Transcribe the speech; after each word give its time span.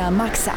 na 0.00 0.10
maksa. 0.10 0.56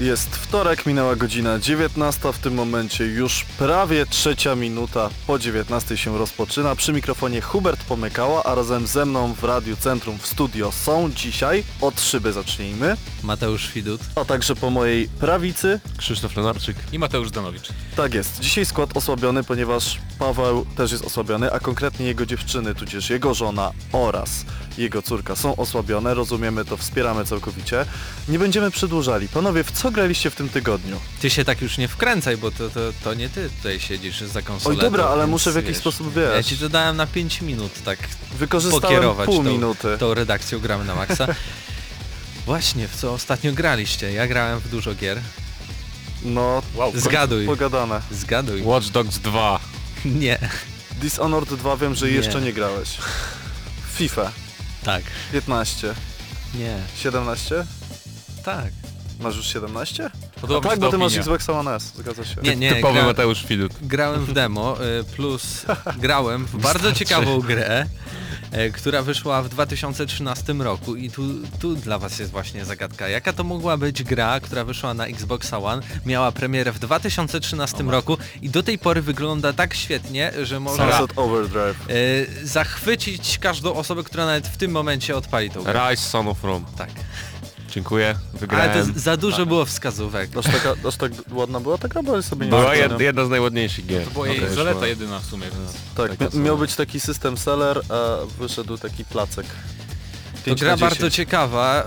Jest 0.00 0.36
wtorek, 0.36 0.86
minęła 0.86 1.16
godzina 1.16 1.58
19, 1.58 2.32
w 2.32 2.38
tym 2.38 2.54
momencie 2.54 3.04
już 3.06 3.44
prawie 3.58 4.06
trzecia 4.06 4.54
minuta 4.54 5.10
po 5.26 5.38
19 5.38 5.96
się 5.96 6.18
rozpoczyna. 6.18 6.74
Przy 6.74 6.92
mikrofonie 6.92 7.40
Hubert 7.40 7.84
Pomykała, 7.84 8.44
a 8.44 8.54
razem 8.54 8.86
ze 8.86 9.06
mną 9.06 9.34
w 9.34 9.44
Radiu 9.44 9.76
Centrum 9.76 10.18
w 10.18 10.26
studio 10.26 10.72
są 10.72 11.10
dzisiaj, 11.12 11.64
od 11.80 12.00
szyby 12.00 12.32
zacznijmy, 12.32 12.96
Mateusz 13.22 13.72
Widut. 13.72 14.00
a 14.14 14.24
także 14.24 14.56
po 14.56 14.70
mojej 14.70 15.08
prawicy, 15.08 15.80
Krzysztof 15.96 16.36
Lenarczyk. 16.36 16.76
i 16.92 16.98
Mateusz 16.98 17.30
Danowicz. 17.30 17.68
tak 17.96 18.14
jest, 18.14 18.40
dzisiaj 18.40 18.66
skład 18.66 18.96
osłabiony, 18.96 19.44
ponieważ 19.44 19.98
Paweł 20.18 20.66
też 20.76 20.92
jest 20.92 21.04
osłabiony, 21.04 21.52
a 21.52 21.58
konkretnie 21.58 22.06
jego 22.06 22.26
dziewczyny, 22.26 22.74
tudzież 22.74 23.10
jego 23.10 23.34
żona 23.34 23.70
oraz 23.92 24.44
jego 24.78 25.02
córka 25.02 25.36
są 25.36 25.56
osłabione, 25.56 26.14
rozumiemy 26.14 26.64
to, 26.64 26.76
wspieramy 26.76 27.24
całkowicie. 27.24 27.84
Nie 28.28 28.38
będziemy 28.38 28.70
przedłużali. 28.70 29.28
Panowie, 29.28 29.64
w 29.64 29.72
co 29.72 29.85
graliście 29.90 30.30
w 30.30 30.34
tym 30.34 30.48
tygodniu? 30.48 31.00
Ty 31.20 31.30
się 31.30 31.44
tak 31.44 31.62
już 31.62 31.78
nie 31.78 31.88
wkręcaj, 31.88 32.36
bo 32.36 32.50
to, 32.50 32.70
to, 32.70 32.80
to 33.04 33.14
nie 33.14 33.28
ty 33.28 33.50
tutaj 33.50 33.80
siedzisz 33.80 34.20
za 34.20 34.42
konsolą. 34.42 34.74
Oj, 34.76 34.80
dobra, 34.80 35.04
ale 35.04 35.26
muszę 35.26 35.52
w 35.52 35.56
jakiś 35.56 35.76
sposób, 35.76 36.14
wiesz. 36.14 36.30
Ja 36.36 36.42
ci 36.42 36.56
to 36.58 36.68
dałem 36.68 36.96
na 36.96 37.06
5 37.06 37.42
minut, 37.42 37.72
tak 37.84 37.98
Wykorzystałem 38.38 38.82
pokierować 38.82 39.26
pół 39.26 39.44
tą, 39.44 39.50
minuty. 39.50 39.96
tą 39.98 40.14
redakcją 40.14 40.60
Gramy 40.60 40.84
na 40.84 40.94
Maxa. 40.94 41.26
Właśnie, 42.46 42.88
w 42.88 42.96
co 42.96 43.12
ostatnio 43.12 43.52
graliście? 43.52 44.12
Ja 44.12 44.26
grałem 44.26 44.58
w 44.60 44.68
dużo 44.68 44.94
gier. 44.94 45.20
No, 46.22 46.62
Wow, 46.74 46.92
Zgaduj. 46.94 47.46
pogadane. 47.46 48.00
Zgaduj. 48.10 48.62
Watch 48.62 48.86
Dogs 48.88 49.18
2. 49.18 49.60
Nie. 50.04 50.38
Dishonored 51.00 51.54
2 51.54 51.76
wiem, 51.76 51.94
że 51.94 52.06
Nie. 52.06 52.12
jeszcze 52.12 52.40
nie 52.40 52.52
grałeś. 52.52 52.88
FIFA 53.96 54.32
Tak. 54.84 55.02
15, 55.32 55.94
Nie. 56.54 56.78
17? 56.96 57.64
Tak. 58.44 58.72
Masz 59.20 59.36
już 59.36 59.46
17? 59.52 60.10
Podoba 60.40 60.58
A 60.58 60.60
mi 60.60 60.64
się 60.64 60.68
tak, 60.70 60.78
ta 60.80 60.86
bo 60.86 60.90
ty 60.92 60.98
masz 60.98 61.06
opinia. 61.06 61.20
Xbox 61.20 61.48
One 61.50 61.74
S, 61.74 61.92
zgadza 61.96 62.24
się. 62.24 62.34
Nie, 62.42 62.56
nie. 62.56 62.74
Typowy 62.74 62.94
gra- 62.98 63.04
Mateusz 63.06 63.46
Widut. 63.46 63.72
Grałem 63.82 64.24
w 64.24 64.32
demo, 64.32 64.76
y, 65.00 65.04
plus 65.04 65.66
grałem 65.98 66.44
w 66.46 66.56
bardzo 66.56 66.92
ciekawą 66.92 67.40
grę, 67.40 67.86
y, 68.66 68.72
która 68.72 69.02
wyszła 69.02 69.42
w 69.42 69.48
2013 69.48 70.52
roku 70.52 70.96
i 70.96 71.10
tu, 71.10 71.22
tu 71.60 71.74
dla 71.76 71.98
was 71.98 72.18
jest 72.18 72.30
właśnie 72.32 72.64
zagadka. 72.64 73.08
Jaka 73.08 73.32
to 73.32 73.44
mogła 73.44 73.76
być 73.76 74.02
gra, 74.02 74.40
która 74.40 74.64
wyszła 74.64 74.94
na 74.94 75.06
Xbox 75.06 75.52
One, 75.52 75.82
miała 76.06 76.32
premierę 76.32 76.72
w 76.72 76.78
2013 76.78 77.84
roku 77.84 78.16
i 78.42 78.50
do 78.50 78.62
tej 78.62 78.78
pory 78.78 79.02
wygląda 79.02 79.52
tak 79.52 79.74
świetnie, 79.74 80.32
że 80.42 80.60
może 80.60 80.76
Sunset 80.98 81.18
Overdrive. 81.18 81.90
y, 81.90 82.26
zachwycić 82.46 83.38
każdą 83.38 83.74
osobę, 83.74 84.04
która 84.04 84.26
nawet 84.26 84.48
w 84.48 84.56
tym 84.56 84.70
momencie 84.70 85.16
odpali 85.16 85.50
tą 85.50 85.62
grę. 85.62 85.88
Rise 85.90 86.02
Son 86.02 86.28
of 86.28 86.44
Rome. 86.44 86.64
Tak. 86.78 86.90
Dziękuję, 87.76 88.06
Ale 88.30 88.38
wygrałem. 88.40 88.94
to 88.94 89.00
za 89.00 89.16
dużo 89.16 89.46
było 89.46 89.64
wskazówek. 89.64 90.30
Aż, 90.38 90.44
taka, 90.44 90.74
aż 90.88 90.96
tak 90.96 91.12
ładna 91.30 91.60
była 91.60 91.78
ta 91.78 91.88
gra, 91.88 92.02
bo 92.02 92.22
sobie 92.22 92.46
nie 92.46 92.50
Była 92.50 92.74
jed, 92.74 93.00
jedna 93.00 93.24
z 93.24 93.28
najładniejszych 93.30 93.86
gier. 93.86 94.04
To 94.04 94.10
była 94.10 94.28
jej 94.28 94.42
Okej, 94.44 94.54
zaleta 94.54 94.86
jedyna 94.86 95.18
w 95.18 95.24
sumie, 95.24 95.44
więc... 95.44 95.72
Tak, 95.96 96.16
taka 96.18 96.30
mia- 96.36 96.40
miał 96.40 96.58
być 96.58 96.74
taki 96.74 97.00
system 97.00 97.36
seller, 97.38 97.80
a 97.88 98.16
wyszedł 98.38 98.78
taki 98.78 99.04
placek. 99.04 99.46
To 99.46 100.44
5 100.44 100.60
gra 100.60 100.70
na 100.70 100.76
10. 100.76 100.90
bardzo 100.92 101.10
ciekawa. 101.10 101.84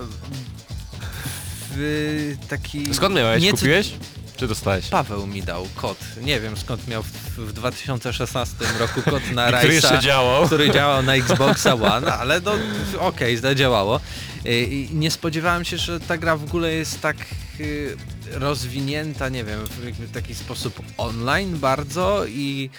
W 1.75 2.35
taki... 2.49 2.93
Skąd 2.93 3.15
miałeś? 3.15 3.43
nieco- 3.43 3.51
Kupiłeś? 3.59 3.93
Czy 4.39 4.47
dostałeś? 4.47 4.87
Paweł 4.87 5.27
mi 5.27 5.43
dał 5.43 5.67
kod. 5.75 5.97
Nie 6.21 6.39
wiem 6.39 6.57
skąd 6.57 6.87
miał 6.87 7.03
w, 7.03 7.07
w 7.37 7.53
2016 7.53 8.55
roku 8.79 9.01
kod 9.01 9.31
na 9.31 9.51
Który 9.57 9.73
jeszcze 9.73 9.99
działał. 9.99 10.45
który 10.45 10.71
działał 10.71 11.03
na 11.03 11.15
Xboxa 11.23 11.73
One, 11.73 12.13
ale 12.13 12.41
no 12.41 12.51
okej, 12.99 13.37
zadziałało. 13.37 13.99
I, 14.45 14.87
I 14.91 14.95
nie 14.95 15.11
spodziewałem 15.11 15.65
się, 15.65 15.77
że 15.77 15.99
ta 15.99 16.17
gra 16.17 16.37
w 16.37 16.43
ogóle 16.43 16.73
jest 16.73 17.01
tak 17.01 17.17
y, 17.59 17.97
rozwinięta, 18.31 19.29
nie 19.29 19.43
wiem, 19.43 19.59
w 19.99 20.11
taki 20.11 20.35
sposób 20.35 20.81
online 20.97 21.59
bardzo 21.59 22.25
i 22.25 22.69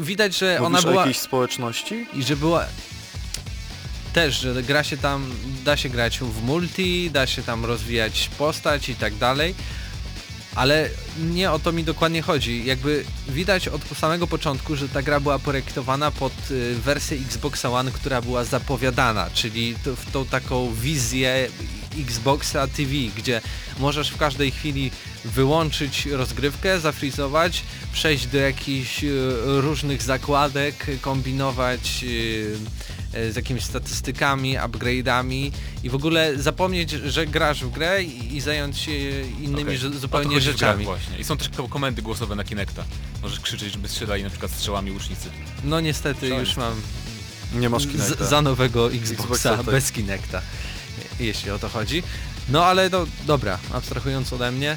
widać, 0.00 0.38
że 0.38 0.58
Mówisz 0.60 0.66
ona 0.66 0.78
o 0.78 0.82
była 0.82 0.94
jakiejś 1.02 1.18
społeczności? 1.18 2.06
i 2.14 2.22
że 2.22 2.36
była 2.36 2.66
też, 4.12 4.40
że 4.40 4.62
gra 4.62 4.84
się 4.84 4.96
tam, 4.96 5.30
da 5.64 5.76
się 5.76 5.88
grać 5.88 6.18
w 6.18 6.42
multi, 6.42 7.10
da 7.10 7.26
się 7.26 7.42
tam 7.42 7.64
rozwijać 7.64 8.30
postać 8.38 8.88
i 8.88 8.94
tak 8.94 9.14
dalej, 9.14 9.54
ale 10.54 10.90
nie 11.32 11.50
o 11.52 11.58
to 11.58 11.72
mi 11.72 11.84
dokładnie 11.84 12.22
chodzi. 12.22 12.64
Jakby 12.64 13.04
widać 13.28 13.68
od 13.68 13.82
samego 13.98 14.26
początku, 14.26 14.76
że 14.76 14.88
ta 14.88 15.02
gra 15.02 15.20
była 15.20 15.38
projektowana 15.38 16.10
pod 16.10 16.32
y, 16.50 16.74
wersję 16.74 17.18
Xboxa 17.18 17.70
One, 17.70 17.90
która 17.90 18.22
była 18.22 18.44
zapowiadana, 18.44 19.30
czyli 19.34 19.74
w 19.74 20.10
tą 20.12 20.26
taką 20.26 20.74
wizję 20.74 21.48
Xboxa 21.98 22.66
TV, 22.66 22.92
gdzie 23.16 23.40
możesz 23.78 24.10
w 24.10 24.16
każdej 24.16 24.50
chwili 24.50 24.90
wyłączyć 25.24 26.06
rozgrywkę, 26.06 26.80
zafrizować, 26.80 27.62
przejść 27.92 28.26
do 28.26 28.38
jakichś 28.38 29.04
y, 29.04 29.32
różnych 29.44 30.02
zakładek, 30.02 30.86
kombinować 31.00 32.04
y, 32.04 32.56
z 33.12 33.36
jakimiś 33.36 33.64
statystykami, 33.64 34.56
upgrade'ami 34.58 35.50
i 35.82 35.90
w 35.90 35.94
ogóle 35.94 36.38
zapomnieć, 36.38 36.90
że 36.90 37.26
grasz 37.26 37.64
w 37.64 37.70
grę 37.70 38.02
i, 38.02 38.36
i 38.36 38.40
zająć 38.40 38.78
się 38.78 38.92
innymi 39.40 39.62
Okej. 39.62 39.78
że- 39.78 39.88
O 39.88 39.90
to 39.90 39.98
zupełnie 39.98 40.40
rzeczami. 40.40 40.84
właśnie. 40.84 41.18
I 41.18 41.24
są 41.24 41.36
też 41.36 41.48
ko- 41.48 41.68
komendy 41.68 42.02
głosowe 42.02 42.34
na 42.36 42.44
Kinecta. 42.44 42.84
Możesz 43.22 43.40
krzyczeć, 43.40 43.72
żeby 43.72 43.88
strzelali 43.88 44.22
na 44.22 44.30
przykład 44.30 44.52
strzałami 44.52 44.90
łucznicy. 44.92 45.28
No 45.64 45.80
niestety 45.80 46.28
już 46.28 46.56
mam 46.56 46.74
Nie 47.54 47.68
masz 47.68 47.86
Kinecta. 47.86 48.24
z, 48.24 48.28
za 48.28 48.42
nowego 48.42 48.92
Xboxa, 48.92 49.12
Xboxa, 49.52 49.62
bez 49.72 49.92
Kinecta, 49.92 50.42
jeśli 51.20 51.50
o 51.50 51.58
to 51.58 51.68
chodzi. 51.68 52.02
No 52.48 52.64
ale 52.64 52.90
no 52.90 53.06
dobra, 53.26 53.58
abstrahując 53.72 54.32
ode 54.32 54.52
mnie, 54.52 54.76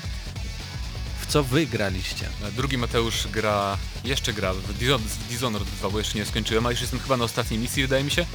w 1.23 1.27
co 1.27 1.43
wy 1.43 1.65
graliście? 1.65 2.25
E, 2.47 2.51
Drugi 2.51 2.77
Mateusz 2.77 3.27
gra, 3.27 3.77
jeszcze 4.03 4.33
gra 4.33 4.53
w 4.53 4.79
Dishon- 4.79 4.97
w 4.99 5.27
Dishonored 5.27 5.69
2, 5.69 5.89
bo 5.89 5.97
jeszcze 5.97 6.17
nie 6.17 6.25
skończyłem, 6.25 6.65
a 6.65 6.71
już 6.71 6.81
jestem 6.81 6.99
chyba 6.99 7.17
na 7.17 7.23
ostatniej 7.23 7.59
misji, 7.59 7.81
wydaje 7.83 8.03
mi 8.03 8.11
się. 8.11 8.25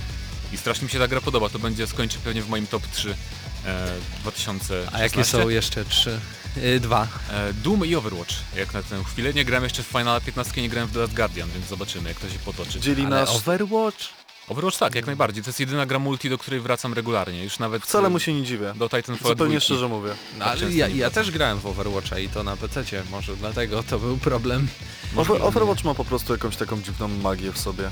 I 0.53 0.57
strasznie 0.57 0.85
mi 0.85 0.91
się 0.91 0.99
ta 0.99 1.09
gra 1.09 1.21
podoba, 1.21 1.49
to 1.49 1.59
będzie 1.59 1.87
skończy 1.87 2.19
pewnie 2.19 2.43
w 2.43 2.49
moim 2.49 2.67
top 2.67 2.83
3 2.93 3.15
e, 3.65 3.89
2016. 4.21 4.97
A 4.99 5.03
jakie 5.03 5.25
są 5.25 5.49
jeszcze 5.49 5.85
trzy? 5.85 6.21
Y, 6.57 6.81
dwa. 6.81 7.09
E, 7.31 7.53
Doom 7.53 7.87
i 7.87 7.95
Overwatch, 7.95 8.35
jak 8.57 8.75
na 8.75 8.83
tę 8.83 9.05
chwilę. 9.05 9.35
Nie 9.35 9.45
grałem 9.45 9.65
jeszcze 9.65 9.83
w 9.83 9.87
Final 9.87 10.21
15, 10.21 10.63
nie 10.63 10.69
grałem 10.69 10.89
w 10.89 10.93
The 10.93 10.99
Last 10.99 11.15
Guardian, 11.15 11.51
więc 11.51 11.67
zobaczymy 11.69 12.09
jak 12.09 12.21
to 12.21 12.31
się 12.31 12.39
potoczy. 12.39 12.81
Dzieli 12.81 13.07
Ale 13.07 13.11
nas... 13.21 13.31
Overwatch? 13.31 14.05
Overwatch 14.49 14.79
tak, 14.79 14.95
jak 14.95 15.07
najbardziej. 15.07 15.43
To 15.45 15.49
jest 15.49 15.61
jedyna 15.61 15.87
gra 15.87 15.99
multi, 15.99 16.31
do 16.31 16.39
której 16.39 16.61
wracam 16.61 16.95
regularnie. 16.95 17.45
Już 17.45 17.59
nawet 17.59 17.83
Wcale 17.83 18.07
e, 18.07 18.11
mu 18.11 18.19
się 18.19 18.35
nie 18.35 18.43
dziwię. 18.43 18.73
do 18.77 18.89
Titanfall 18.89 19.29
Zupełnie 19.33 19.57
2. 19.57 19.61
szczerze 19.61 19.89
mówię. 19.89 20.11
No, 20.39 20.45
ale 20.45 20.73
ja, 20.73 20.89
nie 20.89 20.97
ja 20.97 21.11
też 21.11 21.31
grałem 21.31 21.59
w 21.61 21.67
Overwatcha 21.67 22.19
i 22.19 22.29
to 22.29 22.43
na 22.43 22.57
PC, 22.57 22.85
może 23.11 23.37
dlatego 23.37 23.83
to 23.83 23.99
był 23.99 24.17
problem. 24.17 24.69
Over, 25.17 25.43
Overwatch 25.43 25.85
ma 25.85 25.95
po 25.95 26.05
prostu 26.05 26.33
jakąś 26.33 26.57
taką 26.57 26.83
dziwną 26.83 27.09
magię 27.09 27.53
w 27.53 27.59
sobie. 27.59 27.91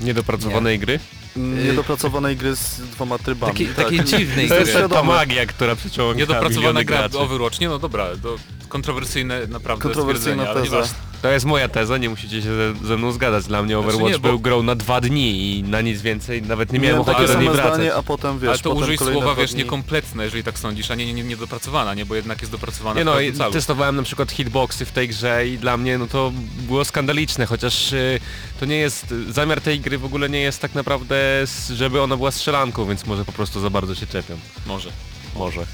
Niedopracowanej 0.00 0.78
gry? 0.78 1.00
Niedopracowanej 1.36 2.36
gry 2.36 2.56
z 2.56 2.80
dwoma 2.80 3.18
trybami. 3.18 3.52
Takiej- 3.52 3.66
tak. 3.68 3.76
takiej 3.84 4.04
dziwnej 4.04 4.48
To 4.48 4.54
gry. 4.54 4.72
jest 4.72 4.92
ta 4.92 5.02
magia, 5.02 5.46
która 5.46 5.76
przyciąga 5.76 6.18
Niedopracowana 6.18 6.84
gra 6.84 6.98
graczy. 6.98 7.18
Overwatch. 7.18 7.60
Nie 7.60 7.68
no 7.68 7.78
dobra, 7.78 8.06
to 8.22 8.36
kontrowersyjne 8.68 9.46
naprawdę 9.46 9.82
Kontrowersyjna 9.82 10.46
teza. 10.46 10.60
nieważne. 10.64 10.94
To 11.22 11.30
jest 11.30 11.46
moja 11.46 11.68
teza, 11.68 11.98
nie 11.98 12.08
musicie 12.08 12.42
się 12.42 12.48
ze, 12.56 12.86
ze 12.86 12.96
mną 12.96 13.12
zgadzać. 13.12 13.44
Dla 13.44 13.62
mnie 13.62 13.74
Znaczy 13.74 13.88
Overwatch 13.88 14.12
nie, 14.12 14.18
bo- 14.18 14.28
był 14.28 14.38
grą 14.40 14.62
na 14.62 14.74
dwa 14.74 15.00
dni 15.00 15.58
i 15.58 15.62
na 15.62 15.80
nic 15.80 16.02
więcej 16.02 16.42
nawet 16.42 16.72
nie 16.72 16.78
miałem 16.78 17.00
ochoty 17.00 17.16
takie 17.16 17.32
do 17.32 17.40
niej 17.40 17.50
wracać. 17.50 17.74
zdanie, 17.74 17.94
a 17.94 18.02
potem 18.02 18.38
wiesz, 18.38 18.48
ale 18.48 18.58
to 18.58 18.70
potem 18.70 18.82
użyj 18.82 18.98
słowa, 18.98 19.34
wiesz, 19.34 19.50
dni. 19.52 19.62
niekompletne, 19.62 20.24
jeżeli 20.24 20.44
tak 20.44 20.58
sądzisz, 20.58 20.90
a 20.90 20.94
nie, 20.94 21.14
nie, 21.14 21.22
nie 21.24 21.36
dopracowana, 21.36 21.94
nie, 21.94 22.06
bo 22.06 22.14
jednak 22.14 22.40
jest 22.40 22.52
dopracowana 22.52 23.00
Nie 23.00 23.04
w 23.04 23.06
no, 23.06 23.20
i 23.20 23.52
testowałem 23.52 23.96
na 23.96 24.02
przykład 24.02 24.32
hitboxy 24.32 24.84
w 24.84 24.92
tej 24.92 25.08
grze 25.08 25.48
i 25.48 25.58
dla 25.58 25.76
mnie 25.76 25.98
no 25.98 26.06
to 26.06 26.32
było 26.58 26.84
skandaliczne, 26.84 27.46
chociaż 27.46 27.92
y, 27.92 28.20
to 28.60 28.66
nie 28.66 28.76
jest, 28.76 29.14
zamiar 29.30 29.60
tej 29.60 29.80
gry 29.80 29.98
w 29.98 30.04
ogóle 30.04 30.28
nie 30.30 30.40
jest 30.40 30.60
tak 30.60 30.74
naprawdę, 30.74 31.44
żeby 31.74 32.02
ona 32.02 32.16
była 32.16 32.30
strzelanką, 32.30 32.86
więc 32.86 33.06
może 33.06 33.24
po 33.24 33.32
prostu 33.32 33.60
za 33.60 33.70
bardzo 33.70 33.94
się 33.94 34.06
czepiam. 34.06 34.38
Może. 34.66 34.90
Może. 35.36 35.66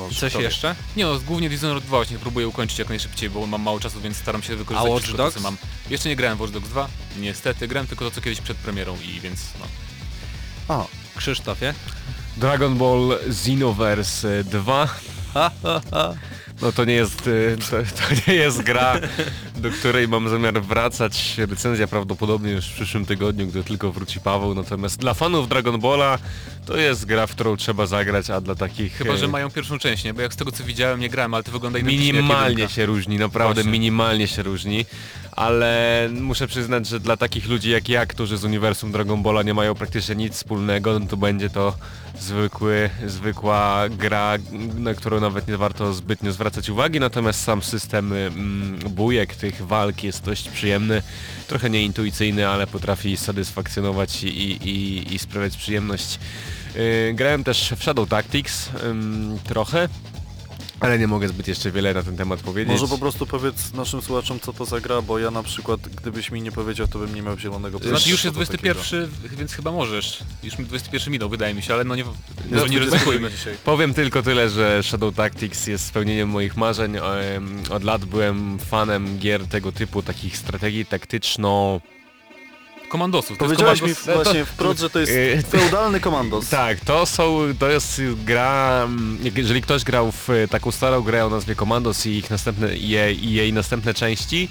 Może. 0.00 0.20
Coś 0.20 0.32
Dobra. 0.32 0.46
jeszcze? 0.48 0.74
Nie 0.96 1.04
no, 1.04 1.20
głównie 1.20 1.48
Dishonored 1.48 1.84
2 1.84 1.90
właśnie 1.96 2.18
próbuję 2.18 2.48
ukończyć 2.48 2.78
jak 2.78 2.88
najszybciej, 2.88 3.30
bo 3.30 3.46
mam 3.46 3.62
mało 3.62 3.80
czasu, 3.80 4.00
więc 4.00 4.16
staram 4.16 4.42
się 4.42 4.56
wykorzystać 4.56 4.90
A 4.90 4.92
Watch 4.92 5.04
wszystko, 5.04 5.30
co 5.30 5.30
Dogs? 5.30 5.42
mam. 5.42 5.56
Jeszcze 5.90 6.08
nie 6.08 6.16
grałem 6.16 6.38
w 6.38 6.40
Watch 6.40 6.52
Dogs 6.52 6.68
2, 6.68 6.88
niestety, 7.18 7.68
grałem 7.68 7.86
tylko 7.86 8.04
to, 8.04 8.10
co 8.10 8.20
kiedyś 8.20 8.40
przed 8.40 8.56
premierą 8.56 8.96
i 9.00 9.20
więc 9.20 9.40
no. 9.60 9.66
A, 10.76 10.84
Krzysztofie? 11.16 11.74
Dragon 12.36 12.78
Ball 12.78 13.18
Xenoverse 13.26 14.44
2 14.44 14.86
Ha, 15.34 15.50
ha, 15.62 15.80
ha. 15.90 16.14
No 16.62 16.72
to 16.72 16.84
nie 16.84 16.92
jest, 16.92 17.26
y, 17.26 17.56
to, 17.70 17.76
to 17.76 18.30
nie 18.30 18.34
jest 18.34 18.62
gra 18.62 18.94
do 19.56 19.70
której 19.70 20.08
mam 20.08 20.28
zamiar 20.28 20.62
wracać. 20.62 21.38
Recenzja 21.38 21.86
prawdopodobnie 21.86 22.52
już 22.52 22.66
w 22.66 22.74
przyszłym 22.74 23.06
tygodniu, 23.06 23.46
gdy 23.46 23.64
tylko 23.64 23.92
wróci 23.92 24.20
Paweł. 24.20 24.54
Natomiast 24.54 25.00
dla 25.00 25.14
fanów 25.14 25.48
Dragon 25.48 25.80
Balla 25.80 26.18
to 26.66 26.76
jest 26.76 27.04
gra, 27.04 27.26
w 27.26 27.30
którą 27.30 27.56
trzeba 27.56 27.86
zagrać, 27.86 28.30
a 28.30 28.40
dla 28.40 28.54
takich... 28.54 28.92
Chyba, 28.92 29.12
e, 29.12 29.18
że 29.18 29.28
mają 29.28 29.50
pierwszą 29.50 29.78
część, 29.78 30.04
nie? 30.04 30.14
Bo 30.14 30.20
jak 30.20 30.34
z 30.34 30.36
tego 30.36 30.52
co 30.52 30.64
widziałem 30.64 31.00
nie 31.00 31.08
grałem, 31.08 31.34
ale 31.34 31.42
to 31.42 31.52
wygląda 31.52 31.78
identycznie 31.78 32.12
Minimalnie 32.12 32.68
się 32.68 32.86
różni, 32.86 33.18
naprawdę 33.18 33.54
Właśnie. 33.54 33.72
minimalnie 33.72 34.28
się 34.28 34.42
różni, 34.42 34.86
ale 35.32 36.08
muszę 36.12 36.46
przyznać, 36.46 36.86
że 36.86 37.00
dla 37.00 37.16
takich 37.16 37.48
ludzi 37.48 37.70
jak 37.70 37.88
ja, 37.88 38.06
którzy 38.06 38.36
z 38.36 38.44
uniwersum 38.44 38.92
Dragon 38.92 39.22
Balla 39.22 39.42
nie 39.42 39.54
mają 39.54 39.74
praktycznie 39.74 40.14
nic 40.14 40.34
wspólnego, 40.34 40.98
no 40.98 41.06
to 41.06 41.16
będzie 41.16 41.50
to 41.50 41.74
zwykły, 42.20 42.90
zwykła 43.06 43.84
gra, 43.90 44.34
na 44.78 44.94
którą 44.94 45.20
nawet 45.20 45.48
nie 45.48 45.56
warto 45.56 45.92
zbytnio 45.92 46.32
zwracać 46.32 46.68
uwagi, 46.68 47.00
natomiast 47.00 47.42
sam 47.42 47.62
system 47.62 48.12
mm, 48.12 48.78
bujek 48.78 49.36
tych 49.44 49.66
walk 49.66 50.04
jest 50.04 50.24
dość 50.24 50.48
przyjemny, 50.48 51.02
trochę 51.48 51.70
nieintuicyjny, 51.70 52.48
ale 52.48 52.66
potrafi 52.66 53.16
satysfakcjonować 53.16 54.22
i, 54.22 54.28
i, 54.68 55.14
i 55.14 55.18
sprawiać 55.18 55.56
przyjemność. 55.56 56.18
Yy, 56.74 57.14
grałem 57.14 57.44
też 57.44 57.74
w 57.76 57.82
Shadow 57.82 58.08
Tactics 58.08 58.70
trochę, 59.44 59.88
ale 60.84 60.98
nie 60.98 61.06
mogę 61.06 61.28
zbyt 61.28 61.48
jeszcze 61.48 61.70
wiele 61.70 61.94
na 61.94 62.02
ten 62.02 62.16
temat 62.16 62.40
powiedzieć. 62.40 62.80
Może 62.80 62.88
po 62.88 62.98
prostu 62.98 63.26
powiedz 63.26 63.72
naszym 63.72 64.02
słuchaczom, 64.02 64.40
co 64.40 64.52
to 64.52 64.64
za 64.64 64.80
gra, 64.80 65.02
bo 65.02 65.18
ja 65.18 65.30
na 65.30 65.42
przykład, 65.42 65.80
gdybyś 65.80 66.30
mi 66.30 66.42
nie 66.42 66.52
powiedział, 66.52 66.86
to 66.86 66.98
bym 66.98 67.14
nie 67.14 67.22
miał 67.22 67.38
zielonego 67.38 67.80
To 67.80 67.88
znaczy 67.88 68.10
już 68.10 68.24
jest 68.24 68.36
co 68.36 68.44
to 68.44 68.52
takiego. 68.52 68.74
21, 68.74 69.38
więc 69.38 69.52
chyba 69.52 69.72
możesz. 69.72 70.18
Już 70.42 70.58
mi 70.58 70.64
21 70.64 71.12
minął, 71.12 71.28
wydaje 71.28 71.54
mi 71.54 71.62
się, 71.62 71.74
ale 71.74 71.84
no 71.84 71.96
nie, 71.96 72.04
może 72.50 72.68
nie 72.68 72.78
ryzykujmy. 72.78 73.30
dzisiaj. 73.30 73.54
Powiem 73.64 73.94
tylko 73.94 74.22
tyle, 74.22 74.50
że 74.50 74.82
Shadow 74.82 75.14
Tactics 75.14 75.66
jest 75.66 75.86
spełnieniem 75.86 76.28
moich 76.28 76.56
marzeń. 76.56 76.96
Od 77.70 77.84
lat 77.84 78.04
byłem 78.04 78.58
fanem 78.58 79.18
gier 79.18 79.46
tego 79.46 79.72
typu, 79.72 80.02
takich 80.02 80.36
strategii 80.36 80.86
taktyczno... 80.86 81.80
Komandosów, 82.94 83.38
to 83.38 83.44
Powiedziałeś 83.44 83.82
mi 83.82 83.94
komandos... 83.94 84.24
właśnie 84.24 84.44
wprost, 84.44 84.80
że 84.80 84.90
to 84.90 85.00
jest 85.00 85.12
Yy, 85.12 85.42
feudalny 85.60 86.00
komandos. 86.00 86.48
Tak, 86.48 86.80
to 86.80 87.06
są, 87.06 87.38
to 87.58 87.70
jest 87.70 88.02
gra, 88.24 88.88
jeżeli 89.34 89.62
ktoś 89.62 89.84
grał 89.84 90.12
w 90.12 90.30
e, 90.30 90.48
taką 90.48 90.70
starą 90.70 91.02
grę 91.02 91.26
o 91.26 91.30
nazwie 91.30 91.56
Commandos 91.56 92.06
i 92.06 92.10
ich 92.10 92.30
następne, 92.30 92.76
jej, 92.76 93.24
i 93.24 93.32
jej 93.32 93.52
następne 93.52 93.94
części, 93.94 94.48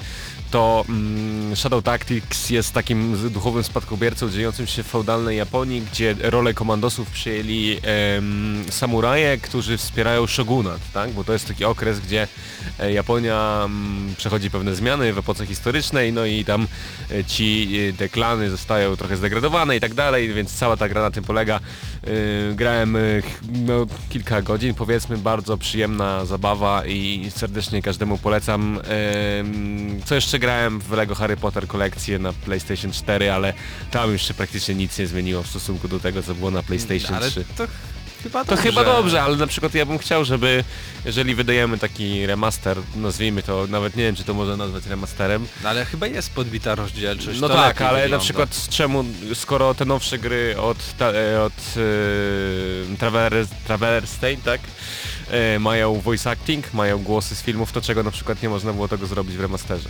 to 0.53 0.85
mm, 0.89 1.55
Shadow 1.55 1.83
Tactics 1.83 2.49
jest 2.49 2.73
takim 2.73 3.29
duchowym 3.29 3.63
spadkobiercą 3.63 4.29
dziejącym 4.29 4.67
się 4.67 4.83
w 4.83 4.87
feudalnej 4.87 5.37
Japonii, 5.37 5.81
gdzie 5.81 6.15
rolę 6.21 6.53
komandosów 6.53 7.09
przyjęli 7.09 7.79
em, 7.83 8.63
samuraje, 8.69 9.37
którzy 9.37 9.77
wspierają 9.77 10.27
shogunat, 10.27 10.79
tak? 10.93 11.11
Bo 11.11 11.23
to 11.23 11.33
jest 11.33 11.47
taki 11.47 11.65
okres, 11.65 11.99
gdzie 11.99 12.27
e, 12.79 12.93
Japonia 12.93 13.61
mm, 13.65 14.15
przechodzi 14.17 14.51
pewne 14.51 14.75
zmiany 14.75 15.13
w 15.13 15.17
epoce 15.17 15.45
historycznej, 15.45 16.13
no 16.13 16.25
i 16.25 16.45
tam 16.45 16.67
e, 17.11 17.23
ci, 17.23 17.77
e, 17.89 17.93
te 17.93 18.09
klany 18.09 18.49
zostają 18.49 18.95
trochę 18.95 19.17
zdegradowane 19.17 19.75
i 19.77 19.79
tak 19.79 19.93
dalej, 19.93 20.33
więc 20.33 20.53
cała 20.53 20.77
ta 20.77 20.89
gra 20.89 21.01
na 21.01 21.11
tym 21.11 21.23
polega. 21.23 21.59
E, 22.03 22.55
Grałem 22.55 22.97
no, 23.65 23.85
kilka 24.09 24.41
godzin, 24.41 24.73
powiedzmy, 24.73 25.17
bardzo 25.17 25.57
przyjemna 25.57 26.25
zabawa 26.25 26.85
i 26.85 27.31
serdecznie 27.35 27.81
każdemu 27.81 28.17
polecam. 28.17 28.79
Em, 28.83 30.01
Co 30.05 30.15
jeszcze 30.15 30.39
grałem 30.43 30.79
w 30.79 30.91
LEGO 30.91 31.15
Harry 31.15 31.37
Potter 31.37 31.67
kolekcję 31.67 32.19
na 32.19 32.33
PlayStation 32.33 32.91
4, 32.91 33.31
ale 33.31 33.53
tam 33.91 34.11
już 34.11 34.27
się 34.27 34.33
praktycznie 34.33 34.75
nic 34.75 34.97
nie 34.99 35.07
zmieniło 35.07 35.43
w 35.43 35.47
stosunku 35.47 35.87
do 35.87 35.99
tego, 35.99 36.23
co 36.23 36.35
było 36.35 36.51
na 36.51 36.63
PlayStation 36.63 37.15
Ale 37.15 37.31
3. 37.31 37.45
to 37.57 37.67
chyba 38.23 38.45
To 38.45 38.49
dobrze. 38.55 38.63
chyba 38.63 38.83
dobrze, 38.83 39.21
ale 39.23 39.37
na 39.37 39.47
przykład 39.47 39.73
ja 39.73 39.85
bym 39.85 39.97
chciał, 39.97 40.25
żeby 40.25 40.63
jeżeli 41.05 41.35
wydajemy 41.35 41.77
taki 41.77 42.25
remaster, 42.25 42.77
nazwijmy 42.95 43.43
to, 43.43 43.67
nawet 43.69 43.95
nie 43.95 44.03
wiem 44.03 44.15
czy 44.15 44.23
to 44.23 44.33
można 44.33 44.57
nazwać 44.57 44.85
remasterem, 44.85 45.47
No, 45.63 45.69
ale 45.69 45.85
chyba 45.85 46.07
jest 46.07 46.29
podbita 46.33 46.75
rozdzielczość. 46.75 47.39
no 47.39 47.47
to 47.49 47.53
tak, 47.55 47.81
ale 47.81 47.97
na 47.97 48.01
wygląda. 48.03 48.23
przykład 48.23 48.67
czemu, 48.69 49.05
skoro 49.33 49.73
te 49.73 49.85
nowsze 49.85 50.17
gry 50.19 50.55
od, 50.57 50.77
ta, 50.97 51.11
e, 51.11 51.41
od 51.41 51.53
Traveler, 52.99 53.47
Traveler 53.67 54.07
State, 54.07 54.37
tak, 54.45 54.61
e, 55.31 55.59
mają 55.59 55.93
voice 56.01 56.29
acting, 56.31 56.73
mają 56.73 56.99
głosy 57.03 57.35
z 57.35 57.41
filmów, 57.41 57.71
to 57.71 57.81
czego 57.81 58.03
na 58.03 58.11
przykład 58.11 58.43
nie 58.43 58.49
można 58.49 58.73
było 58.73 58.87
tego 58.87 59.07
zrobić 59.07 59.35
w 59.37 59.41
remasterze? 59.41 59.89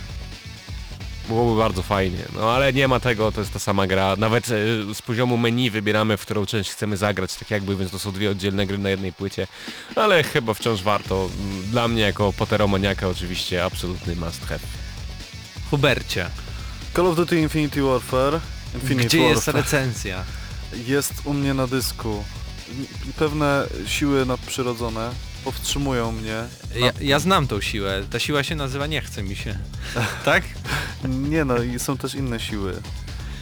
Byłoby 1.28 1.58
bardzo 1.60 1.82
fajnie, 1.82 2.18
no 2.34 2.52
ale 2.52 2.72
nie 2.72 2.88
ma 2.88 3.00
tego, 3.00 3.32
to 3.32 3.40
jest 3.40 3.52
ta 3.52 3.58
sama 3.58 3.86
gra. 3.86 4.16
Nawet 4.16 4.44
e, 4.48 4.94
z 4.94 5.02
poziomu 5.02 5.36
menu 5.36 5.70
wybieramy, 5.70 6.16
w 6.16 6.20
którą 6.22 6.46
część 6.46 6.70
chcemy 6.70 6.96
zagrać, 6.96 7.34
tak 7.34 7.50
jakby, 7.50 7.76
więc 7.76 7.90
to 7.90 7.98
są 7.98 8.12
dwie 8.12 8.30
oddzielne 8.30 8.66
gry 8.66 8.78
na 8.78 8.90
jednej 8.90 9.12
płycie. 9.12 9.46
Ale 9.96 10.22
chyba 10.22 10.54
wciąż 10.54 10.82
warto. 10.82 11.28
Dla 11.70 11.88
mnie 11.88 12.02
jako 12.02 12.32
Potteromaniaka 12.32 13.08
oczywiście 13.08 13.64
absolutny 13.64 14.16
must 14.16 14.46
have. 14.46 14.60
Hubercie, 15.70 16.30
Call 16.96 17.06
of 17.06 17.16
Duty 17.16 17.40
Infinity 17.40 17.82
Warfare. 17.82 18.40
Infinite 18.74 19.06
gdzie 19.06 19.18
jest 19.18 19.46
Warfare. 19.46 19.54
recenzja? 19.64 20.24
Jest 20.86 21.12
u 21.24 21.32
mnie 21.34 21.54
na 21.54 21.66
dysku. 21.66 22.24
Pewne 23.18 23.66
siły 23.86 24.26
nadprzyrodzone 24.26 25.10
powstrzymują 25.44 26.12
mnie. 26.12 26.44
Ja, 26.76 26.92
ja 27.00 27.18
znam 27.18 27.46
tą 27.46 27.60
siłę. 27.60 28.02
Ta 28.10 28.18
siła 28.18 28.42
się 28.42 28.54
nazywa 28.56 28.86
nie 28.86 29.00
chce 29.00 29.22
mi 29.22 29.36
się. 29.36 29.58
tak? 30.24 30.42
Nie 31.08 31.44
no, 31.44 31.62
i 31.62 31.78
są 31.78 31.96
też 31.96 32.14
inne 32.14 32.40
siły. 32.40 32.72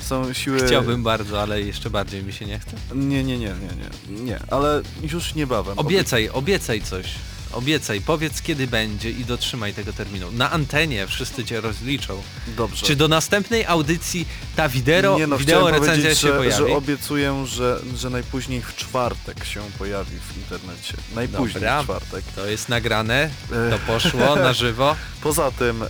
Są 0.00 0.32
siły... 0.32 0.66
Chciałbym 0.66 1.02
bardzo, 1.02 1.42
ale 1.42 1.62
jeszcze 1.62 1.90
bardziej 1.90 2.24
mi 2.24 2.32
się 2.32 2.46
nie 2.46 2.58
chce. 2.58 2.76
Nie, 2.94 3.24
nie, 3.24 3.38
nie, 3.38 3.48
nie, 3.48 4.16
nie, 4.16 4.22
nie, 4.24 4.38
ale 4.50 4.82
już 5.12 5.34
niebawem. 5.34 5.78
Obiecaj, 5.78 6.28
obiecaj 6.28 6.80
coś. 6.80 7.06
Obiecaj, 7.52 8.00
powiedz 8.00 8.42
kiedy 8.42 8.66
będzie 8.66 9.10
i 9.10 9.24
dotrzymaj 9.24 9.74
tego 9.74 9.92
terminu. 9.92 10.32
Na 10.32 10.50
antenie 10.50 11.06
wszyscy 11.06 11.44
cię 11.44 11.60
rozliczą. 11.60 12.22
Dobrze. 12.46 12.86
Czy 12.86 12.96
do 12.96 13.08
następnej 13.08 13.66
audycji 13.66 14.26
ta 14.56 14.68
wideo, 14.68 15.18
nie 15.18 15.26
no, 15.26 15.38
wideo 15.38 15.70
recenzja 15.70 16.14
się 16.14 16.28
że, 16.28 16.36
pojawi? 16.36 16.56
że 16.56 16.76
obiecuję, 16.76 17.44
że, 17.46 17.80
że 17.96 18.10
najpóźniej 18.10 18.62
w 18.62 18.76
czwartek 18.76 19.44
się 19.44 19.60
pojawi 19.78 20.16
w 20.32 20.36
internecie. 20.36 20.94
Najpóźniej 21.14 21.54
Dobra. 21.54 21.82
w 21.82 21.84
czwartek. 21.84 22.24
To 22.34 22.46
jest 22.46 22.68
nagrane, 22.68 23.30
to 23.70 23.78
poszło 23.92 24.36
na 24.36 24.52
żywo. 24.52 24.96
Poza 25.22 25.50
tym 25.50 25.82
e, 25.82 25.88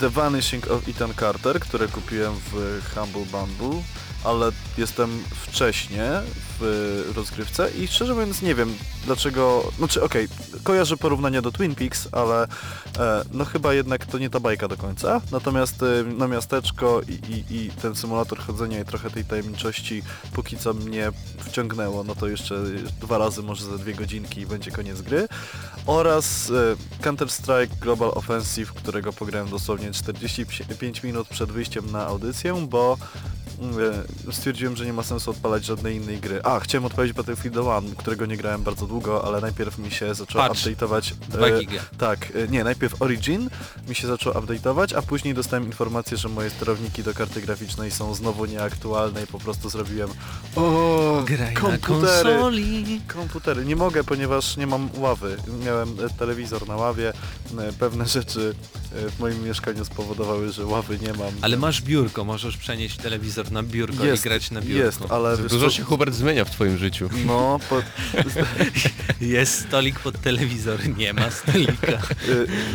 The 0.00 0.10
Vanishing 0.10 0.70
of 0.70 0.88
Ethan 0.88 1.14
Carter, 1.20 1.60
które 1.60 1.88
kupiłem 1.88 2.34
w 2.52 2.82
Humble 2.94 3.26
Bundle, 3.26 3.82
ale 4.24 4.52
jestem 4.78 5.24
wcześnie 5.40 6.10
rozgrywce 7.14 7.70
i 7.70 7.88
szczerze 7.88 8.14
mówiąc 8.14 8.42
nie 8.42 8.54
wiem 8.54 8.74
dlaczego, 9.04 9.72
znaczy 9.78 10.02
okej, 10.02 10.28
kojarzę 10.62 10.96
porównanie 10.96 11.42
do 11.42 11.52
Twin 11.52 11.74
Peaks, 11.74 12.08
ale 12.12 12.42
e, 12.42 13.22
no 13.32 13.44
chyba 13.44 13.74
jednak 13.74 14.06
to 14.06 14.18
nie 14.18 14.30
ta 14.30 14.40
bajka 14.40 14.68
do 14.68 14.76
końca, 14.76 15.20
natomiast 15.32 15.82
e, 15.82 15.86
no 16.16 16.28
miasteczko 16.28 17.00
i, 17.08 17.32
i, 17.32 17.56
i 17.56 17.70
ten 17.70 17.94
symulator 17.94 18.38
chodzenia 18.38 18.80
i 18.80 18.84
trochę 18.84 19.10
tej 19.10 19.24
tajemniczości 19.24 20.02
póki 20.32 20.56
co 20.56 20.74
mnie 20.74 21.12
wciągnęło, 21.38 22.04
no 22.04 22.14
to 22.14 22.28
jeszcze 22.28 22.54
dwa 23.00 23.18
razy 23.18 23.42
może 23.42 23.64
za 23.64 23.78
dwie 23.78 23.94
godzinki 23.94 24.40
i 24.40 24.46
będzie 24.46 24.70
koniec 24.70 25.00
gry 25.02 25.28
oraz 25.86 26.50
e, 26.50 27.02
Counter-Strike 27.02 27.78
Global 27.80 28.10
Offensive, 28.14 28.72
którego 28.72 29.12
pograłem 29.12 29.48
dosłownie 29.48 29.92
45 29.92 31.02
minut 31.02 31.28
przed 31.28 31.52
wyjściem 31.52 31.90
na 31.90 32.06
audycję, 32.06 32.66
bo 32.68 32.98
e, 34.28 34.32
stwierdziłem, 34.32 34.76
że 34.76 34.86
nie 34.86 34.92
ma 34.92 35.02
sensu 35.02 35.30
odpalać 35.30 35.64
żadnej 35.64 35.96
innej 35.96 36.18
gry. 36.18 36.42
A, 36.50 36.60
chciałem 36.60 36.84
odpalić 36.84 37.12
Battlefield 37.12 37.56
1, 37.56 37.94
którego 37.96 38.26
nie 38.26 38.36
grałem 38.36 38.62
bardzo 38.62 38.86
długo, 38.86 39.24
ale 39.24 39.40
najpierw 39.40 39.78
mi 39.78 39.90
się 39.90 40.14
zaczął 40.14 40.42
Patch. 40.42 40.60
update'ować... 40.60 41.14
2 41.28 41.46
e, 41.46 41.60
giga. 41.60 41.80
tak, 41.98 42.32
e, 42.34 42.48
nie, 42.48 42.64
najpierw 42.64 43.02
Origin 43.02 43.50
mi 43.88 43.94
się 43.94 44.06
zaczął 44.06 44.32
update'ować, 44.32 44.96
a 44.96 45.02
później 45.02 45.34
dostałem 45.34 45.66
informację, 45.66 46.16
że 46.16 46.28
moje 46.28 46.50
sterowniki 46.50 47.02
do 47.02 47.14
karty 47.14 47.40
graficznej 47.40 47.90
są 47.90 48.14
znowu 48.14 48.46
nieaktualne 48.46 49.22
i 49.22 49.26
po 49.26 49.38
prostu 49.38 49.68
zrobiłem 49.68 50.10
o, 50.56 51.22
Graj 51.26 51.54
na 51.54 51.60
komputery. 51.60 52.22
konsoli. 52.22 53.00
Komputery. 53.08 53.64
Nie 53.64 53.76
mogę, 53.76 54.04
ponieważ 54.04 54.56
nie 54.56 54.66
mam 54.66 54.88
ławy. 54.98 55.36
Miałem 55.64 55.88
e, 55.88 56.10
telewizor 56.18 56.68
na 56.68 56.76
ławie. 56.76 57.12
E, 57.58 57.72
Pewne 57.72 58.06
rzeczy 58.06 58.54
e, 59.06 59.10
w 59.10 59.20
moim 59.20 59.44
mieszkaniu 59.44 59.84
spowodowały, 59.84 60.52
że 60.52 60.66
ławy 60.66 60.98
nie 60.98 61.12
mam. 61.12 61.32
Ale 61.42 61.56
masz 61.56 61.82
biurko, 61.82 62.24
możesz 62.24 62.56
przenieść 62.56 62.96
telewizor 62.96 63.52
na 63.52 63.62
biurko 63.62 64.04
jest, 64.04 64.24
i 64.24 64.28
grać 64.28 64.50
na 64.50 64.60
biurku. 64.60 64.84
Jest, 64.84 65.00
ale 65.08 65.36
wiesz 65.36 65.52
Dużo 65.52 65.66
co, 65.66 65.72
się 65.72 65.82
Hubert 65.82 66.14
zmienia 66.14 66.39
w 66.44 66.50
twoim 66.50 66.78
życiu. 66.78 67.10
No, 67.26 67.60
po, 67.70 67.82
Jest 69.20 69.60
stolik 69.60 70.00
pod 70.00 70.20
telewizor, 70.20 70.96
nie 70.96 71.12
ma 71.12 71.30
stolika. 71.30 71.92
e, 71.92 71.98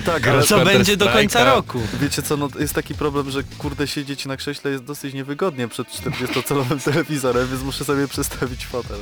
tak, 0.05 0.27
ale 0.27 0.43
Co 0.43 0.55
Counter 0.55 0.73
będzie 0.77 0.97
do 0.97 1.09
końca 1.09 1.39
Strike'a. 1.39 1.45
roku? 1.55 1.81
wiecie 2.01 2.21
co, 2.21 2.37
no 2.37 2.49
jest 2.59 2.73
taki 2.73 2.95
problem, 2.95 3.31
że 3.31 3.43
kurde 3.57 3.87
siedzieć 3.87 4.25
na 4.25 4.37
krześle 4.37 4.71
jest 4.71 4.83
dosyć 4.83 5.13
niewygodnie 5.13 5.67
przed 5.67 5.87
40-calowym 5.87 6.83
telewizorem, 6.91 7.47
więc 7.47 7.63
muszę 7.63 7.85
sobie 7.85 8.07
przestawić 8.07 8.65
fotel. 8.65 8.99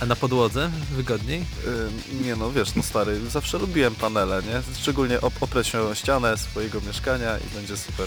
A 0.00 0.06
na 0.06 0.16
podłodze 0.16 0.70
wygodniej? 0.90 1.40
E, 1.40 2.24
Nie 2.24 2.36
no, 2.36 2.52
wiesz, 2.52 2.74
no 2.74 2.82
stary, 2.82 3.20
zawsze 3.30 3.58
lubiłem 3.58 3.94
panele, 3.94 4.42
nie? 4.42 4.62
Szczególnie 4.82 5.20
op 5.20 5.34
oprę 5.40 5.64
się 5.64 5.80
o 5.80 5.94
ścianę 5.94 6.38
swojego 6.38 6.80
mieszkania 6.80 7.38
i 7.38 7.54
będzie 7.54 7.76
super. 7.76 8.06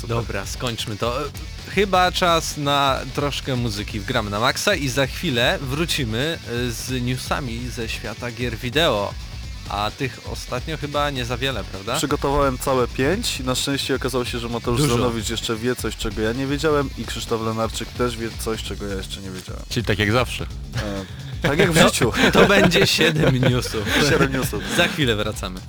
Super. 0.00 0.08
Dobra, 0.16 0.46
skończmy 0.46 0.96
to. 0.96 1.18
Chyba 1.74 2.12
czas 2.12 2.56
na 2.56 3.00
troszkę 3.14 3.56
muzyki 3.56 4.00
w 4.00 4.04
Gram 4.04 4.30
na 4.30 4.40
Maxa 4.40 4.74
i 4.74 4.88
za 4.88 5.06
chwilę 5.06 5.58
wrócimy 5.62 6.38
y, 6.52 6.72
z 6.72 7.02
newsami 7.04 7.68
ze 7.68 7.88
świata 7.88 8.30
gier 8.30 8.56
wideo. 8.56 9.14
a 9.68 9.90
tych 9.98 10.20
ostatnio 10.32 10.76
chyba 10.76 11.10
nie 11.10 11.24
za 11.24 11.36
wiele, 11.36 11.64
prawda? 11.64 11.96
Przygotowałem 11.96 12.58
całe 12.58 12.88
pięć. 12.88 13.40
Na 13.40 13.54
szczęście 13.54 13.94
okazało 13.94 14.24
się, 14.24 14.38
że 14.38 14.48
Mateusz 14.48 14.80
Dużo. 14.80 14.94
Zanowicz 14.94 15.28
jeszcze 15.28 15.56
wie 15.56 15.76
coś, 15.76 15.96
czego 15.96 16.22
ja 16.22 16.32
nie 16.32 16.46
wiedziałem 16.46 16.90
i 16.98 17.04
Krzysztof 17.04 17.42
Lenarczyk 17.42 17.88
też 17.88 18.16
wie 18.16 18.28
coś, 18.38 18.62
czego 18.62 18.86
ja 18.86 18.94
jeszcze 18.94 19.20
nie 19.20 19.30
wiedziałem. 19.30 19.62
Czyli 19.68 19.86
tak 19.86 19.98
jak 19.98 20.12
zawsze. 20.12 20.46
E, 20.76 21.04
tak 21.42 21.58
jak 21.58 21.72
w 21.72 21.82
życiu. 21.82 22.12
To 22.32 22.46
będzie 22.46 22.86
7 22.86 23.36
newsów. 23.50 23.82
Siedem 24.10 24.32
newsów. 24.32 24.62
Za 24.76 24.88
chwilę 24.88 25.16
wracamy. 25.16 25.60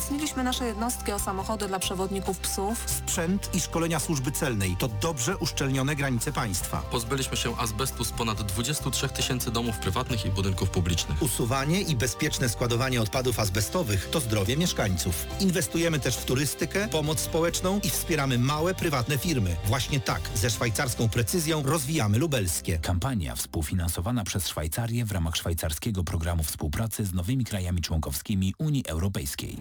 Wzmocniliśmy 0.00 0.44
nasze 0.44 0.64
jednostki 0.64 1.12
o 1.12 1.18
samochody 1.18 1.68
dla 1.68 1.78
przewodników 1.78 2.38
psów. 2.38 2.84
Sprzęt 2.86 3.54
i 3.54 3.60
szkolenia 3.60 4.00
służby 4.00 4.32
celnej 4.32 4.76
to 4.76 4.88
dobrze 4.88 5.36
uszczelnione 5.36 5.96
granice 5.96 6.32
państwa. 6.32 6.82
Pozbyliśmy 6.90 7.36
się 7.36 7.56
azbestu 7.56 8.04
z 8.04 8.12
ponad 8.12 8.42
23 8.42 9.08
tysięcy 9.08 9.50
domów 9.50 9.78
prywatnych 9.78 10.26
i 10.26 10.30
budynków 10.30 10.70
publicznych. 10.70 11.22
Usuwanie 11.22 11.80
i 11.80 11.96
bezpieczne 11.96 12.48
składowanie 12.48 13.00
odpadów 13.02 13.40
azbestowych 13.40 14.08
to 14.10 14.20
zdrowie 14.20 14.56
mieszkańców. 14.56 15.26
Inwestujemy 15.40 16.00
też 16.00 16.16
w 16.16 16.24
turystykę, 16.24 16.88
pomoc 16.88 17.20
społeczną 17.20 17.80
i 17.82 17.90
wspieramy 17.90 18.38
małe, 18.38 18.74
prywatne 18.74 19.18
firmy. 19.18 19.56
Właśnie 19.64 20.00
tak, 20.00 20.20
ze 20.34 20.50
szwajcarską 20.50 21.08
precyzją 21.08 21.62
rozwijamy 21.62 22.18
lubelskie. 22.18 22.78
Kampania 22.78 23.36
współfinansowana 23.36 24.24
przez 24.24 24.48
Szwajcarię 24.48 25.04
w 25.04 25.12
ramach 25.12 25.36
szwajcarskiego 25.36 26.04
programu 26.04 26.42
współpracy 26.42 27.04
z 27.06 27.14
nowymi 27.14 27.44
krajami 27.44 27.80
członkowskimi 27.80 28.54
Unii 28.58 28.84
Europejskiej. 28.86 29.58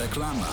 Reklama. 0.00 0.48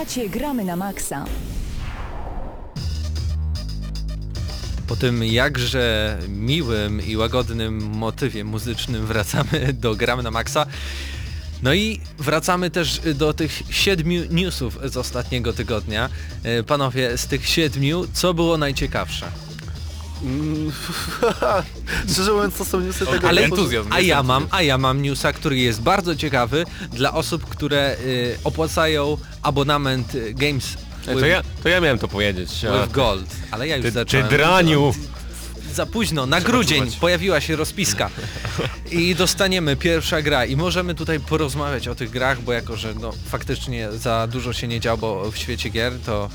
Słuchacie 0.00 0.28
Gramy 0.28 0.64
na 0.64 0.76
Maxa. 0.76 1.24
Po 4.86 4.96
tym 4.96 5.24
jakże 5.24 6.18
miłym 6.28 7.06
i 7.06 7.16
łagodnym 7.16 7.82
motywie 7.96 8.44
muzycznym 8.44 9.06
wracamy 9.06 9.72
do 9.72 9.94
Gramy 9.94 10.22
na 10.22 10.30
Maxa. 10.30 10.66
No 11.62 11.74
i 11.74 12.00
wracamy 12.18 12.70
też 12.70 13.00
do 13.14 13.34
tych 13.34 13.62
siedmiu 13.70 14.22
newsów 14.30 14.78
z 14.84 14.96
ostatniego 14.96 15.52
tygodnia. 15.52 16.08
E, 16.42 16.62
Panowie, 16.62 17.18
z 17.18 17.26
tych 17.26 17.48
siedmiu, 17.48 18.06
co 18.12 18.34
było 18.34 18.58
najciekawsze? 18.58 19.26
Mm, 20.22 20.72
Szczerze 22.12 22.32
mówiąc, 22.32 22.54
to 22.56 22.64
są 22.64 22.80
newsy 22.80 23.06
tego 23.06 23.28
Ale 23.28 23.44
entuzjazm. 23.44 23.92
A 23.92 24.00
ja 24.00 24.22
mam, 24.22 24.46
a 24.50 24.62
ja 24.62 24.78
mam 24.78 25.02
newsa, 25.02 25.32
który 25.32 25.58
jest 25.58 25.80
bardzo 25.82 26.16
ciekawy 26.16 26.64
dla 26.92 27.12
osób, 27.14 27.46
które 27.46 27.96
y, 28.04 28.38
opłacają 28.44 29.16
abonament 29.42 30.14
y, 30.14 30.34
Games 30.34 30.64
To 31.06 31.14
with, 31.16 31.26
ja, 31.26 31.42
to 31.62 31.68
ja 31.68 31.80
miałem 31.80 31.98
to 31.98 32.08
powiedzieć. 32.08 32.64
a 32.64 32.82
with 32.82 32.92
Gold. 32.92 33.26
Ale 33.50 33.68
ja 33.68 33.76
już 33.76 33.84
Ty, 33.84 33.90
ty 33.90 33.94
zacząłem. 33.94 34.28
draniu! 34.28 34.94
Za 35.74 35.86
późno, 35.86 36.26
na 36.26 36.40
grudzień 36.40 36.90
pojawiła 37.00 37.40
się 37.40 37.56
rozpiska 37.56 38.10
i 38.90 39.14
dostaniemy 39.14 39.76
pierwsza 39.76 40.22
gra 40.22 40.44
i 40.44 40.56
możemy 40.56 40.94
tutaj 40.94 41.20
porozmawiać 41.20 41.88
o 41.88 41.94
tych 41.94 42.10
grach, 42.10 42.42
bo 42.42 42.52
jako, 42.52 42.76
że 42.76 42.94
no, 42.94 43.12
faktycznie 43.28 43.92
za 43.92 44.26
dużo 44.32 44.52
się 44.52 44.68
nie 44.68 44.80
działo 44.80 45.30
w 45.30 45.36
świecie 45.38 45.68
gier, 45.68 45.92
to, 46.06 46.28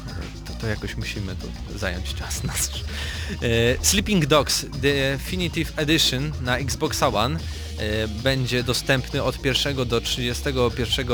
to, 0.48 0.54
to 0.62 0.68
jakoś 0.68 0.96
musimy 0.96 1.36
tu 1.36 1.77
zająć 1.77 2.13
czas 2.13 2.44
nasz. 2.44 2.84
E, 3.32 3.77
Sleeping 3.82 4.25
Dogs 4.25 4.65
Definitive 4.65 5.74
Edition 5.75 6.32
na 6.41 6.60
Xbox 6.60 7.03
One 7.03 7.39
e, 7.77 8.08
będzie 8.08 8.63
dostępny 8.63 9.24
od 9.24 9.46
1 9.46 9.88
do 9.88 10.01
31 10.01 11.08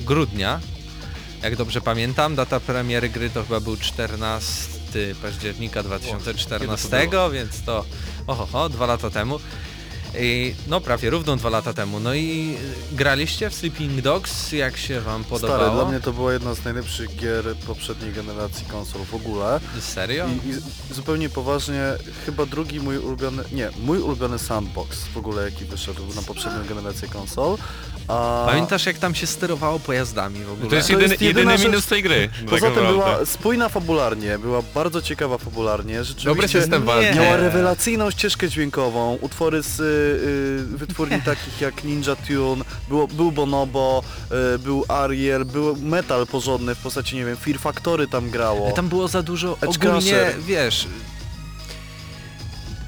grudnia. 0.00 0.60
Jak 1.42 1.56
dobrze 1.56 1.80
pamiętam, 1.80 2.34
data 2.34 2.60
premiery 2.60 3.08
gry 3.08 3.30
to 3.30 3.42
chyba 3.42 3.60
był 3.60 3.76
14 3.76 4.68
października 5.22 5.82
2014, 5.82 7.08
więc 7.32 7.62
to 7.62 7.84
oho, 8.26 8.68
dwa 8.68 8.86
lata 8.86 9.10
temu. 9.10 9.40
I, 10.18 10.54
no 10.68 10.80
prawie 10.80 11.10
równo 11.10 11.36
dwa 11.36 11.50
lata 11.50 11.72
temu. 11.72 12.00
No 12.00 12.14
i 12.14 12.56
graliście 12.92 13.50
w 13.50 13.54
Sleeping 13.54 14.00
Dogs? 14.00 14.52
Jak 14.52 14.76
się 14.76 15.00
wam 15.00 15.24
Stary, 15.24 15.40
podobało? 15.40 15.74
dla 15.74 15.84
mnie 15.90 16.00
to 16.00 16.12
była 16.12 16.32
jedna 16.32 16.54
z 16.54 16.64
najlepszych 16.64 17.16
gier 17.16 17.44
poprzedniej 17.66 18.12
generacji 18.12 18.66
konsol 18.66 19.04
w 19.04 19.14
ogóle. 19.14 19.60
Serio? 19.80 20.26
I, 20.26 20.48
I 20.48 20.54
zupełnie 20.94 21.28
poważnie, 21.28 21.82
chyba 22.26 22.46
drugi 22.46 22.80
mój 22.80 22.98
ulubiony, 22.98 23.42
nie, 23.52 23.70
mój 23.84 23.98
ulubiony 23.98 24.38
sandbox 24.38 24.98
w 25.14 25.16
ogóle 25.16 25.44
jaki 25.44 25.64
wyszedł 25.64 26.14
na 26.14 26.22
poprzednią 26.22 26.64
generację 26.68 27.08
konsol. 27.08 27.56
A 28.08 28.44
Pamiętasz 28.48 28.86
jak 28.86 28.98
tam 28.98 29.14
się 29.14 29.26
sterowało 29.26 29.78
pojazdami 29.78 30.44
w 30.44 30.52
ogóle? 30.52 30.70
To 30.70 30.76
jest 30.76 30.88
To 30.88 30.92
jedyny, 30.92 31.12
jest 31.12 31.22
jedyna 31.22 31.40
jedyny 31.52 31.58
rzecz- 31.58 31.70
minus 31.70 31.86
tej 31.86 32.02
gry. 32.02 32.28
tak 32.40 32.44
Poza 32.48 32.60
tym 32.60 32.68
naprawdę. 32.74 32.92
była 32.92 33.26
spójna 33.26 33.68
fabularnie, 33.68 34.38
była 34.38 34.62
bardzo 34.74 35.02
ciekawa 35.02 35.38
fabularnie, 35.38 35.94
Dobry 35.94 36.04
rzeczywiście 36.04 36.60
system 36.60 36.82
walki. 36.84 37.18
miała 37.18 37.36
rewelacyjną 37.36 38.10
ścieżkę 38.10 38.48
dźwiękową, 38.48 39.18
utwory 39.20 39.62
z 39.62 39.80
y, 39.80 40.74
y, 40.74 40.76
wytwórni 40.78 41.22
takich 41.32 41.60
jak 41.60 41.84
Ninja 41.84 42.16
Tune, 42.16 42.64
było, 42.88 43.08
był 43.08 43.32
Bonobo, 43.32 44.02
y, 44.54 44.58
był 44.58 44.84
Ariel, 44.88 45.44
był 45.44 45.76
metal 45.76 46.26
porządny 46.26 46.74
w 46.74 46.78
postaci, 46.78 47.16
nie 47.16 47.24
wiem, 47.24 47.36
Fear 47.36 47.58
Factory 47.58 48.08
tam 48.08 48.30
grało. 48.30 48.72
Tam 48.72 48.88
było 48.88 49.08
za 49.08 49.22
dużo 49.22 49.56
Edge 49.60 49.76
ogólnie, 49.76 50.00
Crusher. 50.00 50.34
wiesz... 50.46 50.86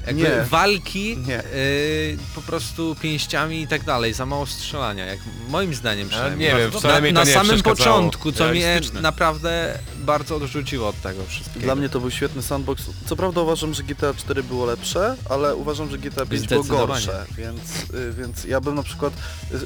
Jakby 0.07 0.21
Nie. 0.21 0.45
walki 0.49 1.17
Nie. 1.17 1.39
y, 1.43 2.17
po 2.35 2.41
prostu 2.41 2.95
pięściami 3.01 3.61
i 3.61 3.67
tak 3.67 3.83
dalej, 3.83 4.13
za 4.13 4.25
mało 4.25 4.45
strzelania, 4.45 5.05
jak 5.05 5.19
moim 5.49 5.73
zdaniem 5.75 6.09
przynajmniej. 6.09 6.49
nie 6.49 6.57
wiem, 6.57 6.71
na, 6.73 6.79
wcale 6.79 7.11
na 7.11 7.25
samym 7.25 7.61
początku, 7.61 8.31
co 8.31 8.47
mnie 8.47 8.81
naprawdę 9.01 9.79
bardzo 9.99 10.35
odrzuciło 10.35 10.87
od 10.87 11.01
tego 11.01 11.25
wszystkiego. 11.25 11.63
Dla 11.65 11.75
mnie 11.75 11.89
to 11.89 11.99
był 11.99 12.11
świetny 12.11 12.41
sandbox. 12.41 12.83
Co 13.05 13.15
prawda 13.15 13.41
uważam, 13.41 13.73
że 13.73 13.83
GTA 13.83 14.13
4 14.13 14.43
było 14.43 14.65
lepsze, 14.65 15.15
ale 15.29 15.55
uważam, 15.55 15.89
że 15.89 15.97
GTA 15.97 16.25
5 16.25 16.47
było 16.47 16.63
gorsze, 16.63 17.25
więc, 17.37 17.59
y, 17.93 18.13
więc 18.13 18.43
ja 18.43 18.61
bym 18.61 18.75
na 18.75 18.83
przykład, 18.83 19.13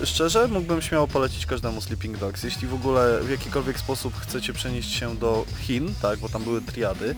y, 0.03 0.05
szczerze, 0.05 0.47
mógłbym 0.47 0.81
śmiało 0.81 1.07
polecić 1.07 1.45
każdemu 1.45 1.81
Sleeping 1.81 2.17
Dogs. 2.17 2.43
Jeśli 2.43 2.67
w 2.67 2.73
ogóle 2.73 3.19
w 3.23 3.29
jakikolwiek 3.29 3.79
sposób 3.79 4.13
chcecie 4.21 4.53
przenieść 4.53 4.91
się 4.99 5.15
do 5.15 5.45
Chin, 5.61 5.93
tak, 6.01 6.19
bo 6.19 6.29
tam 6.29 6.43
były 6.43 6.61
triady, 6.61 7.15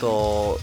to 0.00 0.58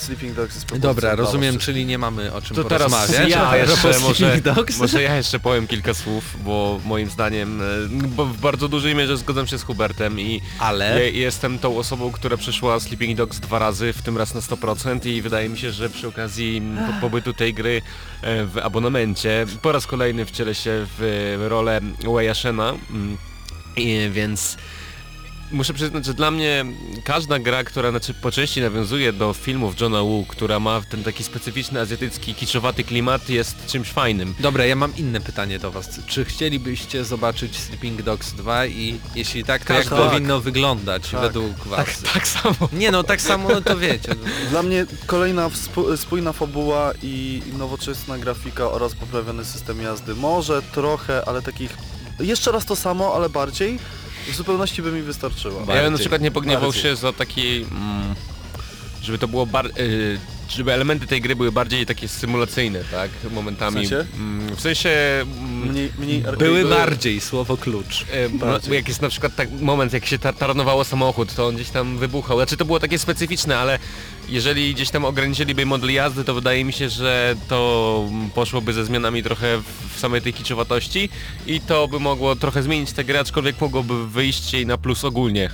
Sleeping 0.00 0.34
Dogs 0.34 0.54
jest 0.54 0.66
propozycją 0.66 0.90
Dobra, 0.90 1.16
dla 1.16 1.24
rozumiem, 1.24 1.54
was 1.54 1.64
czyli 1.64 1.86
nie 1.86 1.98
mamy 1.98 2.32
o 2.32 2.42
czym 2.42 2.56
To 2.56 2.64
teraz 2.64 2.92
porozmawiać. 2.92 3.30
ja 3.30 3.56
jeszcze 3.56 3.88
może, 3.88 4.14
Sleeping 4.14 4.44
Dogs? 4.44 4.78
może 4.78 5.02
ja 5.02 5.16
jeszcze 5.16 5.40
powiem 5.40 5.66
kilka 5.66 5.94
słów, 5.94 6.36
bo 6.44 6.80
moim 6.84 7.10
zdaniem, 7.10 7.62
e, 7.62 7.64
bo 8.08 8.26
w 8.26 8.36
bardzo 8.36 8.68
dużej 8.68 8.94
mierze 8.94 9.16
zgadzam 9.16 9.46
się 9.46 9.58
z 9.58 9.62
Hubertem 9.62 10.20
i 10.20 10.40
Ale... 10.58 11.10
jestem 11.10 11.58
tą 11.58 11.78
osobą, 11.78 12.12
która 12.12 12.36
przeszła 12.36 12.80
Sleeping 12.80 13.16
Dogs 13.18 13.40
dwa 13.40 13.58
razy, 13.58 13.92
w 13.92 14.02
tym 14.02 14.18
raz 14.18 14.34
na 14.34 14.40
100% 14.40 15.06
i 15.06 15.22
wydaje 15.22 15.48
mi 15.48 15.58
się, 15.58 15.72
że 15.72 15.90
przy 15.90 16.08
okazji 16.08 16.62
po, 16.86 17.00
pobytu 17.00 17.32
tej 17.34 17.54
gry 17.54 17.82
e, 18.22 18.44
w 18.44 18.58
abonamencie 18.58 19.46
po 19.62 19.72
raz 19.72 19.86
kolejny 19.86 20.26
wcielę 20.26 20.54
się 20.54 20.86
w 20.98 21.36
rolę 21.48 21.80
Way'a 22.02 22.34
Shena, 22.34 22.74
mm, 22.90 23.16
i 23.76 24.08
więc 24.12 24.56
Muszę 25.52 25.74
przyznać, 25.74 26.04
że 26.04 26.14
dla 26.14 26.30
mnie 26.30 26.64
każda 27.04 27.38
gra, 27.38 27.64
która 27.64 27.90
znaczy, 27.90 28.14
po 28.14 28.30
części 28.32 28.60
nawiązuje 28.60 29.12
do 29.12 29.32
filmów 29.32 29.80
Johna 29.80 30.02
Woo, 30.02 30.24
która 30.28 30.60
ma 30.60 30.80
ten 30.90 31.04
taki 31.04 31.24
specyficzny 31.24 31.80
azjatycki, 31.80 32.34
kiczowaty 32.34 32.84
klimat 32.84 33.28
jest 33.28 33.66
czymś 33.66 33.88
fajnym. 33.88 34.34
Dobra, 34.40 34.66
ja 34.66 34.76
mam 34.76 34.96
inne 34.96 35.20
pytanie 35.20 35.58
do 35.58 35.70
was. 35.70 36.00
Czy 36.06 36.24
chcielibyście 36.24 37.04
zobaczyć 37.04 37.58
Sleeping 37.58 38.02
Dogs 38.02 38.32
2 38.32 38.66
i 38.66 39.00
jeśli 39.14 39.44
tak, 39.44 39.64
to 39.64 39.72
jak 39.72 39.88
Tak. 39.88 39.98
powinno 39.98 40.40
wyglądać 40.40 41.08
Tak. 41.10 41.20
według 41.20 41.56
was? 41.66 41.86
Tak, 42.02 42.12
tak 42.12 42.28
samo. 42.28 42.54
Nie 42.72 42.90
no, 42.90 43.02
tak 43.02 43.20
samo 43.20 43.48
no 43.48 43.60
to 43.60 43.76
wiecie. 43.78 44.14
Dla 44.50 44.62
mnie 44.62 44.86
kolejna 45.06 45.50
spójna 45.96 46.32
fabuła 46.32 46.92
i 47.02 47.42
nowoczesna 47.58 48.18
grafika 48.18 48.70
oraz 48.70 48.94
poprawiony 48.94 49.44
system 49.44 49.82
jazdy. 49.82 50.14
Może 50.14 50.62
trochę, 50.62 51.28
ale 51.28 51.42
takich... 51.42 51.76
Jeszcze 52.20 52.52
raz 52.52 52.64
to 52.64 52.76
samo, 52.76 53.14
ale 53.14 53.28
bardziej. 53.28 53.78
W 54.28 54.34
zupełności 54.36 54.82
by 54.82 54.92
mi 54.92 55.02
wystarczyło. 55.02 55.54
Ja 55.54 55.58
bym 55.60 55.66
Bardziej. 55.66 55.90
na 55.90 55.98
przykład 55.98 56.22
nie 56.22 56.30
pogniewał 56.30 56.62
Bardziej. 56.70 56.82
się 56.82 56.96
za 56.96 57.12
taki... 57.12 57.56
Mm, 57.56 58.14
żeby 59.02 59.18
to 59.18 59.28
było 59.28 59.46
bar... 59.46 59.66
y, 59.78 60.18
żeby 60.48 60.72
elementy 60.72 61.06
tej 61.06 61.20
gry 61.20 61.36
były 61.36 61.52
bardziej 61.52 61.86
takie 61.86 62.08
symulacyjne, 62.08 62.84
tak? 62.90 63.10
Momentami. 63.32 63.76
W 63.86 63.88
sensie? 63.88 64.06
Mm, 64.16 64.56
w 64.56 64.60
sensie... 64.60 64.90
mm, 65.22 65.68
Mniej, 65.70 65.92
mniej. 65.98 66.24
Były 66.38 66.64
bardziej, 66.64 67.20
słowo 67.20 67.56
klucz. 67.56 68.02
E, 68.12 68.28
no, 68.68 68.74
jak 68.74 68.88
jest 68.88 69.02
na 69.02 69.08
przykład 69.08 69.34
tak 69.36 69.50
moment, 69.60 69.92
jak 69.92 70.06
się 70.06 70.18
tar 70.18 70.34
taranowało 70.34 70.84
samochód, 70.84 71.34
to 71.34 71.46
on 71.46 71.54
gdzieś 71.54 71.70
tam 71.70 71.98
wybuchał. 71.98 72.36
Znaczy 72.38 72.56
to 72.56 72.64
było 72.64 72.80
takie 72.80 72.98
specyficzne, 72.98 73.58
ale 73.58 73.78
jeżeli 74.30 74.74
gdzieś 74.74 74.90
tam 74.90 75.04
ograniczyliby 75.04 75.66
model 75.66 75.92
jazdy, 75.92 76.24
to 76.24 76.34
wydaje 76.34 76.64
mi 76.64 76.72
się, 76.72 76.88
że 76.88 77.36
to 77.48 78.08
poszłoby 78.34 78.72
ze 78.72 78.84
zmianami 78.84 79.22
trochę 79.22 79.58
w, 79.94 80.00
samej 80.00 80.22
tej 80.22 80.32
kiczowatości 80.32 81.08
i 81.46 81.60
to 81.60 81.88
by 81.88 82.00
mogło 82.00 82.36
trochę 82.36 82.62
zmienić 82.62 82.92
tę 82.92 83.04
grę, 83.04 83.20
aczkolwiek 83.20 83.60
mogłoby 83.60 84.08
wyjść 84.08 84.52
jej 84.52 84.66
na 84.66 84.78
plus 84.78 85.04
ogólnie. 85.04 85.50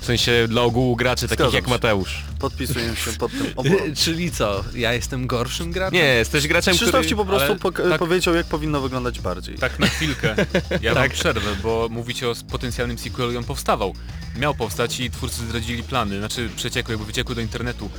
W 0.00 0.04
sensie 0.04 0.48
dla 0.48 0.62
ogółu 0.62 0.96
graczy 0.96 1.28
takich 1.28 1.36
Zgadzam 1.36 1.54
jak 1.54 1.64
się. 1.64 1.70
Mateusz. 1.70 2.22
Podpisuję 2.38 2.96
się 2.96 3.12
pod 3.18 3.32
tym 3.32 3.46
oborem. 3.56 3.94
Czyli 3.94 4.30
co, 4.30 4.64
ja 4.74 4.92
jestem 4.92 5.26
gorszym 5.26 5.72
graczem? 5.72 5.94
Nie, 5.94 6.04
jesteś 6.04 6.48
graczem, 6.48 6.74
Krzysztof 6.74 6.94
który... 7.00 7.08
ci 7.08 7.16
po 7.16 7.24
prostu 7.24 7.46
ale 7.46 7.58
pok- 7.60 7.90
tak- 7.90 7.98
powiedział, 7.98 8.34
jak 8.34 8.46
powinno 8.46 8.80
wyglądać 8.80 9.20
bardziej. 9.20 9.54
Tak 9.58 9.78
na 9.78 9.86
chwilkę. 9.86 10.34
Ja 10.82 10.94
Tak. 10.94 11.02
mam 11.02 11.10
przerwę, 11.10 11.56
bo 11.62 11.88
mówicie 11.90 12.28
o 12.28 12.34
potencjalnym 12.50 12.98
sequelu 12.98 13.32
i 13.32 13.36
on 13.36 13.44
powstawał. 13.44 13.94
Miał 14.36 14.54
powstać 14.54 15.00
i 15.00 15.10
twórcy 15.10 15.36
zdradzili 15.36 15.82
plany, 15.82 16.18
znaczy 16.18 16.48
przeciekły, 16.56 16.92
jakby 16.92 17.06
wyciekły 17.06 17.34
do 17.34 17.40
internetu. 17.40 17.90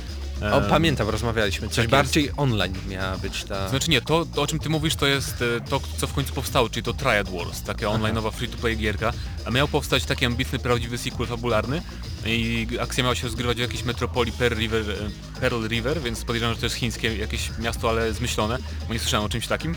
O, 0.52 0.60
pamiętam, 0.60 1.08
rozmawialiśmy. 1.08 1.68
Coś 1.68 1.76
tak 1.76 1.82
jest. 1.84 1.90
bardziej 1.90 2.30
online 2.36 2.74
miała 2.88 3.16
być 3.16 3.44
ta... 3.44 3.68
Znaczy 3.68 3.90
nie, 3.90 4.00
to 4.00 4.26
o 4.36 4.46
czym 4.46 4.58
ty 4.58 4.68
mówisz 4.68 4.96
to 4.96 5.06
jest 5.06 5.42
e, 5.42 5.60
to, 5.60 5.80
co 5.98 6.06
w 6.06 6.12
końcu 6.12 6.34
powstało, 6.34 6.68
czyli 6.68 6.82
to 6.82 6.92
Triad 6.92 7.28
Wars, 7.28 7.62
taka 7.62 7.86
online'owa 7.86 8.32
free-to-play 8.32 8.76
gierka, 8.76 9.12
a 9.44 9.50
miał 9.50 9.68
powstać 9.68 10.04
taki 10.04 10.26
ambitny, 10.26 10.58
prawdziwy 10.58 10.98
sequel 10.98 11.26
fabularny 11.26 11.82
i 12.26 12.68
akcja 12.80 13.02
miała 13.02 13.14
się 13.14 13.22
rozgrywać 13.22 13.56
w 13.56 13.60
jakiejś 13.60 13.84
metropolii 13.84 14.32
Pearl 14.32 14.58
River, 14.58 14.90
e, 14.90 15.40
Pearl 15.40 15.66
River, 15.68 16.00
więc 16.00 16.24
podejrzewam, 16.24 16.54
że 16.54 16.60
to 16.60 16.66
jest 16.66 16.76
chińskie 16.76 17.16
jakieś 17.16 17.50
miasto, 17.58 17.90
ale 17.90 18.12
zmyślone, 18.12 18.58
bo 18.88 18.94
nie 18.94 19.00
słyszałem 19.00 19.26
o 19.26 19.28
czymś 19.28 19.46
takim. 19.46 19.74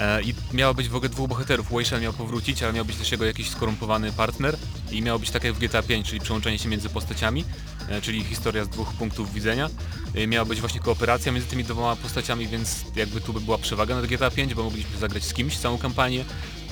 E, 0.00 0.22
I 0.22 0.34
miało 0.52 0.74
być 0.74 0.88
w 0.88 0.96
ogóle 0.96 1.08
dwóch 1.08 1.28
bohaterów. 1.28 1.70
Wei 1.70 1.84
Shen 1.84 2.02
miał 2.02 2.12
powrócić, 2.12 2.62
ale 2.62 2.72
miał 2.72 2.84
być 2.84 2.96
też 2.96 3.12
jego 3.12 3.24
jakiś 3.24 3.50
skorumpowany 3.50 4.12
partner 4.12 4.56
i 4.90 5.02
miało 5.02 5.18
być 5.18 5.30
tak 5.30 5.44
jak 5.44 5.54
w 5.54 5.58
GTA 5.58 5.82
5, 5.82 6.08
czyli 6.08 6.20
przełączenie 6.20 6.58
się 6.58 6.68
między 6.68 6.88
postaciami, 6.88 7.44
e, 7.88 8.00
czyli 8.00 8.24
historia 8.24 8.64
z 8.64 8.68
dwóch 8.68 8.92
punktów 8.92 9.32
widzenia. 9.32 9.70
E, 10.14 10.26
Miała 10.26 10.44
być 10.44 10.60
właśnie 10.60 10.80
kooperacja 10.80 11.32
między 11.32 11.48
tymi 11.48 11.64
dwoma 11.64 11.96
postaciami, 11.96 12.48
więc 12.48 12.84
jakby 12.96 13.20
tu 13.20 13.32
by 13.32 13.40
była 13.40 13.58
przewaga 13.58 13.94
nad 13.94 14.06
GTA 14.06 14.30
5, 14.30 14.54
bo 14.54 14.64
mogliśmy 14.64 14.98
zagrać 14.98 15.24
z 15.24 15.34
kimś 15.34 15.58
całą 15.58 15.78
kampanię, 15.78 16.24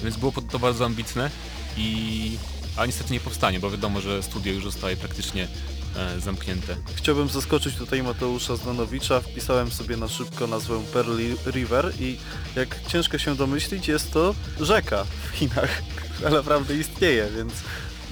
więc 0.03 0.17
było 0.17 0.33
to 0.51 0.59
bardzo 0.59 0.85
ambitne 0.85 1.31
i... 1.77 2.39
A 2.79 2.87
niestety 2.87 3.13
nie 3.13 3.21
powstanie, 3.21 3.61
bo 3.61 3.71
wiadomo, 3.71 4.01
że 4.01 4.23
studio 4.23 4.53
już 4.53 4.65
zostaje 4.65 4.97
praktycznie 4.97 5.49
e, 5.97 6.21
zamknięte. 6.21 6.77
Chciałbym 6.95 7.29
zaskoczyć 7.29 7.75
tutaj 7.77 8.03
Mateusza 8.03 8.57
Zdanowicza. 8.57 9.21
Wpisałem 9.21 9.71
sobie 9.71 9.97
na 9.97 10.09
szybko 10.09 10.47
nazwę 10.47 10.83
Pearl 10.93 11.19
River 11.47 11.93
i 12.01 12.17
jak 12.57 12.77
ciężko 12.89 13.19
się 13.19 13.37
domyślić, 13.37 13.89
jest 13.89 14.13
to 14.13 14.35
rzeka 14.61 15.05
w 15.05 15.37
Chinach, 15.37 15.83
która 16.15 16.31
naprawdę 16.31 16.77
istnieje, 16.77 17.29
więc 17.37 17.53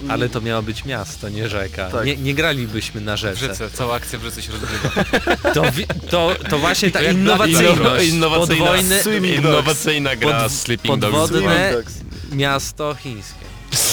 Ale 0.08 0.28
to 0.28 0.40
miało 0.40 0.62
być 0.62 0.84
miasto, 0.84 1.28
nie 1.28 1.48
rzeka. 1.48 1.90
Tak. 1.90 2.06
Nie, 2.06 2.16
nie 2.16 2.34
gralibyśmy 2.34 3.00
na 3.00 3.14
W 3.16 3.18
rzece. 3.20 3.40
rzece, 3.40 3.70
cała 3.70 3.94
akcja 3.94 4.18
w 4.18 4.22
rzece 4.22 4.42
się 4.42 4.52
rozgrywa. 4.52 4.90
To, 5.54 5.62
to, 6.10 6.34
to 6.50 6.58
właśnie 6.58 6.90
ta 6.90 7.02
innowacyjność. 7.02 8.08
innowacyjna, 8.08 8.66
Podwojny, 8.66 9.36
innowacyjna 9.36 10.16
gra 10.16 10.40
Pod- 10.42 10.52
Sleeping 10.52 10.98
Dogs. 11.00 11.14
podwodne- 11.32 11.82
miasto 12.32 12.94
chińskie. 12.94 13.45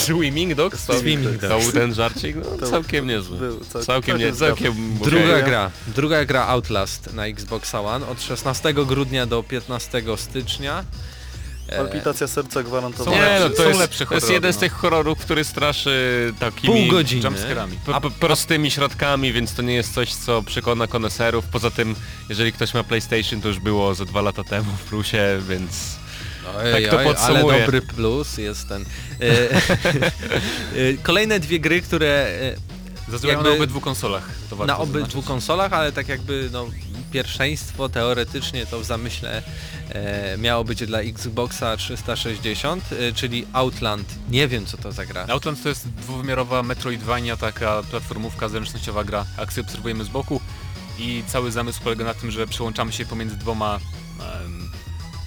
Swimming 0.06 0.56
Dogs? 0.56 0.86
To, 0.86 1.00
Swimming 1.00 1.42
to 1.42 1.48
Dogs. 1.50 1.64
był 1.64 1.74
ten 1.82 1.94
żarcik? 1.94 2.36
No, 2.36 2.58
To 2.58 2.68
całkiem 2.70 3.08
niezły. 3.08 3.38
Całkiem 3.86 4.18
nie, 4.18 4.34
całkiem 4.34 4.74
całkiem... 4.74 4.98
Druga 5.04 5.42
gra. 5.42 5.72
Druga 5.88 6.26
gra 6.26 6.48
Outlast 6.48 7.14
na 7.14 7.26
Xbox 7.28 7.76
One 7.76 8.08
od 8.08 8.22
16 8.22 8.74
grudnia 8.74 9.26
do 9.26 9.44
15 9.44 10.04
stycznia. 10.18 10.84
E, 11.68 11.78
Palpitacja 11.78 12.28
serca 12.28 12.64
gwarantowana. 12.64 13.18
Nie, 13.18 13.40
no 13.40 13.50
to 13.50 13.68
jest, 13.68 13.80
lepsze 13.80 14.06
to 14.06 14.16
jest 14.16 14.30
jeden 14.30 14.54
z 14.54 14.56
no. 14.56 14.60
tych 14.60 14.74
horrorów, 14.74 15.20
który 15.20 15.44
straszy 15.44 16.34
takimi 16.40 16.74
Pół 16.82 16.92
godziny. 16.92 17.24
Jumpscarami. 17.24 17.78
p- 17.86 18.02
p- 18.02 18.10
prostymi 18.20 18.72
środkami, 18.72 19.34
więc 19.34 19.54
to 19.56 19.62
nie 19.62 19.74
jest 19.74 19.94
coś, 19.94 20.14
co 20.14 20.42
przekona 20.44 20.88
koneserów. 20.88 21.46
Poza 21.46 21.72
tym, 21.72 21.96
jeżeli 22.30 22.54
ktoś 22.54 22.74
ma 22.74 22.84
PlayStation, 22.84 23.42
to 23.42 23.48
już 23.48 23.60
było 23.60 23.96
ze 23.96 24.06
dwa 24.06 24.22
lata 24.22 24.44
temu 24.44 24.72
w 24.72 24.90
plusie, 24.90 25.42
więc... 25.50 26.03
Ojej, 26.58 26.88
tak 26.88 27.00
to 27.00 27.04
podsumuję. 27.04 27.44
Ale 27.44 27.60
dobry 27.60 27.82
plus 27.82 28.38
jest 28.38 28.68
ten. 28.68 28.82
E, 28.82 29.26
e, 29.56 30.98
Kolejne 31.04 31.40
dwie 31.40 31.60
gry, 31.60 31.82
które 31.82 32.28
e, 32.42 32.74
Zazwyczaj 33.10 33.44
na 33.44 33.50
obydwu 33.50 33.82
konsolach. 33.82 34.30
Na 34.68 34.78
obydwu 34.78 35.00
zaznaczyć. 35.00 35.28
konsolach, 35.28 35.74
ale 35.74 35.92
tak 35.92 36.08
jakby 36.08 36.50
no, 36.52 36.68
pierwszeństwo 37.12 37.90
teoretycznie 37.90 38.66
to 38.66 38.80
w 38.80 38.86
zamyśle 38.86 39.44
e, 39.90 40.38
miało 40.38 40.64
być 40.64 40.86
dla 40.86 41.00
Xboxa 41.00 41.78
360, 41.78 42.84
e, 42.92 43.14
czyli 43.14 43.48
Outland. 43.54 44.08
Nie 44.30 44.48
wiem 44.48 44.66
co 44.66 44.78
to 44.78 44.92
za 44.92 45.06
gra. 45.06 45.26
Outland 45.30 45.64
to 45.64 45.70
jest 45.70 45.90
dwuwymiarowa 45.90 46.64
Metroidvania, 46.64 47.38
taka 47.38 47.84
platformówka, 47.92 48.50
zręcznościowa 48.50 49.04
gra. 49.04 49.26
Akcję 49.38 49.64
obserwujemy 49.64 50.04
z 50.04 50.10
boku 50.10 50.42
i 51.00 51.24
cały 51.28 51.52
zamysł 51.52 51.82
polega 51.84 52.06
na 52.06 52.14
tym, 52.14 52.32
że 52.32 52.48
przełączamy 52.48 52.92
się 52.92 53.06
pomiędzy 53.06 53.36
dwoma 53.36 53.80
em, 54.20 54.63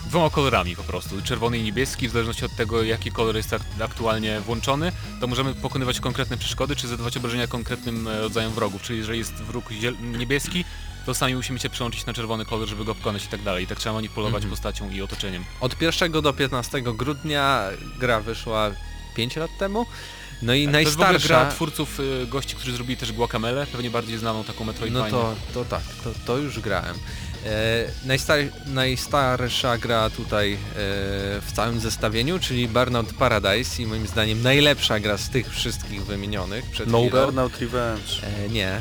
dwoma 0.08 0.30
kolorami 0.30 0.76
po 0.76 0.82
prostu, 0.82 1.22
czerwony 1.22 1.58
i 1.58 1.62
niebieski, 1.62 2.08
w 2.08 2.12
zależności 2.12 2.44
od 2.44 2.56
tego 2.56 2.82
jaki 2.82 3.10
kolor 3.12 3.36
jest 3.36 3.52
ak- 3.52 3.62
aktualnie 3.84 4.40
włączony, 4.40 4.92
to 5.20 5.26
możemy 5.26 5.54
pokonywać 5.54 6.00
konkretne 6.00 6.36
przeszkody, 6.36 6.76
czy 6.76 6.88
zadawać 6.88 7.16
obrażenia 7.16 7.46
konkretnym 7.46 8.08
e, 8.08 8.20
rodzajom 8.20 8.52
wrogów, 8.52 8.82
czyli 8.82 8.98
jeżeli 8.98 9.18
jest 9.18 9.34
wróg 9.34 9.64
niebieski, 10.18 10.64
to 11.06 11.14
sami 11.14 11.34
musimy 11.34 11.58
się 11.58 11.70
przełączyć 11.70 12.06
na 12.06 12.12
czerwony 12.12 12.44
kolor, 12.44 12.68
żeby 12.68 12.84
go 12.84 12.94
pokonać 12.94 13.24
i 13.24 13.28
tak 13.28 13.42
dalej. 13.42 13.64
I 13.64 13.66
tak 13.66 13.78
trzeba 13.78 13.92
manipulować 13.94 14.34
Mhm. 14.44 14.50
postacią 14.50 14.90
i 14.90 15.02
otoczeniem. 15.02 15.44
Od 15.60 15.82
1 15.82 16.12
do 16.12 16.32
15 16.32 16.82
grudnia 16.82 17.62
gra 17.98 18.20
wyszła 18.20 18.70
5 19.16 19.36
lat 19.36 19.50
temu. 19.58 19.86
No 20.42 20.54
i 20.54 20.64
Tak, 20.64 20.72
To 20.74 20.78
jest 20.80 20.92
w 20.92 20.94
ogóle 20.94 21.08
najstarsza... 21.12 21.42
gra 21.44 21.50
twórców 21.54 22.00
y, 22.00 22.26
gości, 22.26 22.56
którzy 22.56 22.72
zrobili 22.72 22.96
też 22.96 23.12
Guacamele, 23.12 23.66
pewnie 23.66 23.90
bardziej 23.90 24.18
znaną 24.18 24.44
taką 24.44 24.60
No 24.60 24.72
Metroidvanię. 24.72 25.10
to, 25.10 25.34
to 25.54 25.64
tak, 25.64 25.82
to, 26.04 26.10
to 26.26 26.38
już 26.38 26.60
grałem. 26.60 26.94
E, 27.46 28.06
najstar, 28.06 28.38
najstarsza 28.66 29.78
gra 29.78 30.10
tutaj 30.10 30.52
e, 30.52 30.58
w 31.40 31.52
całym 31.54 31.80
zestawieniu, 31.80 32.38
czyli 32.38 32.68
Burnout 32.68 33.12
Paradise 33.12 33.82
i 33.82 33.86
moim 33.86 34.06
zdaniem 34.06 34.42
najlepsza 34.42 35.00
gra 35.00 35.18
z 35.18 35.30
tych 35.30 35.50
wszystkich 35.50 36.04
wymienionych 36.04 36.70
przed 36.70 36.88
No 36.90 36.98
chwilą. 36.98 37.24
Burnout 37.24 37.60
Revenge. 37.60 38.22
E, 38.22 38.48
nie. 38.48 38.80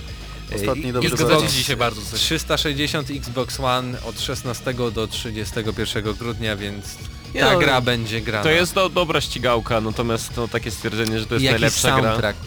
Ostatni 0.56 0.94
dobry 0.94 1.10
Xbox- 1.10 1.62
się 1.62 1.78
bardzo 1.78 2.02
coś. 2.02 2.20
360 2.20 3.12
Xbox 3.12 3.60
One 3.60 4.02
od 4.04 4.22
16 4.22 4.74
do 4.74 5.08
31 5.08 6.14
grudnia, 6.14 6.56
więc 6.56 6.86
Nie 7.34 7.42
ta 7.42 7.54
no, 7.54 7.60
gra 7.60 7.82
będzie 7.82 8.22
grana. 8.22 8.44
To 8.44 8.50
jest 8.50 8.74
do, 8.74 8.90
dobra 8.90 9.22
ścigałka, 9.22 9.82
natomiast 9.82 10.38
no, 10.38 10.48
takie 10.48 10.72
stwierdzenie, 10.72 11.20
że 11.20 11.26
to 11.26 11.34
jest 11.34 11.46
jaki 11.46 11.54
najlepsza 11.54 12.02
gra. 12.02 12.10
soundtrack. 12.10 12.40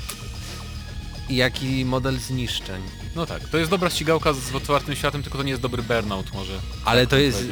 I 1.28 1.36
jaki 1.36 1.84
model 1.84 2.18
zniszczeń. 2.18 2.82
No 3.16 3.26
tak, 3.26 3.48
to 3.48 3.58
jest 3.58 3.70
dobra 3.70 3.90
ścigałka 3.90 4.32
z 4.32 4.54
otwartym 4.54 4.96
światem, 4.96 5.22
tylko 5.22 5.38
to 5.38 5.44
nie 5.44 5.50
jest 5.50 5.62
dobry 5.62 5.82
burnout 5.82 6.32
może. 6.34 6.52
Ale 6.84 7.00
Tak 7.00 7.10
to 7.10 7.16
bym 7.16 7.24
jest. 7.24 7.44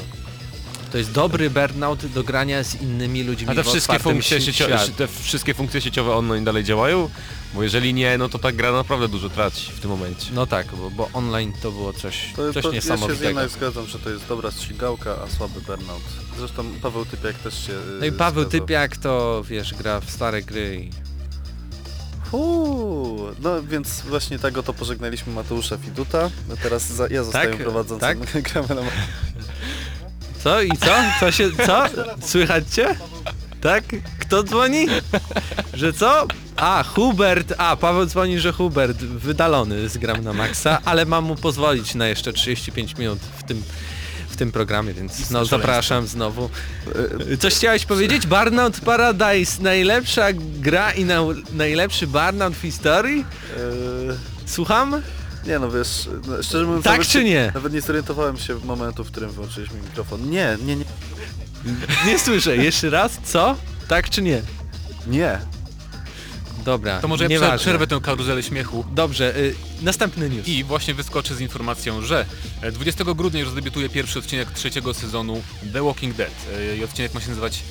To 0.93 0.99
jest 0.99 1.13
dobry 1.13 1.51
burnout 1.51 2.07
do 2.07 2.25
grania 2.25 2.65
z 2.65 2.75
innymi 2.83 3.23
ludźmi 3.25 3.49
A 3.51 3.55
te 3.55 3.63
w 3.65 3.67
wszystkie, 3.67 3.99
funkcje 3.99 4.41
si- 4.41 4.47
sieciowe, 4.47 4.79
te 4.97 5.09
wszystkie 5.09 5.55
funkcje 5.55 5.81
sieciowe 5.81 6.13
online 6.15 6.45
dalej 6.45 6.65
działają? 6.65 7.11
Bo 7.55 7.63
jeżeli 7.63 7.95
nie, 7.95 8.19
no 8.19 8.29
to 8.29 8.39
ta 8.39 8.53
gra 8.53 8.73
naprawdę 8.73 9.09
dużo 9.09 9.29
traci 9.29 9.73
w 9.73 9.81
tym 9.81 9.91
momencie. 9.91 10.27
No 10.35 10.47
tak, 10.47 10.67
bo, 10.75 10.91
bo 10.91 11.09
online 11.13 11.53
to 11.63 11.73
było 11.73 11.93
coś, 11.93 12.33
To, 12.37 12.53
coś 12.53 12.63
to 12.63 12.69
ja 12.73 12.75
się 12.75 12.81
z 12.81 12.85
niesamowitego. 12.85 13.25
jednej 13.29 13.49
zgadzam, 13.49 13.87
że 13.87 13.99
to 13.99 14.11
jest 14.11 14.27
dobra 14.27 14.51
ścigałka, 14.51 15.17
a 15.25 15.37
słaby 15.37 15.61
Burnout. 15.61 16.03
Zresztą 16.39 16.65
Paweł 16.83 17.05
Typiak 17.05 17.39
też 17.39 17.67
się 17.67 17.73
No 18.01 18.07
i 18.07 18.09
y, 18.09 18.13
Paweł 18.13 18.43
zgadzał. 18.45 18.61
Typiak 18.61 18.97
to, 18.97 19.45
wiesz, 19.49 19.75
gra 19.75 20.01
w 20.01 20.11
stare 20.11 20.43
gry 20.43 20.77
i... 20.77 21.06
Uuu, 22.33 23.29
no 23.43 23.63
więc 23.63 24.01
właśnie 24.01 24.39
tak 24.39 24.59
oto 24.59 24.73
pożegnaliśmy 24.73 25.33
Mateusza 25.33 25.77
Fiduta. 25.77 26.31
No 26.49 26.57
teraz 26.63 26.87
za, 26.87 27.09
ja 27.09 27.25
zostaję 27.25 27.49
Tak? 27.49 27.59
prowadzącym 27.59 28.21
Tak? 28.21 28.43
gramy 28.53 28.69
na 28.69 28.83
Co 30.45 30.63
i 30.63 30.71
co? 30.71 30.95
Co 31.21 31.33
się, 31.33 31.51
co? 31.67 31.85
Słychać 32.21 32.75
cię? 32.75 32.97
Tak? 33.61 33.85
Kto 34.19 34.43
dzwoni? 34.43 34.87
Że 35.75 35.93
co? 35.93 36.27
A, 36.57 36.83
Hubert, 36.83 37.53
a, 37.59 37.77
Paweł 37.77 38.07
dzwoni, 38.07 38.41
że 38.41 38.53
Hubert 38.53 38.97
wydalony 38.97 39.89
z 39.89 39.99
Gram 39.99 40.25
na 40.25 40.33
Maxa, 40.33 40.81
ale 40.85 41.07
mam 41.07 41.25
mu 41.25 41.37
pozwolić 41.37 41.95
na 41.95 42.09
jeszcze 42.09 42.33
35 42.33 42.97
minut 42.99 43.19
w 43.39 43.43
tym, 43.43 43.63
w 44.37 44.39
tym 44.39 44.53
programie, 44.53 44.95
więc 44.95 45.31
no 45.31 45.45
zapraszam 45.45 46.07
znowu. 46.07 46.51
Y, 47.33 47.37
Coś 47.39 47.55
chciałeś 47.55 47.85
powiedzieć? 47.85 48.27
Burnout 48.27 48.81
Paradise, 48.81 49.63
najlepsza 49.63 50.27
gra 50.33 50.93
i 50.93 51.05
na, 51.05 51.21
najlepszy 51.53 52.07
burnout 52.07 52.55
w 52.55 52.61
historii? 52.61 53.25
Eee, 53.57 54.17
Słucham? 54.47 55.03
nie 55.47 55.59
no 55.59 55.71
wiesz, 55.71 56.09
no, 56.27 56.43
szczerze 56.43 56.65
mówiąc 56.65 56.85
Tak 56.85 56.93
nawet 56.93 57.09
czy 57.09 57.25
nie? 57.25 57.51
Nawet 57.55 57.73
nie 57.73 57.81
zorientowałem 57.81 58.37
się 58.37 58.55
w 58.55 58.65
momentu, 58.65 59.05
w 59.05 59.11
którym 59.11 59.31
wyłączyliśmy 59.31 59.81
mikrofon. 59.81 60.31
Nie, 60.31 60.57
nie, 60.65 60.77
nie. 60.77 60.85
Nie 62.07 62.19
słyszę, 62.19 62.57
jeszcze 62.57 62.91
raz, 62.91 63.19
co? 63.25 63.57
Tak 63.89 64.11
czy 64.11 64.23
nie? 64.23 64.43
Nie. 65.07 65.39
Dobra, 66.67 67.01
To 67.01 67.09
może 67.09 67.27
ja 67.27 67.59
przerwę 67.59 67.87
tę 67.87 68.01
karuzelę 68.03 68.43
śmiechu 68.43 68.85
Dobrze, 68.93 69.37
y, 69.37 69.55
następny 69.83 70.31
news. 70.31 70.49
i 70.49 70.65
właśnie 70.65 70.95
wyskoczę 70.95 71.35
z 71.35 71.41
informacją, 71.41 72.03
że 72.03 72.27
e, 72.61 72.73
20 72.73 73.05
grudnia 73.05 73.41
już 73.41 73.53
debiutuje 73.53 73.89
pierwszy 73.89 74.19
odcinek 74.19 74.51
trzeciego 74.51 74.95
sezonu 74.95 75.43
The 75.73 75.83
Walking 75.83 76.17
Dead. 76.17 76.31
E, 76.55 76.77
I 76.77 76.85
odcinek 76.85 77.15
ma 77.15 77.21
się 77.21 77.29
nazywać 77.29 77.63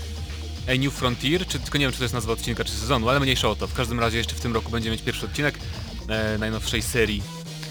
A 0.70 0.80
New 0.80 0.94
Frontier, 0.94 1.48
czy 1.48 1.60
tylko 1.60 1.78
nie 1.78 1.86
wiem 1.86 1.92
czy 1.92 1.98
to 1.98 2.04
jest 2.04 2.14
nazwa 2.14 2.34
odcinka 2.34 2.64
czy 2.64 2.72
sezonu, 2.72 3.10
ale 3.10 3.20
mniejsza 3.20 3.50
o 3.50 3.56
to. 3.56 3.68
W 3.68 3.74
każdym 3.74 4.00
razie 4.00 4.18
jeszcze 4.18 4.36
w 4.36 4.40
tym 4.40 4.54
roku 4.54 4.72
będzie 4.72 4.92
mieć 4.92 5.02
pierwszy 5.02 5.26
odcinek 5.26 5.56
e, 6.08 6.38
najnowszej 6.38 6.82
serii 6.82 7.24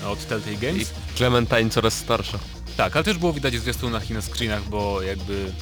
od 0.06 0.26
Telltale 0.26 0.56
Games. 0.56 0.82
I 0.82 1.16
Clementine 1.16 1.70
coraz 1.70 1.94
starsza. 1.94 2.38
Tak, 2.76 2.96
ale 2.96 3.04
też 3.04 3.18
było 3.18 3.32
widać 3.32 3.56
w 3.58 3.60
zwiastunach 3.62 4.10
i 4.10 4.14
na 4.14 4.22
screenach, 4.22 4.68
bo 4.68 5.02
jakby 5.02 5.52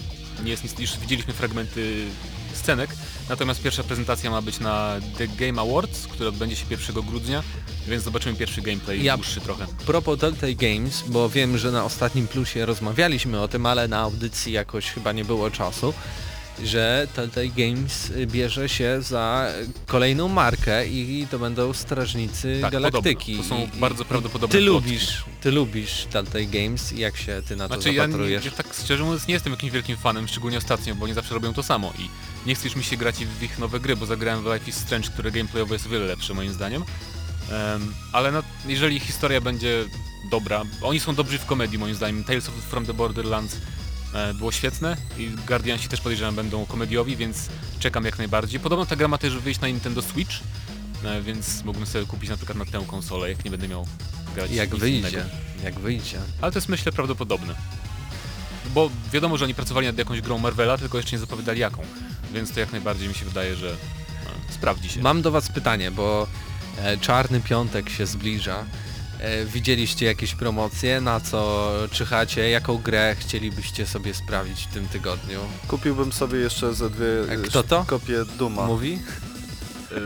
nie 0.44 0.51
jest 0.51 0.62
nic, 0.64 0.79
już 0.79 0.98
widzieliśmy 0.98 1.33
fragmenty 1.33 2.07
scenek, 2.55 2.90
natomiast 3.33 3.62
pierwsza 3.62 3.83
prezentacja 3.83 4.31
ma 4.31 4.42
być 4.42 4.61
na 4.61 4.95
The 5.18 5.29
Game 5.29 5.61
Awards, 5.62 6.07
który 6.07 6.29
odbędzie 6.29 6.57
się 6.57 6.64
1 6.71 7.03
grudnia, 7.03 7.42
więc 7.88 8.05
zobaczymy 8.05 8.37
pierwszy 8.37 8.62
gameplay 8.62 9.03
Ja- 9.05 9.16
dłuższy 9.16 9.40
trochę. 9.40 9.66
propos 9.87 10.18
Telltale 10.18 10.55
Games, 10.55 11.05
bo 11.09 11.29
wiem, 11.29 11.59
że 11.59 11.73
na 11.73 11.85
ostatnim 11.85 12.29
plusie 12.29 12.66
rozmawialiśmy 12.66 13.40
o 13.40 13.49
tym, 13.49 13.66
ale 13.66 13.88
na 13.88 13.99
audycji 13.99 14.53
jakoś 14.53 14.87
chyba 14.90 15.12
nie 15.12 15.25
było 15.25 15.51
czasu, 15.51 15.95
że 16.65 17.09
Telltale 17.15 17.49
Games 17.49 18.12
bierze 18.27 18.69
się 18.69 19.03
za 19.03 19.47
kolejną 19.87 20.29
markę 20.29 20.87
i 20.88 21.27
to 21.31 21.38
będą 21.38 21.73
Strażnicy 21.73 22.59
Tak, 22.62 22.73
Galaktyki. 22.73 23.37
podobno. 23.37 23.57
To 23.57 23.62
są 23.71 23.77
I- 23.77 23.81
bardzo 23.81 24.05
prawdopodobne 24.05 24.59
Ty 24.59 24.65
plotki. 24.65 24.88
lubisz, 24.91 25.25
ty 25.41 25.51
lubisz 25.51 26.07
Telltale 26.11 26.45
Games 26.47 26.93
i 26.93 26.99
jak 27.01 27.17
się 27.17 27.43
ty 27.49 27.57
na 27.57 27.69
to 27.69 27.75
Znaczy 27.75 27.88
ja, 27.93 28.07
nie, 28.07 28.12
zapatrujesz? 28.12 28.45
ja 28.45 28.51
tak 28.51 28.67
szczerze 28.85 29.05
mówiąc 29.05 29.27
nie 29.29 29.35
jestem 29.35 29.53
jakimś 29.53 29.73
wielkim 29.73 29.97
fanem, 29.97 30.29
szczególnie 30.29 30.59
ostatnio, 30.59 30.95
bo 30.95 31.07
nie 31.07 31.15
zawsze 31.15 31.35
robią 31.35 31.55
to 31.55 31.62
samo 31.62 31.93
i 31.99 32.09
nie 32.49 32.55
chce 32.55 32.65
już 32.69 32.77
mi 32.77 32.85
się 32.85 32.97
grać 32.97 33.17
w 33.27 33.43
ich 33.43 33.59
nowe 33.59 33.81
gry, 33.81 33.97
bo 33.97 34.07
zagrałem 34.07 34.43
w 34.45 34.47
Life 34.55 34.71
is 34.71 34.77
Strange, 34.77 35.09
które 35.09 35.31
gameplayowo 35.31 35.75
jest 35.75 35.88
wiele 35.88 36.05
lepsze 36.07 36.35
moim 36.35 36.53
zdaniem. 36.53 36.83
Em, 37.51 37.95
ale 38.12 38.33
no, 38.33 38.43
jeżeli 38.67 39.01
historia 39.01 39.41
będzie 39.41 39.85
dobra, 40.31 40.62
oni 40.83 41.01
są 41.01 41.15
dobrzy 41.15 41.38
w 41.38 41.47
komedii 41.47 41.79
moim 41.79 41.95
zdaniem, 41.95 42.25
Tales 42.25 42.49
of 42.49 42.55
from 42.55 42.87
the 42.87 42.95
Borderlands 42.95 43.57
było 44.35 44.53
świetne 44.53 44.96
i 45.18 45.31
Guardiansi 45.46 45.88
też 45.88 46.01
podejrzewam 46.01 46.35
będą 46.35 46.66
komediowi, 46.66 47.16
więc 47.16 47.48
czekam 47.79 48.05
jak 48.05 48.18
najbardziej. 48.18 48.61
Podobno 48.61 48.87
ta 48.87 48.96
gra 48.96 49.09
ma 49.09 49.18
też 49.18 49.38
wyjść 49.38 49.61
na 49.61 49.68
Nintendo 49.68 50.03
Switch, 50.03 50.33
e, 51.05 51.22
więc 51.22 51.64
mógłbym 51.64 51.87
sobie 51.87 52.07
kupić 52.07 52.31
na 52.31 52.37
przykład 52.37 52.59
na 52.59 52.64
tę 52.64 52.85
konsolę, 52.87 53.29
jak 53.29 53.44
nie 53.44 53.51
będę 53.51 53.68
miał 53.68 53.87
grać 54.35 54.51
Jak 54.51 54.77
wyjdzie, 54.77 54.98
innego. 54.98 55.18
jak 55.64 55.81
wyjdzie. 55.81 56.18
Ale 56.40 56.53
to 56.53 56.59
jest 56.59 56.68
myślę 56.68 56.92
prawdopodobne. 56.92 57.55
Bo 58.75 58.90
wiadomo, 59.12 59.37
że 59.38 59.44
oni 59.44 59.55
pracowali 59.55 59.87
nad 59.87 59.98
jakąś 59.98 60.20
grą 60.20 60.38
Marvela, 60.38 60.79
tylko 60.79 60.98
jeszcze 60.98 61.16
nie 61.16 61.20
zapowiadali 61.20 61.61
jaką. 61.61 61.83
Więc 62.35 62.53
to 62.53 62.61
jak 62.61 62.72
najbardziej 62.72 63.09
mi 63.09 63.14
się 63.14 63.25
wydaje, 63.25 63.57
że 63.57 63.77
no, 64.25 64.55
sprawdzi 64.55 64.88
się. 64.88 65.03
Mam 65.03 65.22
do 65.22 65.31
was 65.31 65.48
pytanie, 65.53 65.90
bo 65.90 66.27
e, 66.79 66.96
Czarny 66.98 67.40
Piątek 67.40 67.90
się 67.90 68.07
zbliża. 68.07 68.64
E, 69.23 69.45
widzieliście 69.45 70.07
jakieś 70.07 70.35
promocje, 70.35 71.01
na 71.01 71.21
co 71.21 71.71
czyhacie, 71.91 72.51
jaką 72.51 72.79
grę 72.79 73.17
chcielibyście 73.19 73.87
sobie 73.87 74.15
sprawić 74.15 74.61
w 74.61 74.75
tym 74.75 74.89
tygodniu? 74.89 75.41
Kupiłbym 75.69 76.13
sobie 76.13 76.39
jeszcze 76.39 76.75
ze 76.75 76.91
dwie 76.91 77.07
A 77.31 77.33
y, 77.33 77.43
kto 77.43 77.63
to? 77.63 77.85
kopie 77.85 78.25
Duma. 78.39 78.67
Mówi? 78.67 78.99
Y, 79.93 79.97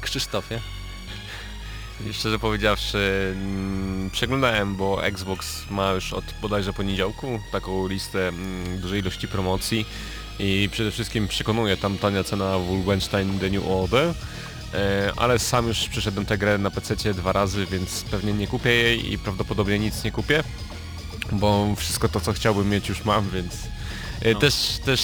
Krzysztofie? 0.00 0.60
Szczerze 2.12 2.38
powiedziawszy, 2.38 3.34
mm, 3.36 4.10
przeglądałem, 4.10 4.76
bo 4.76 5.04
Xbox 5.04 5.70
ma 5.70 5.92
już 5.92 6.12
od 6.12 6.24
bodajże 6.42 6.72
poniedziałku 6.72 7.40
taką 7.52 7.88
listę 7.88 8.28
mm, 8.28 8.80
dużej 8.80 9.00
ilości 9.00 9.28
promocji 9.28 9.86
i 10.38 10.68
przede 10.72 10.90
wszystkim 10.90 11.28
przekonuje 11.28 11.76
tam 11.76 11.98
tania 11.98 12.24
cena 12.24 12.58
Wolfenstein 12.58 13.38
The 13.38 13.50
New 13.50 13.68
Order, 13.68 14.08
e, 14.08 14.14
ale 15.16 15.38
sam 15.38 15.68
już 15.68 15.78
przeszedłem 15.88 16.26
tę 16.26 16.38
grę 16.38 16.58
na 16.58 16.70
PC 16.70 17.14
dwa 17.14 17.32
razy, 17.32 17.66
więc 17.66 18.02
pewnie 18.10 18.32
nie 18.32 18.46
kupię 18.46 18.70
jej 18.70 19.12
i 19.12 19.18
prawdopodobnie 19.18 19.78
nic 19.78 20.04
nie 20.04 20.12
kupię, 20.12 20.44
bo 21.32 21.74
wszystko 21.76 22.08
to 22.08 22.20
co 22.20 22.32
chciałbym 22.32 22.68
mieć 22.70 22.88
już 22.88 23.04
mam, 23.04 23.30
więc 23.30 23.54
e, 24.22 24.32
No. 24.32 24.38
też, 24.40 24.54
też 24.84 25.00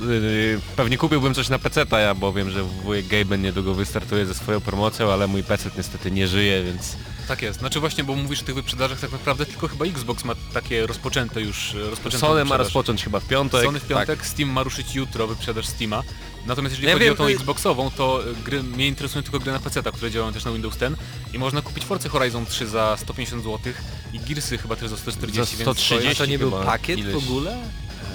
y, 0.00 0.60
pewnie 0.76 0.98
kupiłbym 0.98 1.34
coś 1.34 1.48
na 1.48 1.58
PC, 1.58 1.86
ja 1.92 2.14
bo 2.14 2.32
wiem, 2.32 2.50
że 2.50 2.62
wujek 2.62 3.06
Gaben 3.06 3.42
niedługo 3.42 3.74
wystartuje 3.74 4.26
ze 4.26 4.34
swoją 4.34 4.60
promocją, 4.60 5.12
ale 5.12 5.26
mój 5.26 5.42
PC 5.42 5.70
niestety 5.76 6.10
nie 6.10 6.28
żyje, 6.28 6.64
więc 6.64 6.96
Tak 7.28 7.42
jest. 7.42 7.58
Znaczy 7.58 7.80
właśnie, 7.80 8.04
bo 8.04 8.14
mówisz 8.16 8.42
o 8.42 8.44
tych 8.44 8.54
wyprzedażach, 8.54 9.00
tak 9.00 9.12
naprawdę 9.12 9.46
tylko 9.46 9.68
chyba 9.68 9.84
Xbox 9.84 10.24
ma 10.24 10.34
takie 10.54 10.86
rozpoczęte 10.86 11.40
już, 11.40 11.74
e, 11.74 11.78
rozpoczęte 11.90 12.26
Sony 12.26 12.44
ma 12.44 12.56
rozpocząć 12.56 13.04
chyba 13.04 13.20
w 13.20 13.28
piątek. 13.28 13.64
Sony 13.64 13.80
w 13.80 13.86
piątek, 13.86 14.26
Steam 14.26 14.50
ma 14.50 14.62
ruszyć 14.62 14.94
jutro 14.94 15.26
wyprzedaż 15.26 15.66
Steama. 15.66 16.02
Natomiast 16.46 16.72
jeżeli 16.72 16.88
Ja 16.88 16.92
chodzi 16.94 17.04
wiem, 17.04 17.14
o 17.14 17.16
tą 17.16 17.26
Xboxową, 17.26 17.90
to 17.90 18.28
y, 18.30 18.34
gry, 18.44 18.62
mnie 18.62 18.88
interesują 18.88 19.22
tylko 19.22 19.38
gry 19.38 19.52
na 19.52 19.60
PC, 19.60 19.82
które 19.82 20.10
działają 20.10 20.32
też 20.32 20.44
na 20.44 20.52
Windows 20.52 20.74
10 20.74 20.98
i 21.32 21.38
można 21.38 21.62
kupić 21.62 21.84
Forza 21.84 22.08
Horizon 22.08 22.46
3 22.46 22.66
za 22.66 22.96
150 23.00 23.44
zł 23.44 23.72
i 24.12 24.20
Gearsy 24.20 24.58
chyba 24.58 24.76
też 24.76 24.90
za 24.90 24.96
140, 24.96 25.56
Za 25.56 25.64
więc 25.64 25.78
130. 25.78 26.08
A 26.08 26.14
to 26.14 26.26
nie 26.26 26.38
był 26.38 26.50
chyba 26.50 26.64
pakiet 26.64 26.98
ileś. 26.98 27.14
w 27.14 27.16
ogóle? 27.30 27.58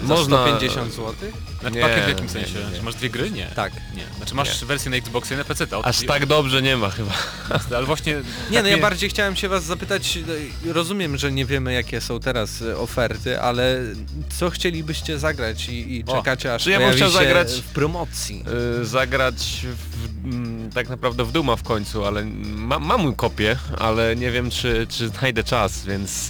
Można- 0.01 0.37
Za 0.37 0.43
150 0.57 0.91
zł? 0.93 1.13
Znaczy 1.59 1.75
Nie, 1.75 1.81
pakiet 1.81 2.05
w 2.05 2.07
jakim 2.07 2.25
nie, 2.25 2.31
sensie? 2.31 2.53
nie, 2.59 2.71
nie. 2.71 2.77
Czy 2.77 2.83
masz 2.83 2.95
dwie 2.95 3.09
gry? 3.09 3.31
Nie. 3.31 3.45
Tak. 3.45 3.73
Nie. 3.95 4.03
Znaczy 4.17 4.35
masz 4.35 4.65
wersję 4.65 4.91
na 4.91 4.97
Xboxie 4.97 5.35
i 5.35 5.37
na 5.37 5.43
PC, 5.43 5.67
Aż 5.83 6.05
tak 6.05 6.25
dobrze 6.25 6.61
nie 6.61 6.77
ma 6.77 6.89
chyba. 6.89 7.11
Ale 7.75 7.85
właśnie... 7.85 8.13
Nie, 8.51 8.57
tak 8.57 8.63
no 8.63 8.69
ja 8.69 8.77
bardziej 8.77 9.09
chciałem 9.09 9.35
się 9.35 9.49
was 9.49 9.63
zapytać, 9.63 10.17
e, 10.67 10.73
rozumiem, 10.73 11.17
że 11.17 11.31
nie 11.31 11.45
wiemy 11.45 11.73
jakie 11.73 12.01
są 12.01 12.19
teraz 12.19 12.61
e, 12.61 12.77
oferty, 12.77 13.41
ale 13.41 13.81
co 14.39 14.49
chcielibyście 14.49 15.19
zagrać 15.19 15.69
i, 15.69 15.97
i 15.97 16.03
czekacie 16.03 16.53
aż 16.53 16.63
czy 16.63 16.71
ja 16.71 16.79
bym 16.79 16.91
chciał 16.91 17.09
zagrać- 17.09 17.61
w 17.61 17.63
promocji? 17.73 18.43
Yy, 18.79 18.85
zagrać 18.85 19.65
w, 19.93 20.25
mm, 20.25 20.71
tak 20.71 20.89
naprawdę 20.89 21.25
w 21.25 21.31
Duma 21.31 21.55
w 21.55 21.63
końcu, 21.63 22.05
ale 22.05 22.25
ma, 22.45 22.79
mam 22.79 23.15
kopię, 23.15 23.57
ale 23.77 24.15
nie 24.15 24.31
wiem 24.31 24.49
czy, 24.49 24.87
czy 24.89 25.09
znajdę 25.09 25.43
czas, 25.43 25.85
więc 25.85 26.29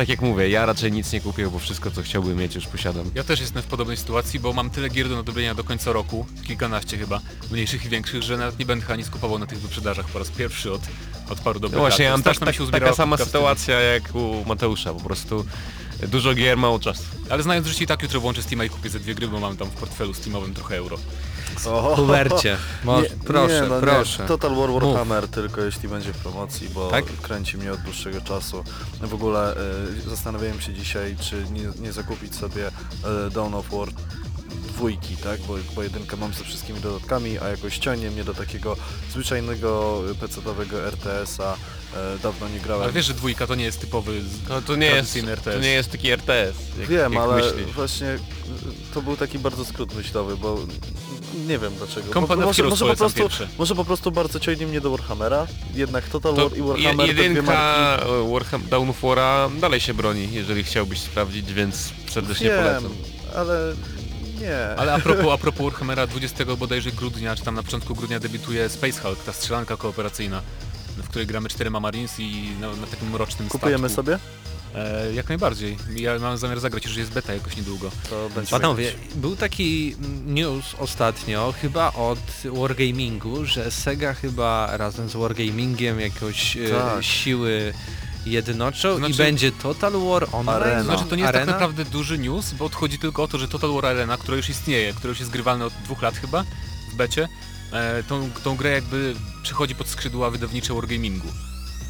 tak 0.00 0.08
jak 0.08 0.22
mówię, 0.22 0.48
ja 0.48 0.66
raczej 0.66 0.92
nic 0.92 1.12
nie 1.12 1.20
kupię, 1.20 1.50
bo 1.50 1.58
wszystko 1.58 1.90
co 1.90 2.02
chciałbym 2.02 2.36
mieć 2.38 2.54
już 2.54 2.66
posiadam. 2.66 3.10
Ja 3.14 3.24
też 3.24 3.40
jestem 3.40 3.62
w 3.62 3.66
podobnej 3.66 3.96
sytuacji, 3.96 4.40
bo 4.40 4.52
mam 4.52 4.70
tyle 4.70 4.88
gier 4.88 5.08
do 5.08 5.16
nadobrania 5.16 5.54
do 5.54 5.64
końca 5.64 5.92
roku, 5.92 6.26
kilkanaście 6.46 6.98
chyba, 6.98 7.20
mniejszych 7.50 7.84
i 7.84 7.88
większych, 7.88 8.22
że 8.22 8.36
nawet 8.36 8.58
nie 8.58 8.66
będę 8.66 8.86
chyba 8.86 8.96
nic 8.96 9.10
kupował 9.10 9.38
na 9.38 9.46
tych 9.46 9.58
wyprzedażach 9.58 10.06
po 10.06 10.18
raz 10.18 10.28
pierwszy 10.28 10.72
od, 10.72 10.80
od 11.30 11.40
paru 11.40 11.54
No 11.54 11.60
dobrych 11.60 11.80
właśnie, 11.80 12.04
ja 12.04 12.10
lat. 12.10 12.24
mam 12.24 12.34
tak, 12.34 12.44
tak, 12.56 12.70
taka 12.70 12.94
sama 12.94 13.16
sytuacja 13.16 13.80
jak 13.80 14.14
u 14.14 14.44
Mateusza, 14.46 14.94
po 14.94 15.00
prostu 15.00 15.44
dużo 16.08 16.34
gier, 16.34 16.56
mało 16.56 16.78
czasu. 16.78 17.02
Ale 17.30 17.42
znając 17.42 17.66
życie 17.66 17.84
i 17.84 17.86
tak 17.86 18.02
jutro 18.02 18.20
włączę 18.20 18.42
Steama 18.42 18.64
i 18.64 18.70
kupię 18.70 18.90
ze 18.90 19.00
dwie 19.00 19.14
gry, 19.14 19.28
bo 19.28 19.40
mam 19.40 19.56
tam 19.56 19.68
w 19.68 19.74
portfelu 19.74 20.14
Steamowym 20.14 20.54
trochę 20.54 20.76
euro. 20.76 20.98
O, 21.66 21.96
Hubercie, 21.96 22.56
proszę, 23.26 23.62
nie, 23.62 23.68
no 23.68 23.80
proszę. 23.80 24.22
Nie. 24.22 24.28
Total 24.28 24.54
War 24.54 24.70
Warhammer 24.70 25.28
tylko 25.28 25.60
jeśli 25.60 25.88
będzie 25.88 26.12
w 26.12 26.16
promocji, 26.16 26.68
bo 26.68 26.88
Tak? 26.90 27.04
kręci 27.04 27.56
mnie 27.56 27.72
od 27.72 27.80
dłuższego 27.80 28.20
czasu. 28.20 28.64
W 29.00 29.14
ogóle 29.14 29.54
y, 30.06 30.10
zastanawiałem 30.10 30.60
się 30.60 30.74
dzisiaj, 30.74 31.16
czy 31.20 31.44
nie, 31.52 31.68
nie 31.82 31.92
zakupić 31.92 32.34
sobie 32.34 32.68
y, 32.68 33.30
Dawn 33.30 33.54
of 33.54 33.66
War 33.70 33.88
dwójki, 34.68 35.16
tak? 35.16 35.40
Bo, 35.40 35.54
bo 35.74 35.82
jedynkę 35.82 36.16
mam 36.16 36.34
ze 36.34 36.44
wszystkimi 36.44 36.80
dodatkami, 36.80 37.38
a 37.38 37.48
jakoś 37.48 37.78
ciągnie 37.78 38.10
mnie 38.10 38.24
do 38.24 38.34
takiego 38.34 38.76
zwyczajnego 39.12 40.02
PC-owego 40.20 40.86
RTS-a. 40.86 41.54
Y, 41.54 42.18
dawno 42.22 42.48
nie 42.48 42.60
grałem. 42.60 42.82
Ale 42.82 42.92
wiesz, 42.92 43.06
że 43.06 43.14
dwójka 43.14 43.46
to 43.46 43.54
nie 43.54 43.64
jest 43.64 43.80
typowy 43.80 44.12
No 44.48 44.62
to 44.62 44.76
nie 44.76 44.86
jest, 44.86 45.16
RTS. 45.16 45.54
to 45.56 45.60
nie 45.60 45.72
jest 45.72 45.90
taki 45.92 46.10
RTS, 46.10 46.56
jak, 46.80 46.88
Wiem, 46.88 47.12
jak 47.12 47.22
ale 47.22 47.36
myślisz. 47.36 47.74
właśnie 47.74 48.18
to 48.94 49.02
był 49.02 49.16
taki 49.16 49.38
bardzo 49.38 49.64
skrót 49.64 49.94
myślowy, 49.94 50.36
bo 50.36 50.58
nie 51.46 51.58
wiem 51.58 51.72
dlaczego. 51.78 52.20
Of 52.20 52.56
Heroes 52.56 52.80
może, 52.80 52.86
po 52.86 52.96
prostu, 52.96 53.28
może 53.58 53.74
po 53.74 53.84
prostu 53.84 54.10
bardzo 54.12 54.40
ciągnie 54.40 54.66
mnie 54.66 54.80
do 54.80 54.90
Warhammera, 54.90 55.46
jednak 55.74 56.08
Total 56.08 56.34
To 56.34 56.48
War 56.48 56.58
i 56.58 56.62
Warhammer 56.62 56.96
to 56.96 57.22
jedynka 57.22 57.42
marki. 57.42 58.04
e, 58.10 58.32
Warham, 58.32 58.62
Dawn 58.70 58.90
of 58.90 59.02
War'a 59.02 59.58
dalej 59.60 59.80
się 59.80 59.94
broni, 59.94 60.28
jeżeli 60.32 60.64
chciałbyś 60.64 61.00
sprawdzić, 61.00 61.52
więc 61.52 61.92
serdecznie 62.10 62.46
Wiem, 62.48 62.58
polecam. 62.58 62.92
ale 63.36 63.74
nie. 64.40 64.76
Ale 64.76 64.92
a 64.94 64.98
propos, 64.98 65.26
a 65.34 65.38
propos 65.38 65.64
Warhammera 65.72 66.06
20 66.06 66.44
bodajże 66.44 66.90
grudnia, 66.92 67.36
czy 67.36 67.42
tam 67.44 67.54
na 67.54 67.62
początku 67.62 67.94
grudnia 67.94 68.20
debiutuje 68.20 68.68
Space 68.68 69.00
Hulk, 69.00 69.24
ta 69.24 69.32
strzelanka 69.32 69.76
kooperacyjna, 69.76 70.42
w 70.96 71.08
której 71.08 71.26
gramy 71.26 71.48
czterema 71.48 71.80
Marines 71.80 72.20
i 72.20 72.50
na, 72.60 72.68
na 72.76 72.86
takim 72.86 73.10
mrocznym 73.10 73.48
Kupujemy 73.48 73.88
statku. 73.88 74.10
sobie? 74.10 74.18
E, 74.74 75.12
jak 75.14 75.28
najbardziej. 75.28 75.76
Ja 75.96 76.18
mam 76.18 76.38
zamiar 76.38 76.60
zagrać, 76.60 76.84
już 76.84 76.96
jest 76.96 77.12
beta 77.12 77.34
jakoś 77.34 77.56
niedługo. 77.56 77.90
To 78.10 78.30
Panowie, 78.50 78.92
był 79.14 79.36
taki 79.36 79.96
news 80.26 80.64
ostatnio, 80.78 81.54
chyba 81.62 81.92
od 81.92 82.18
Wargamingu, 82.44 83.44
że 83.44 83.70
Sega 83.70 84.14
chyba 84.14 84.76
razem 84.76 85.08
z 85.08 85.16
Wargamingiem 85.16 86.00
jakoś 86.00 86.56
e, 86.56 86.68
Tak. 86.70 87.04
siły 87.04 87.72
jednoczą 88.26 88.96
Znaczy- 88.96 89.12
i 89.12 89.16
będzie 89.16 89.52
Total 89.52 89.92
War 89.92 90.26
Online. 90.32 90.48
Arena. 90.62 90.78
To 90.78 90.84
znaczy 90.84 91.04
to 91.04 91.16
nie 91.16 91.22
jest 91.22 91.28
Arena? 91.34 91.46
tak 91.52 91.54
naprawdę 91.60 91.84
duży 91.84 92.18
news, 92.18 92.52
bo 92.52 92.64
odchodzi 92.64 92.98
tylko 92.98 93.22
o 93.22 93.28
to, 93.28 93.38
że 93.38 93.48
Total 93.48 93.72
War 93.72 93.86
Arena, 93.86 94.16
która 94.16 94.36
już 94.36 94.48
istnieje, 94.48 94.92
która 94.94 95.08
już 95.08 95.18
jest 95.20 95.30
grywalna 95.32 95.64
od 95.64 95.72
dwóch 95.84 96.02
lat 96.02 96.16
chyba 96.16 96.44
w 96.92 96.94
becie, 96.96 97.28
e, 97.72 98.02
tą, 98.02 98.30
tą 98.44 98.56
grę 98.56 98.70
jakby 98.70 99.14
przychodzi 99.42 99.74
pod 99.74 99.88
skrzydła 99.88 100.30
wydawnicze 100.30 100.74
Wargamingu. 100.74 101.28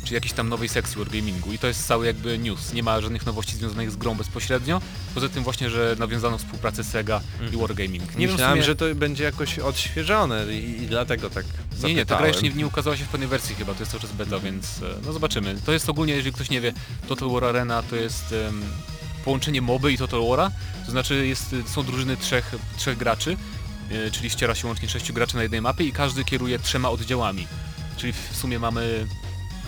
Czy 0.04 0.14
jakiejś 0.14 0.32
tam 0.32 0.48
nowej 0.48 0.68
sekcji 0.68 0.98
Wargamingu 0.98 1.52
i 1.52 1.58
to 1.58 1.66
jest 1.66 1.86
cały 1.86 2.06
jakby 2.06 2.38
news. 2.38 2.72
Nie 2.72 2.82
ma 2.82 3.00
żadnych 3.00 3.26
nowości 3.26 3.56
związanych 3.56 3.90
z 3.90 3.96
grą 3.96 4.14
bezpośrednio, 4.14 4.80
poza 5.14 5.28
tym 5.28 5.44
właśnie, 5.44 5.70
że 5.70 5.96
nawiązano 5.98 6.38
współpracę 6.38 6.84
Sega 6.84 7.20
i 7.52 7.56
Wargaming. 7.56 8.16
Nie 8.16 8.26
Myślałem, 8.28 8.54
sumie... 8.54 8.66
że 8.66 8.76
to 8.76 8.94
będzie 8.94 9.24
jakoś 9.24 9.58
odświeżone 9.58 10.52
i, 10.54 10.82
i 10.82 10.86
dlatego 10.86 11.30
tak 11.30 11.44
Nie, 11.44 11.50
nie, 11.54 11.78
ta 11.78 11.82
gra 11.84 11.94
zapytałem. 11.94 12.26
jeszcze 12.26 12.42
nie, 12.42 12.50
nie 12.50 12.66
ukazała 12.66 12.96
się 12.96 13.04
w 13.04 13.08
pełnej 13.08 13.28
wersji 13.28 13.54
chyba, 13.54 13.74
to 13.74 13.80
jest 13.80 13.92
cały 13.92 14.00
czas 14.02 14.12
beta, 14.12 14.38
więc 14.38 14.82
e, 14.82 14.86
no 15.06 15.12
zobaczymy. 15.12 15.56
To 15.66 15.72
jest 15.72 15.88
ogólnie, 15.88 16.14
jeżeli 16.14 16.32
ktoś 16.32 16.50
nie 16.50 16.60
wie, 16.60 16.72
Total 17.08 17.30
War 17.30 17.44
Arena 17.44 17.82
to 17.82 17.96
jest 17.96 18.32
em, 18.48 18.62
połączenie 19.24 19.62
moby 19.62 19.92
i 19.92 19.98
Total 19.98 20.20
War'a, 20.20 20.50
to 20.86 20.90
znaczy 20.90 21.26
jest, 21.26 21.54
są 21.66 21.82
drużyny 21.82 22.16
trzech, 22.16 22.54
trzech 22.76 22.98
graczy, 22.98 23.36
e, 23.90 24.10
czyli 24.10 24.30
ściera 24.30 24.54
się 24.54 24.66
łącznie 24.68 24.88
sześciu 24.88 25.12
graczy 25.14 25.36
na 25.36 25.42
jednej 25.42 25.60
mapie 25.60 25.84
i 25.84 25.92
każdy 25.92 26.24
kieruje 26.24 26.58
trzema 26.58 26.90
oddziałami. 26.90 27.46
Czyli 27.96 28.12
w 28.12 28.36
sumie 28.36 28.58
mamy, 28.58 29.06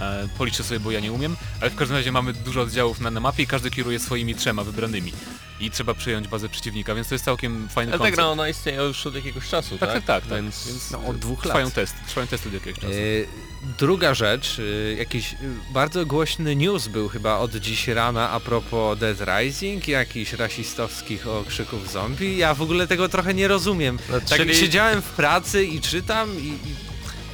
e, 0.02 0.28
policzę 0.38 0.64
sobie, 0.64 0.80
bo 0.80 0.90
ja 0.90 1.00
nie 1.00 1.12
umiem, 1.12 1.36
ale 1.60 1.70
w 1.70 1.74
każdym 1.76 1.96
razie 1.96 2.12
mamy 2.12 2.32
dużo 2.32 2.60
oddziałów 2.60 3.00
na, 3.00 3.10
na 3.10 3.20
mapie 3.20 3.42
i 3.42 3.46
każdy 3.46 3.70
kieruje 3.70 3.98
swoimi 3.98 4.34
trzema 4.34 4.64
wybranymi. 4.64 5.12
I 5.60 5.70
trzeba 5.70 5.94
przejąć 5.94 6.28
bazę 6.28 6.48
przeciwnika, 6.48 6.94
więc 6.94 7.08
to 7.08 7.14
jest 7.14 7.24
całkiem 7.24 7.68
fajny 7.68 7.92
Ale 7.92 7.98
ta 7.98 8.04
koncept. 8.04 8.16
gra 8.16 8.26
ona 8.26 8.48
istnieje 8.48 8.78
już 8.82 9.06
od 9.06 9.14
jakiegoś 9.14 9.48
czasu, 9.48 9.78
Tak, 9.78 9.92
tak? 9.92 10.04
tak, 10.04 10.04
tak. 10.22 10.30
tak. 10.30 10.42
Więc, 10.42 10.66
Więc 10.66 10.90
no, 10.90 11.04
od 11.06 11.18
dwóch 11.18 11.42
trwają 11.42 11.64
lat. 11.64 11.74
testy, 11.74 11.98
trwają 12.06 12.26
testy 12.26 12.48
od 12.48 12.54
jakiegoś 12.54 12.80
czasu. 12.80 12.92
E, 12.94 13.52
Druga 13.78 14.14
rzecz, 14.14 14.56
e, 14.58 14.94
jakiś 14.94 15.34
bardzo 15.72 16.06
głośny 16.06 16.56
news 16.56 16.88
był 16.88 17.08
chyba 17.08 17.38
od 17.38 17.54
dziś 17.54 17.88
rana 17.88 18.30
a 18.30 18.40
propos 18.40 18.98
Dead 18.98 19.18
Rising, 19.20 19.88
jakichś 19.88 20.32
rasistowskich 20.32 21.26
okrzyków 21.28 21.92
zombie. 21.92 22.36
Ja 22.36 22.54
w 22.54 22.62
ogóle 22.62 22.86
tego 22.86 23.08
trochę 23.08 23.34
nie 23.34 23.48
rozumiem. 23.48 23.98
No, 24.10 24.20
Tak 24.20 24.38
czyli- 24.38 24.54
siedziałem 24.54 25.02
w 25.02 25.08
pracy 25.10 25.64
i 25.64 25.80
czytam 25.80 26.38
i, 26.38 26.46
i... 26.46 26.91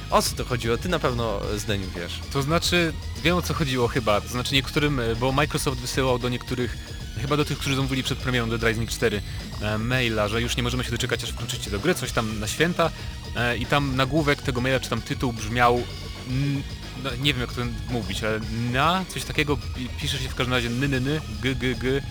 O 0.09 0.21
co 0.21 0.35
to 0.35 0.45
chodziło? 0.45 0.77
Ty 0.77 0.89
na 0.89 0.99
pewno 0.99 1.39
zdaniu 1.57 1.87
wiesz. 1.95 2.19
To 2.33 2.41
znaczy, 2.41 2.93
wiem 3.23 3.35
o 3.35 3.41
co 3.41 3.53
chodziło 3.53 3.87
chyba, 3.87 4.21
to 4.21 4.27
znaczy 4.27 4.53
niektórym, 4.53 4.99
e, 4.99 5.15
bo 5.15 5.31
Microsoft 5.31 5.81
wysyłał 5.81 6.19
do 6.19 6.29
niektórych, 6.29 6.77
chyba 7.21 7.37
do 7.37 7.45
tych, 7.45 7.57
którzy 7.57 7.75
zamówili 7.75 8.03
przed 8.03 8.19
premierą 8.19 8.49
Dead 8.49 8.63
Rising 8.63 8.89
4 8.89 9.21
e, 9.61 9.77
maila, 9.77 10.27
że 10.27 10.41
już 10.41 10.57
nie 10.57 10.63
możemy 10.63 10.83
się 10.83 10.91
doczekać 10.91 11.23
aż 11.23 11.29
wkroczycie 11.29 11.71
do 11.71 11.79
gry, 11.79 11.95
coś 11.95 12.11
tam 12.11 12.39
na 12.39 12.47
święta 12.47 12.89
e, 13.35 13.57
i 13.57 13.65
tam 13.65 13.95
nagłówek 13.95 14.41
tego 14.41 14.61
maila, 14.61 14.79
czy 14.79 14.89
tam 14.89 15.01
tytuł 15.01 15.33
brzmiał, 15.33 15.83
n, 16.29 16.61
no, 17.03 17.09
nie 17.21 17.33
wiem 17.33 17.41
jak 17.41 17.53
to 17.53 17.61
mówić, 17.89 18.23
ale 18.23 18.39
na, 18.71 19.05
coś 19.07 19.23
takiego, 19.23 19.57
pisze 20.01 20.17
się 20.17 20.29
w 20.29 20.35
każdym 20.35 20.53
razie 20.53 20.69
ny, 20.69 20.87
ny, 20.87 20.99
ny, 20.99 21.21
g, 21.41 21.55
g, 21.55 21.75
g, 21.75 22.01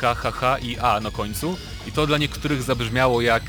h, 0.00 0.14
h, 0.14 0.30
h 0.30 0.58
i 0.58 0.78
a 0.78 1.00
na 1.00 1.10
końcu 1.10 1.56
i 1.86 1.92
to 1.92 2.06
dla 2.06 2.18
niektórych 2.18 2.62
zabrzmiało 2.62 3.20
jak 3.20 3.42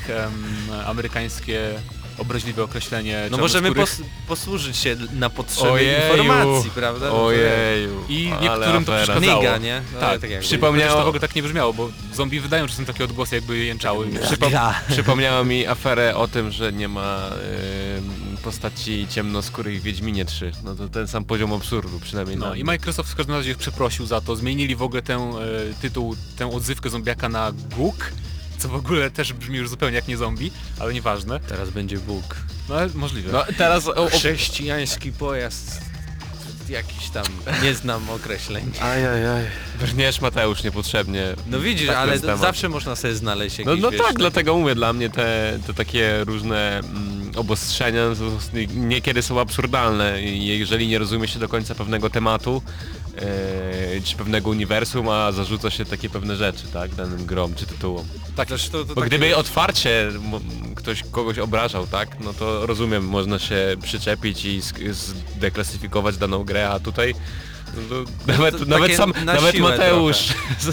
amerykańskie 0.86 1.74
obraźliwe 2.18 2.64
określenie 2.64 3.28
No 3.32 3.38
możemy 3.38 3.72
pos 3.76 4.02
posłużyć 4.28 4.78
się 4.78 4.96
na 5.14 5.30
potrzeby 5.30 5.70
Ojeju. 5.72 6.18
informacji, 6.18 6.72
prawda? 6.72 7.06
No 7.06 7.12
to- 7.12 7.26
Ojeju. 7.26 8.04
I 8.10 8.32
niektórym 8.42 8.86
to 8.86 8.92
przeszkadzało. 8.92 9.58
Nie? 9.58 9.82
No, 9.94 10.00
Tak, 10.00 10.22
tak 10.22 10.30
przypomniało- 10.40 11.00
to 11.00 11.04
w 11.06 11.08
ogóle 11.08 11.20
tak 11.20 11.36
nie 11.36 11.44
brzmiało, 11.44 11.74
bo 11.74 11.90
zombie 12.14 12.40
wydają 12.40 12.68
czasem 12.68 12.86
takie 12.86 13.04
odgłosy, 13.04 13.36
jakby 13.36 13.58
jęczały. 13.58 14.08
Przypom- 14.08 14.50
Gra. 14.50 14.82
Przypomniała 14.90 15.44
mi 15.44 15.68
aferę 15.68 16.16
o 16.16 16.28
tym, 16.28 16.52
że 16.52 16.74
nie 16.74 16.88
ma 16.88 17.30
em, 17.98 18.38
postaci 18.44 19.08
ciemnoskórych 19.10 19.80
w 19.80 19.84
Wiedźminie 19.84 20.26
3. 20.26 20.52
No 20.64 20.76
to 20.76 20.88
ten 20.90 21.08
sam 21.08 21.26
poziom 21.26 21.54
absurdu, 21.54 22.00
przynajmniej 22.00 22.38
No 22.38 22.56
i. 22.56 22.64
Microsoft 22.64 23.12
w 23.12 23.16
każdym 23.16 23.36
razie 23.36 23.52
ich 23.52 23.58
przeprosił 23.58 24.06
za 24.06 24.22
to. 24.22 24.36
Zmienili 24.36 24.76
w 24.76 24.82
ogóle 24.82 25.02
ten 25.02 25.20
e, 25.22 25.34
tytuł, 25.82 26.16
tę 26.38 26.52
odzywkę 26.56 26.90
zombiaka 26.90 27.30
na 27.30 27.52
Guk, 27.78 28.12
co 28.58 28.70
w 28.70 28.76
ogóle 28.76 29.12
też 29.12 29.34
brzmi 29.34 29.58
już 29.58 29.70
zupełnie 29.70 29.96
jak 29.96 30.08
nie 30.08 30.18
zombie, 30.18 30.52
ale 30.80 30.94
nieważne. 30.94 31.40
Teraz 31.40 31.70
będzie 31.70 31.98
Bóg. 31.98 32.36
No 32.70 32.76
ale 32.76 32.90
możliwe. 32.96 33.32
No 33.32 33.44
teraz 33.58 33.88
o, 33.88 33.96
o, 33.96 34.10
Chrześcijański 34.10 35.12
pojazd. 35.12 35.82
Jakiś 36.70 37.10
tam, 37.10 37.26
nie 37.64 37.74
znam 37.74 38.10
określeń. 38.10 38.72
Ajajaj. 38.82 39.46
brniesz 39.80 40.22
Mateusz 40.22 40.64
niepotrzebnie. 40.64 41.36
No 41.48 41.60
widzisz, 41.60 41.88
Tak 41.88 41.98
ale 41.98 42.20
zawsze 42.20 42.70
można 42.70 42.96
sobie 42.96 43.16
znaleźć 43.16 43.58
No, 43.58 43.72
jakieś, 43.72 43.84
no 43.84 43.92
wiesz, 43.92 44.02
tak, 44.02 44.14
dlatego 44.18 44.58
mówię, 44.58 44.76
dla 44.76 44.94
mnie 44.94 45.10
te, 45.10 45.60
te 45.68 45.74
takie 45.74 46.24
różne 46.24 46.80
mm, 46.80 47.32
obostrzenia 47.36 48.02
niekiedy 48.76 49.22
są 49.22 49.40
absurdalne 49.40 50.22
i 50.22 50.60
jeżeli 50.60 50.88
nie 50.88 51.00
rozumie 51.00 51.28
się 51.28 51.40
do 51.40 51.50
końca 51.50 51.76
pewnego 51.76 52.10
tematu 52.10 52.62
e, 53.18 54.02
czy 54.04 54.16
pewnego 54.16 54.50
uniwersum, 54.50 55.10
a 55.10 55.32
zarzuca 55.32 55.70
się 55.70 55.86
takie 55.86 56.10
pewne 56.10 56.36
rzeczy, 56.36 56.68
tak, 56.74 56.96
danym 56.96 57.26
grom 57.26 57.56
czy 57.56 57.66
tytułom. 57.66 58.06
Tak, 58.36 58.50
zresztą 58.50 58.78
to 58.78 58.86
Bo 58.86 58.96
takie- 58.96 59.08
gdyby 59.18 59.36
otwarcie 59.36 60.08
m- 60.08 60.76
ktoś 60.76 61.04
kogoś 61.12 61.40
obrażał, 61.40 61.88
tak, 61.88 62.20
no 62.20 62.34
to 62.34 62.66
rozumiem, 62.66 63.06
można 63.08 63.40
się 63.40 63.76
przyczepić 63.84 64.46
i 64.46 64.62
sk- 64.62 64.94
zdeklasyfikować 64.94 66.18
daną 66.18 66.44
grę, 66.44 66.70
a 66.70 66.80
tutaj 66.80 67.16
no 67.90 67.96
nawet, 68.28 68.68
nawet 68.68 68.96
sam, 68.96 69.14
na 69.26 69.34
nawet 69.34 69.60
Mateusz 69.60 70.28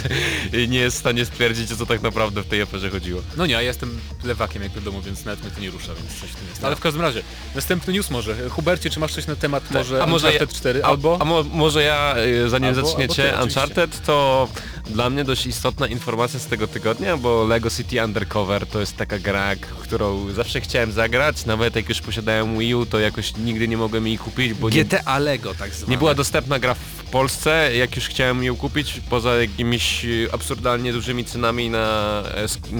nie 0.68 0.78
jest 0.78 0.96
w 0.96 1.00
stanie 1.00 1.24
stwierdzić, 1.24 1.72
o 1.72 1.76
co 1.76 1.86
tak 1.86 2.02
naprawdę 2.02 2.42
w 2.42 2.46
tej 2.46 2.62
aferze 2.62 2.90
chodziło. 2.90 3.22
No 3.36 3.46
nie, 3.46 3.52
ja 3.52 3.62
jestem 3.62 4.00
lewakiem 4.24 4.62
jak 4.62 4.72
wiadomo, 4.72 5.02
więc 5.02 5.24
nawet 5.24 5.42
mnie 5.42 5.50
to 5.50 5.60
nie 5.60 5.70
rusza, 5.70 5.94
więc 5.94 6.20
coś 6.20 6.30
w 6.30 6.34
tym 6.34 6.48
jest. 6.48 6.64
Ale 6.64 6.76
w 6.76 6.80
każdym 6.80 7.02
razie, 7.02 7.22
następny 7.54 7.92
news 7.92 8.10
może. 8.10 8.50
Hubercie, 8.50 8.90
czy 8.90 9.00
masz 9.00 9.12
coś 9.12 9.26
na 9.26 9.36
temat 9.36 9.70
może 9.70 10.02
a 10.02 10.06
może 10.06 10.26
Uncharted 10.26 10.52
ja, 10.52 10.58
4 10.58 10.84
a, 10.84 10.86
albo... 10.86 11.18
A 11.20 11.24
mo, 11.24 11.42
może 11.42 11.82
ja, 11.82 12.14
y, 12.18 12.48
zanim 12.48 12.68
Albo- 12.68 12.86
zaczniecie 12.86 13.24
albo 13.32 13.38
ty. 13.38 13.44
Uncharted, 13.44 14.02
to 14.06 14.48
dla 14.90 15.10
mnie 15.10 15.24
dość 15.24 15.46
istotna 15.46 15.86
informacja 15.86 16.40
z 16.40 16.46
tego 16.46 16.68
tygodnia, 16.68 17.16
bo 17.16 17.44
Lego 17.44 17.70
City 17.70 18.04
Undercover 18.04 18.66
to 18.66 18.80
jest 18.80 18.96
taka 18.96 19.18
gra, 19.18 19.56
którą 19.56 20.30
zawsze 20.32 20.60
chciałem 20.60 20.92
zagrać, 20.92 21.46
nawet 21.46 21.76
jak 21.76 21.88
już 21.88 22.00
posiadałem 22.00 22.58
Wii 22.58 22.74
U, 22.74 22.86
to 22.86 22.98
jakoś 22.98 23.36
nigdy 23.36 23.68
nie 23.68 23.76
mogłem 23.76 24.06
jej 24.06 24.18
kupić, 24.18 24.54
bo 24.54 24.70
nie, 24.70 24.84
GTA 24.84 25.18
Lego 25.18 25.54
tak 25.54 25.74
zwane. 25.74 25.90
nie 25.90 25.98
była 25.98 26.14
dostępna 26.14 26.58
gra 26.58 26.74
w 26.74 27.02
Polsce, 27.10 27.76
jak 27.76 27.96
już 27.96 28.08
chciałem 28.08 28.44
ją 28.44 28.56
kupić, 28.56 29.00
poza 29.10 29.36
jakimiś 29.36 30.04
y, 30.04 30.28
absurdalnie 30.32 30.92
dużymi 30.92 31.24
cenami 31.24 31.70
na 31.70 32.22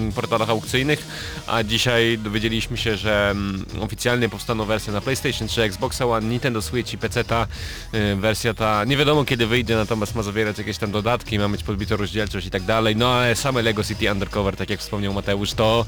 e, 0.09 0.13
portalach 0.15 0.51
aukcyjnych, 0.51 1.07
a 1.47 1.63
dzisiaj 1.63 2.19
dowiedzieliśmy 2.19 2.77
się, 2.77 2.97
że 2.97 3.35
oficjalnie 3.81 4.29
powstaną 4.29 4.65
wersje 4.65 4.93
na 4.93 5.01
PlayStation 5.01 5.49
3, 5.49 5.63
Xbox 5.63 6.01
One, 6.01 6.29
Nintendo 6.29 6.63
Switch 6.63 6.93
i 6.93 6.99
PC 6.99 7.25
ta 7.25 7.47
y, 7.95 8.17
wersja 8.17 8.55
ta 8.55 8.85
nie 8.85 8.97
wiadomo 8.97 9.25
kiedy 9.25 9.47
wyjdzie, 9.47 9.77
natomiast 9.77 10.15
ma 10.15 10.23
zawierać 10.23 10.59
jakieś 10.59 10.79
tam 10.79 10.91
dodatki, 10.91 11.39
ma 11.39 11.49
mieć 11.49 11.63
podbitą 11.63 11.92
rozdzielczość 11.97 12.47
i 12.47 12.51
tak 12.51 12.63
dalej, 12.63 12.97
no 12.97 13.13
ale 13.15 13.37
same 13.37 13.63
Lego 13.63 13.85
City 13.85 14.13
Undercover, 14.13 14.57
tak 14.57 14.71
jak 14.71 14.81
wspomniał 14.81 15.13
Mateusz, 15.13 15.53
to 15.53 15.87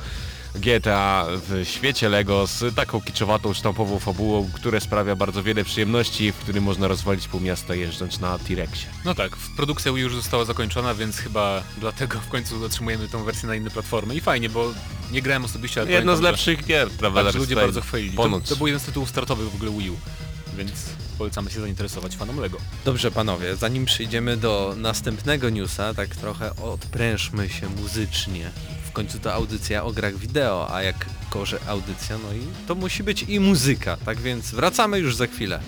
GTA 0.54 1.26
w 1.48 1.64
świecie 1.68 2.08
Lego 2.08 2.46
z 2.46 2.74
taką 2.74 3.00
kiczowatą, 3.00 3.54
sztampową 3.54 3.98
fabułą, 3.98 4.50
które 4.54 4.80
sprawia 4.80 5.16
bardzo 5.16 5.42
wiele 5.42 5.64
przyjemności, 5.64 6.32
w 6.32 6.36
którym 6.36 6.64
można 6.64 6.88
rozwalić 6.88 7.28
pół 7.28 7.40
miasta 7.40 7.74
jeżdżąc 7.74 8.20
na 8.20 8.38
T-Rexie. 8.38 8.86
No 9.04 9.14
tak, 9.14 9.36
produkcja 9.56 9.92
Wii 9.92 10.02
już 10.02 10.14
została 10.14 10.44
zakończona, 10.44 10.94
więc 10.94 11.16
chyba 11.18 11.62
dlatego 11.78 12.20
w 12.20 12.28
końcu 12.28 12.64
otrzymujemy 12.64 13.08
tą 13.08 13.24
wersję 13.24 13.48
na 13.48 13.54
inne 13.54 13.70
platformy. 13.70 14.14
I 14.14 14.20
fajnie, 14.20 14.48
bo 14.50 14.72
nie 15.12 15.22
grałem 15.22 15.44
osobiście, 15.44 15.80
ale 15.80 15.90
Jedno 15.90 16.16
z 16.16 16.20
lepszych 16.20 16.66
gier, 16.66 16.90
prawda? 16.90 17.24
tak, 17.24 17.34
ludzie 17.34 17.54
bardzo 17.54 17.80
chwalili. 17.80 18.16
To, 18.16 18.40
to 18.40 18.56
był 18.56 18.66
jeden 18.66 18.80
z 18.80 18.84
tytułów 18.84 19.08
startowych 19.10 19.50
w 19.50 19.54
ogóle 19.54 19.70
Wii 19.70 19.90
U, 19.90 19.96
więc 20.56 20.72
polecamy 21.14 21.50
się 21.50 21.61
zainteresować 21.61 22.16
fanom 22.16 22.38
Lego. 22.40 22.59
Dobrze 22.85 23.11
panowie, 23.11 23.57
zanim 23.57 23.85
przejdziemy 23.85 24.37
do 24.37 24.74
następnego 24.77 25.50
newsa, 25.50 25.94
tak 25.94 26.16
trochę 26.16 26.57
odprężmy 26.57 27.48
się 27.48 27.68
muzycznie. 27.68 28.50
W 28.88 28.92
końcu 28.92 29.18
to 29.18 29.35
audycja 29.35 29.85
o 29.85 29.92
grach 29.92 30.16
wideo, 30.16 30.74
a 30.74 30.83
jak 30.83 31.07
korze 31.31 31.59
audycja, 31.66 32.18
no 32.18 32.33
i 32.33 32.66
to 32.66 32.74
musi 32.74 33.03
być 33.03 33.22
i 33.22 33.40
muzyka, 33.40 33.96
tak 33.96 34.20
więc 34.20 34.50
wracamy 34.50 34.98
już 34.98 35.16
za 35.16 35.27
chwilę. 35.27 35.61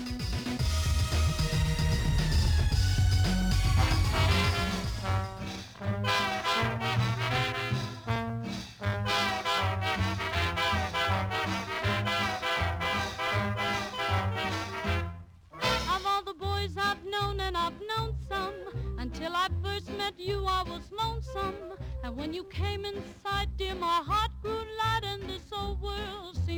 You, 20.19 20.45
I 20.45 20.63
was 20.63 20.91
lonesome. 20.91 21.55
And 22.03 22.15
when 22.15 22.33
you 22.33 22.43
came 22.45 22.85
inside, 22.85 23.49
dear, 23.57 23.75
my 23.75 24.01
heart 24.05 24.31
grew 24.41 24.51
light, 24.51 25.01
and 25.03 25.21
this 25.23 25.45
old 25.51 25.81
world 25.81 26.37
seemed 26.45 26.56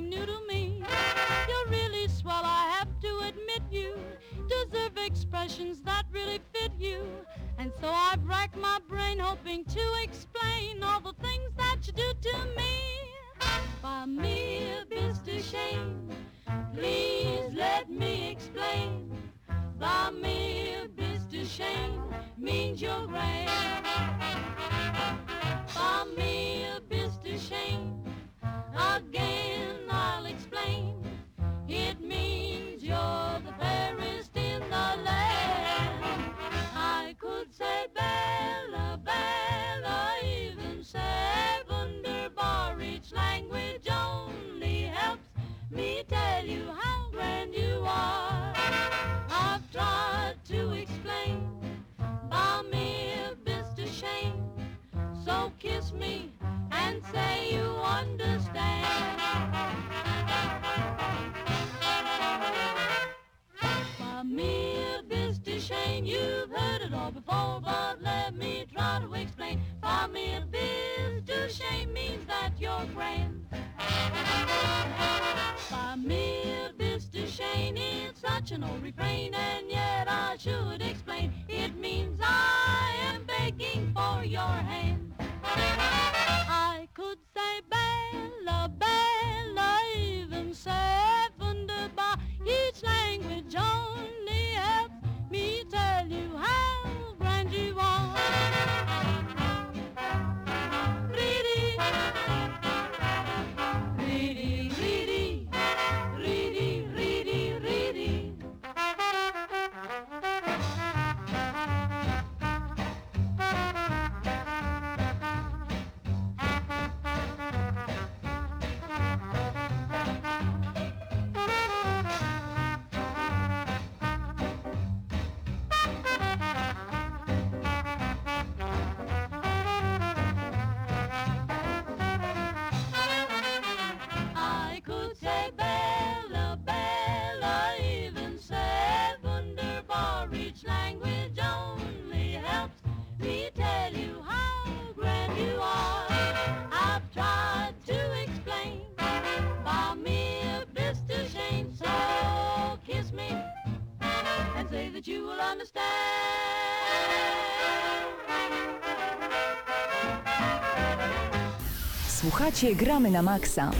Słuchacie 162.19 162.75
Gramy 162.75 163.11
na 163.11 163.21
Maxa. 163.21 163.71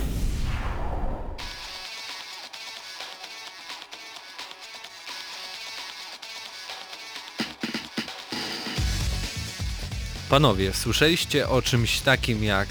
Panowie, 10.30 10.74
słyszeliście 10.74 11.50
o 11.50 11.62
czymś 11.62 12.02
takim 12.02 12.44
jak 12.44 12.68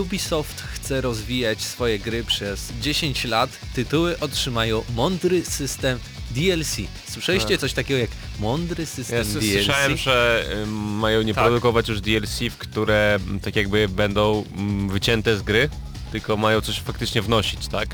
Ubisoft 0.00 0.60
chce 0.60 1.00
rozwijać 1.00 1.60
swoje 1.62 1.98
gry 1.98 2.24
przez 2.24 2.72
10 2.80 3.24
lat, 3.24 3.50
tytuły 3.74 4.20
otrzymają 4.20 4.82
mądry 4.94 5.44
system 5.44 5.98
DLC. 6.30 6.76
Słyszeliście 7.08 7.48
Tak. 7.48 7.60
coś 7.60 7.72
takiego 7.72 8.00
jak 8.00 8.10
mądry 8.40 8.86
system 8.86 9.18
Ja 9.18 9.24
DLC? 9.24 9.52
słyszałem, 9.52 9.96
że 9.96 10.44
ym, 10.62 10.72
mają 10.98 11.22
nie 11.22 11.34
Tak. 11.34 11.44
produkować 11.44 11.88
już 11.88 12.00
DLC, 12.00 12.40
w 12.50 12.56
które 12.58 13.18
mm, 13.26 13.40
tak 13.40 13.56
jakby 13.56 13.88
będą 13.88 14.44
mm, 14.56 14.88
wycięte 14.88 15.36
z 15.36 15.42
gry, 15.42 15.68
tylko 16.12 16.36
mają 16.36 16.60
coś 16.60 16.80
faktycznie 16.80 17.22
wnosić, 17.22 17.68
tak? 17.68 17.88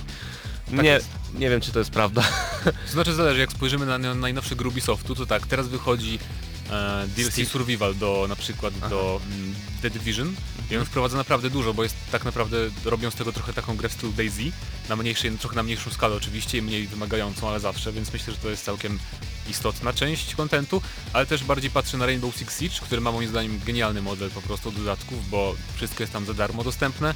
nie, 0.72 0.88
jest. 0.88 1.08
nie 1.34 1.50
wiem 1.50 1.60
czy 1.60 1.72
to 1.72 1.78
jest 1.78 1.90
prawda. 1.90 2.22
To 2.64 2.92
znaczy 2.92 3.14
zależy, 3.14 3.40
jak 3.40 3.52
spojrzymy 3.52 3.86
na 3.86 3.98
na 3.98 4.14
najnowszy 4.14 4.56
gry 4.56 4.68
Ubisoftu, 4.68 5.14
to 5.14 5.26
tak, 5.26 5.46
teraz 5.46 5.68
wychodzi 5.68 6.18
e, 6.70 7.08
DLC 7.16 7.32
Steve. 7.32 7.50
Survival 7.50 7.94
do 7.94 8.26
na 8.28 8.36
przykład 8.36 8.74
do 8.90 9.20
mm, 9.26 9.54
The 9.82 9.90
Division. 9.90 10.34
I 10.70 10.76
on 10.76 10.84
wprowadza 10.84 11.16
naprawdę 11.16 11.50
dużo, 11.50 11.74
bo 11.74 11.82
jest 11.82 11.96
tak 12.12 12.24
naprawdę 12.24 12.56
robią 12.84 13.10
z 13.10 13.14
tego 13.14 13.32
trochę 13.32 13.52
taką 13.52 13.76
grę 13.76 13.88
w 13.88 13.92
stylu 13.92 14.12
Daisy, 14.12 14.52
na 14.88 14.96
mniejszej, 14.96 15.30
trochę 15.30 15.56
na 15.56 15.62
mniejszą 15.62 15.90
skalę 15.90 16.16
oczywiście 16.16 16.58
i 16.58 16.62
mniej 16.62 16.86
wymagającą, 16.86 17.48
ale 17.48 17.60
zawsze, 17.60 17.92
więc 17.92 18.12
myślę, 18.12 18.32
że 18.32 18.38
to 18.38 18.50
jest 18.50 18.64
całkiem 18.64 18.98
istotna 19.48 19.92
część 19.92 20.34
kontentu, 20.34 20.82
ale 21.12 21.26
też 21.26 21.44
bardziej 21.44 21.70
patrzę 21.70 21.98
na 21.98 22.06
Rainbow 22.06 22.36
Six 22.36 22.60
Siege, 22.60 22.74
który 22.80 23.00
ma 23.00 23.12
moim 23.12 23.28
zdaniem 23.28 23.60
genialny 23.66 24.02
model 24.02 24.30
po 24.30 24.42
prostu 24.42 24.72
dodatków, 24.72 25.30
bo 25.30 25.54
wszystko 25.76 26.02
jest 26.02 26.12
tam 26.12 26.26
za 26.26 26.34
darmo 26.34 26.64
dostępne, 26.64 27.14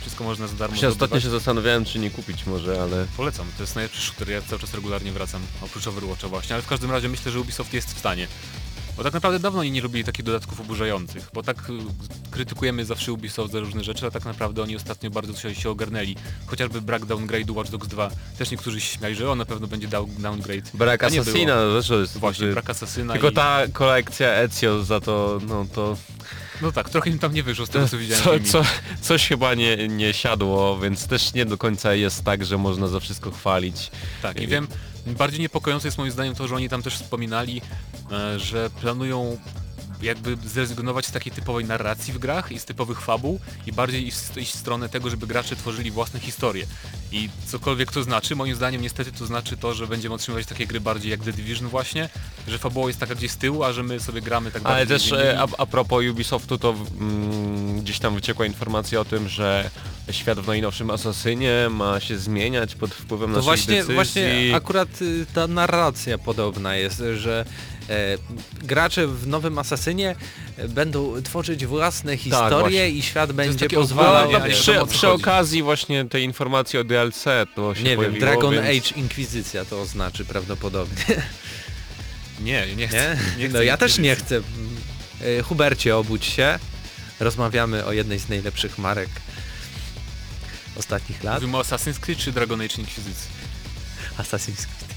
wszystko 0.00 0.24
można 0.24 0.46
za 0.46 0.56
darmo 0.56 0.72
Właśnie 0.72 0.88
ostatnio 0.88 1.20
się 1.20 1.30
zastanawiałem 1.30 1.84
czy 1.84 1.98
nie 1.98 2.10
kupić 2.10 2.46
może, 2.46 2.82
ale 2.82 3.06
Polecam, 3.16 3.46
to 3.56 3.62
jest 3.62 3.74
najlepszy 3.74 4.00
shooter, 4.02 4.30
ja 4.30 4.42
cały 4.42 4.60
czas 4.60 4.74
regularnie 4.74 5.12
wracam, 5.12 5.42
oprócz 5.62 5.86
Overwatcha 5.86 6.28
właśnie, 6.28 6.54
ale 6.54 6.62
w 6.62 6.66
każdym 6.66 6.90
razie 6.90 7.08
myślę, 7.08 7.32
że 7.32 7.40
Ubisoft 7.40 7.74
jest 7.74 7.94
w 7.94 7.98
stanie. 7.98 8.28
Bo 8.96 9.02
tak 9.04 9.12
naprawdę 9.12 9.38
dawno 9.38 9.60
oni 9.60 9.70
nie 9.70 9.80
robili 9.80 10.04
takich 10.04 10.24
dodatków 10.24 10.60
oburzających, 10.60 11.30
bo 11.34 11.42
tak 11.42 11.56
y, 11.70 11.72
krytykujemy 12.30 12.84
zawsze 12.84 13.12
Ubisoft 13.12 13.52
za 13.52 13.60
różne 13.60 13.84
rzeczy, 13.84 14.06
a 14.06 14.10
tak 14.10 14.24
naprawdę 14.24 14.62
oni 14.62 14.76
ostatnio 14.76 15.10
bardzo 15.10 15.34
się, 15.36 15.54
się 15.54 15.70
ogarnęli. 15.70 16.16
Chociażby 16.46 16.80
brak 16.80 17.02
downgrade'u 17.04 17.50
Watch 17.56 17.70
Dogs 17.70 17.88
2, 17.88 18.10
też 18.38 18.50
niektórzy 18.50 18.80
się 18.80 18.98
śmiali, 18.98 19.14
że 19.14 19.30
on 19.30 19.38
na 19.38 19.44
pewno 19.44 19.66
będzie 19.66 19.88
dał 19.88 20.08
downgrade. 20.18 20.70
brak 20.74 21.04
Assassina 21.04 21.70
zresztą 21.70 22.00
jest 22.00 22.18
Właśnie, 22.18 22.46
brak 22.46 22.70
Assassina 22.70 23.12
Tylko 23.12 23.30
i... 23.30 23.32
ta 23.32 23.62
kolekcja 23.72 24.28
Ezio 24.34 24.84
za 24.84 25.00
to, 25.00 25.40
no 25.48 25.66
to 25.74 25.96
No 26.62 26.72
tak, 26.72 26.90
trochę 26.90 27.10
im 27.10 27.18
tam 27.18 27.34
nie 27.34 27.42
wyszło 27.42 27.66
z 27.66 27.70
tego 27.70 27.88
co 27.88 27.98
widziałem. 27.98 28.44
co, 28.44 28.62
co, 28.62 28.68
coś 29.00 29.28
chyba 29.28 29.54
nie, 29.54 29.88
nie 29.88 30.12
siadło, 30.12 30.78
więc 30.78 31.06
też 31.06 31.34
nie 31.34 31.46
do 31.46 31.58
końca 31.58 31.94
jest 31.94 32.24
tak, 32.24 32.44
że 32.44 32.58
można 32.58 32.86
za 32.88 33.00
wszystko 33.00 33.30
chwalić. 33.30 33.90
Tak, 34.22 34.40
i 34.40 34.46
wiem, 34.46 34.68
bardziej 35.06 35.40
niepokojące 35.40 35.88
jest 35.88 35.98
moim 35.98 36.10
zdaniem 36.10 36.34
to, 36.34 36.48
że 36.48 36.54
oni 36.54 36.68
tam 36.68 36.82
też 36.82 36.94
wspominali, 36.94 37.62
e, 38.12 38.38
że 38.38 38.70
planują 38.70 39.38
jakby 40.02 40.36
zrezygnować 40.48 41.06
z 41.06 41.12
takiej 41.12 41.32
typowej 41.32 41.64
narracji 41.64 42.12
w 42.12 42.18
grach 42.18 42.52
i 42.52 42.58
z 42.58 42.64
typowych 42.64 43.00
fabuł 43.00 43.40
i 43.66 43.72
bardziej 43.72 44.06
iść, 44.06 44.18
iść 44.36 44.52
w 44.52 44.58
stronę 44.58 44.88
tego, 44.88 45.10
żeby 45.10 45.26
gracze 45.26 45.56
tworzyli 45.56 45.90
własne 45.90 46.20
historie. 46.20 46.66
I 47.12 47.28
cokolwiek 47.46 47.92
to 47.92 48.02
znaczy, 48.02 48.36
moim 48.36 48.54
zdaniem 48.54 48.82
niestety 48.82 49.12
to 49.12 49.26
znaczy 49.26 49.56
to, 49.56 49.74
że 49.74 49.86
będziemy 49.86 50.14
otrzymywać 50.14 50.46
takie 50.46 50.66
gry 50.66 50.80
bardziej 50.80 51.10
jak 51.10 51.20
The 51.20 51.32
Division 51.32 51.68
właśnie, 51.68 52.08
że 52.48 52.58
fabuła 52.58 52.86
jest 52.86 53.00
taka 53.00 53.14
gdzieś 53.14 53.30
z 53.30 53.36
tyłu, 53.36 53.64
a 53.64 53.72
że 53.72 53.82
my 53.82 54.00
sobie 54.00 54.20
gramy 54.20 54.50
tak 54.50 54.62
Ale 54.64 54.86
bardziej... 54.86 55.10
też 55.10 55.12
e, 55.12 55.40
a, 55.40 55.46
a 55.58 55.66
propos 55.66 56.04
Ubisoftu, 56.10 56.58
to 56.58 56.74
mm, 57.00 57.80
gdzieś 57.80 57.98
tam 57.98 58.14
wyciekła 58.14 58.46
informacja 58.46 59.00
o 59.00 59.04
tym, 59.04 59.28
że 59.28 59.70
świat 60.10 60.40
w 60.40 60.46
najnowszym 60.46 60.90
Asasynie 60.90 61.68
ma 61.70 62.00
się 62.00 62.18
zmieniać 62.18 62.74
pod 62.74 62.94
wpływem 62.94 63.30
To 63.30 63.36
naszych 63.36 63.44
właśnie, 63.44 63.74
decyzji. 63.74 63.94
właśnie 63.94 64.52
akurat 64.56 65.02
y, 65.02 65.26
ta 65.34 65.46
narracja 65.46 66.18
podobna 66.18 66.76
jest, 66.76 67.02
że 67.16 67.44
gracze 68.62 69.06
w 69.06 69.26
nowym 69.26 69.58
Asasynie 69.58 70.16
e, 70.56 70.68
będą 70.68 71.22
tworzyć 71.22 71.66
własne 71.66 72.16
historie 72.16 72.86
Tak, 72.86 72.94
i 72.94 73.02
świat 73.02 73.32
będzie 73.32 73.68
pozwalał... 73.68 74.32
no, 74.32 74.40
przy, 74.40 74.74
przy 74.88 75.08
okazji 75.08 75.62
właśnie 75.62 76.04
tej 76.04 76.24
informacji 76.24 76.78
o 76.78 76.84
DLC 76.84 77.24
to 77.54 77.74
się 77.74 77.82
Nie 77.82 77.96
wiem, 77.96 78.18
Dragon 78.18 78.54
więc... 78.54 78.66
Age 78.66 79.00
Inkwizycja 79.00 79.64
to 79.64 79.80
oznaczy 79.80 80.24
prawdopodobnie. 80.24 81.04
Nie, 82.40 82.66
nie 82.76 82.88
chcę. 82.88 83.16
Nie? 83.36 83.42
nie 83.42 83.48
chcę 83.48 83.58
no 83.58 83.62
ja 83.62 83.76
też 83.76 83.98
nie 83.98 84.16
chcę. 84.16 84.40
E, 85.20 85.42
Hubercie, 85.42 85.96
obudź 85.96 86.24
się. 86.24 86.58
Rozmawiamy 87.20 87.84
o 87.84 87.92
jednej 87.92 88.18
z 88.18 88.28
najlepszych 88.28 88.78
marek 88.78 89.08
ostatnich 90.76 91.24
lat. 91.24 91.34
Mówimy 91.34 91.58
o 91.58 91.60
Assassin's 91.60 92.00
Creed 92.00 92.18
czy 92.18 92.32
Dragon 92.32 92.60
Age 92.60 92.74
Inquisition? 92.78 93.14
Assassin's 94.18 94.66
Creed. 94.66 94.95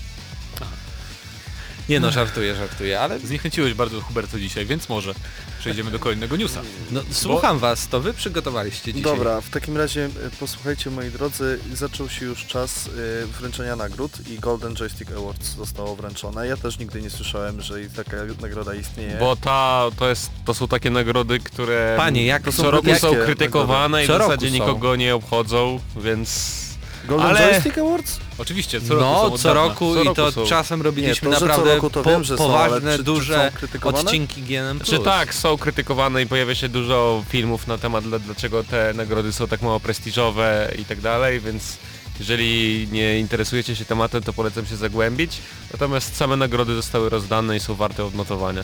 Nie 1.90 2.00
no, 2.00 2.12
żartuję, 2.12 2.56
żartuję, 2.56 3.00
ale 3.00 3.20
Zniechęciłeś 3.20 3.74
bardzo 3.74 4.02
Huberto 4.02 4.40
dzisiaj, 4.40 4.66
więc 4.66 4.90
może 4.90 5.14
przejdziemy 5.60 5.92
do 5.92 6.00
kolejnego 6.00 6.36
newsa. 6.36 6.62
no, 6.92 7.02
słucham 7.12 7.60
was, 7.60 7.88
to 7.88 8.00
wy 8.00 8.14
przygotowaliście 8.14 8.94
dzisiaj. 8.94 9.18
Dobra, 9.18 9.42
w 9.42 9.50
takim 9.50 9.78
razie 9.78 10.06
e, 10.06 10.10
posłuchajcie 10.40 10.90
moi 10.90 11.10
drodzy, 11.10 11.60
zaczął 11.74 12.10
się 12.10 12.26
już 12.26 12.46
czas 12.46 12.88
e, 12.88 13.26
wręczenia 13.26 13.76
nagród 13.76 14.12
i 14.30 14.40
Golden 14.40 14.76
Joystick 14.76 15.12
Awards 15.12 15.56
zostało 15.56 15.96
wręczone. 15.96 16.48
Ja 16.48 16.58
też 16.58 16.80
nigdy 16.80 17.02
nie 17.02 17.10
słyszałem, 17.10 17.62
że 17.62 17.84
i 17.84 17.90
taka 17.90 18.18
nagroda 18.42 18.74
istnieje. 18.74 19.18
Bo 19.20 19.36
ta, 19.36 19.86
to, 19.98 20.10
jest, 20.10 20.32
to 20.46 20.54
są 20.54 20.68
takie 20.68 20.90
nagrody, 20.90 21.40
które 21.40 21.94
Panie, 21.98 22.26
jak 22.26 22.44
To 22.44 22.52
są 22.52 22.64
co 22.64 22.72
roku 22.72 22.96
są 22.96 23.16
krytykowane 23.16 24.04
i 24.04 24.06
w 24.06 24.08
Co 24.08 24.18
zasadzie 24.18 24.52
nikogo 24.52 24.96
nie 24.96 25.16
obchodzą, 25.16 25.80
więc... 25.98 26.69
Golden 27.08 27.28
ale- 27.28 27.40
Joystick 27.52 27.78
Awards? 27.78 28.20
Oczywiście, 28.38 28.82
co 28.82 28.94
roku 28.96 29.06
są 29.26 29.30
No, 29.32 29.38
co 29.38 29.54
roku 29.54 29.94
Co 29.96 30.04
i 30.04 30.16
to 30.16 30.32
są. 30.32 30.46
czasem 30.46 30.82
robiliśmy 30.82 31.30
Nie, 31.30 31.36
to, 31.36 31.42
naprawdę 31.48 31.76
roku 31.76 31.90
to 31.90 32.04
po, 32.04 32.10
wiem, 32.10 32.24
że 32.24 32.38
są, 32.38 32.44
ale 32.58 32.68
poważne, 32.70 32.92
czy- 32.92 32.98
czy 32.98 33.04
duże 33.04 33.52
krytykowane? 33.56 34.04
odcinki 34.04 34.42
GNM+. 34.42 34.80
Czy 34.84 35.00
tak, 35.00 35.34
są 35.34 35.58
krytykowane 35.58 36.22
i 36.22 36.28
pojawia 36.28 36.56
się 36.56 36.70
dużo 36.70 37.24
filmów 37.30 37.68
na 37.68 37.78
temat 37.78 38.04
dla- 38.04 38.20
dlaczego 38.20 38.64
te 38.64 38.94
nagrody 38.96 39.34
są 39.34 39.48
tak 39.48 39.62
mało 39.62 39.80
prestiżowe 39.80 40.72
i 40.80 40.86
tak 40.86 41.02
dalej, 41.02 41.40
więc 41.40 41.78
jeżeli 42.20 42.88
nie 42.92 43.20
interesujecie 43.20 43.76
się 43.76 43.86
tematem, 43.86 44.24
to 44.24 44.34
polecam 44.34 44.66
się 44.66 44.76
zagłębić. 44.76 45.38
Natomiast 45.74 46.16
same 46.16 46.36
nagrody 46.36 46.76
zostały 46.76 47.10
rozdane 47.10 47.58
i 47.58 47.60
są 47.60 47.76
warte 47.76 48.06
odnotowania. 48.06 48.64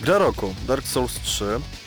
Gra 0.00 0.18
roku, 0.18 0.54
Dark 0.66 0.86
Souls 0.86 1.12
3, 1.24 1.44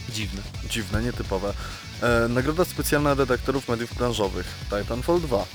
Dziwne. 0.09 0.41
dziwne, 0.69 1.01
nietypowe. 1.03 1.53
E, 2.01 2.27
nagroda 2.27 2.65
specjalna 2.65 3.13
redaktorów 3.13 3.69
mediów 3.69 3.95
branżowych, 3.95 4.45
Titanfall 4.69 5.21
2, 5.21 5.45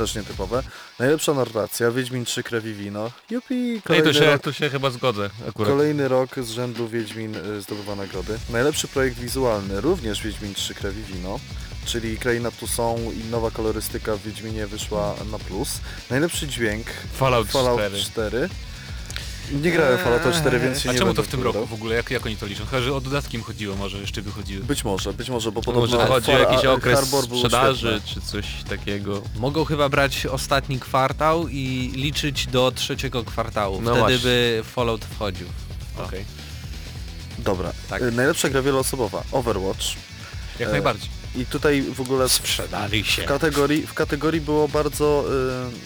też 0.00 0.14
nietypowe. 0.14 0.62
Najlepsza 0.98 1.34
narracja, 1.34 1.90
Wiedźmin 1.90 2.24
3 2.24 2.42
Krew 2.42 2.66
i 2.66 2.74
Wino, 2.74 3.10
jupi, 3.30 3.74
No 3.74 3.80
kolejny 3.84 4.12
tu 4.12 4.18
się, 4.18 4.26
rok 4.26 4.42
tu 4.42 4.52
się 4.52 4.70
chyba 4.70 4.90
zgodzę 4.90 5.30
akurat. 5.48 5.68
Kolejny 5.68 6.08
rok 6.08 6.30
z 6.38 6.50
rzędu 6.50 6.88
Wiedźmin 6.88 7.36
y, 7.36 7.60
zdobywa 7.60 7.94
nagrody. 7.94 8.38
Najlepszy 8.50 8.88
projekt 8.88 9.18
wizualny, 9.18 9.80
również 9.80 10.22
Wiedźmin 10.22 10.54
3 10.54 10.74
Krew 10.74 10.94
i 10.98 11.12
Wino, 11.12 11.40
czyli 11.84 12.18
Kraina 12.18 12.50
tu 12.50 12.66
są 12.66 12.98
i 13.12 13.30
nowa 13.30 13.50
kolorystyka 13.50 14.16
w 14.16 14.22
Wiedźminie 14.22 14.66
wyszła 14.66 15.14
na 15.32 15.38
plus. 15.38 15.80
Najlepszy 16.10 16.48
dźwięk 16.48 16.86
Fallout, 17.12 17.48
Fallout 17.48 17.80
4. 17.80 17.98
4. 17.98 18.48
Nie 19.52 19.70
grałem 19.72 19.98
w 19.98 20.00
Fallout 20.00 20.34
4, 20.40 20.58
więc 20.60 20.80
się 20.80 20.90
A 20.90 20.92
nie 20.92 20.98
czemu 20.98 21.08
będę 21.08 21.22
to 21.22 21.28
w 21.28 21.30
tym 21.30 21.40
wypowiadał. 21.40 21.62
roku 21.62 21.76
w 21.76 21.78
ogóle? 21.80 21.94
Jak, 21.96 22.10
jak 22.10 22.26
oni 22.26 22.36
to 22.36 22.46
liczą? 22.46 22.66
Chyba, 22.66 22.82
że 22.82 22.94
o 22.94 23.00
dodatki 23.00 23.36
im 23.36 23.42
chodziło, 23.42 23.76
może 23.76 23.98
jeszcze 23.98 24.22
wychodziły. 24.22 24.64
Być 24.64 24.84
może, 24.84 25.12
być 25.12 25.30
może, 25.30 25.52
bo 25.52 25.60
No 25.60 25.64
podobno 25.64 25.96
Może 25.96 26.08
chodzi 26.08 26.30
o 26.32 26.34
Far- 26.34 26.50
jakiś 26.50 26.64
okres 26.66 27.00
Harbor 27.00 27.24
sprzedaży 27.24 28.00
czy 28.04 28.20
coś 28.20 28.46
takiego. 28.68 29.22
Mogą 29.36 29.64
chyba 29.64 29.88
brać 29.88 30.26
ostatni 30.26 30.80
kwartał 30.80 31.48
i 31.48 31.92
liczyć 31.94 32.46
do 32.46 32.72
trzeciego 32.72 33.24
kwartału. 33.24 33.80
No 33.80 33.90
Wtedy 33.90 33.98
właśnie. 34.00 34.18
by 34.18 34.62
Fallout 34.64 35.04
wchodził. 35.04 35.46
Okej. 35.98 36.24
Dobra, 37.38 37.72
Tak. 37.88 38.02
Y, 38.02 38.12
najlepsza 38.12 38.48
gra 38.48 38.62
wieloosobowa, 38.62 39.22
Overwatch. 39.32 39.84
Jak 40.58 40.68
E, 40.68 40.72
najbardziej. 40.72 41.08
I 41.36 41.46
tutaj 41.46 41.82
w 41.82 42.00
ogóle 42.00 42.28
Sprzedali 42.28 43.04
się. 43.04 43.22
w 43.22 43.26
kategorii, 43.26 43.86
w 43.86 43.94
kategorii 43.94 44.40
było 44.40 44.68
bardzo, 44.68 45.24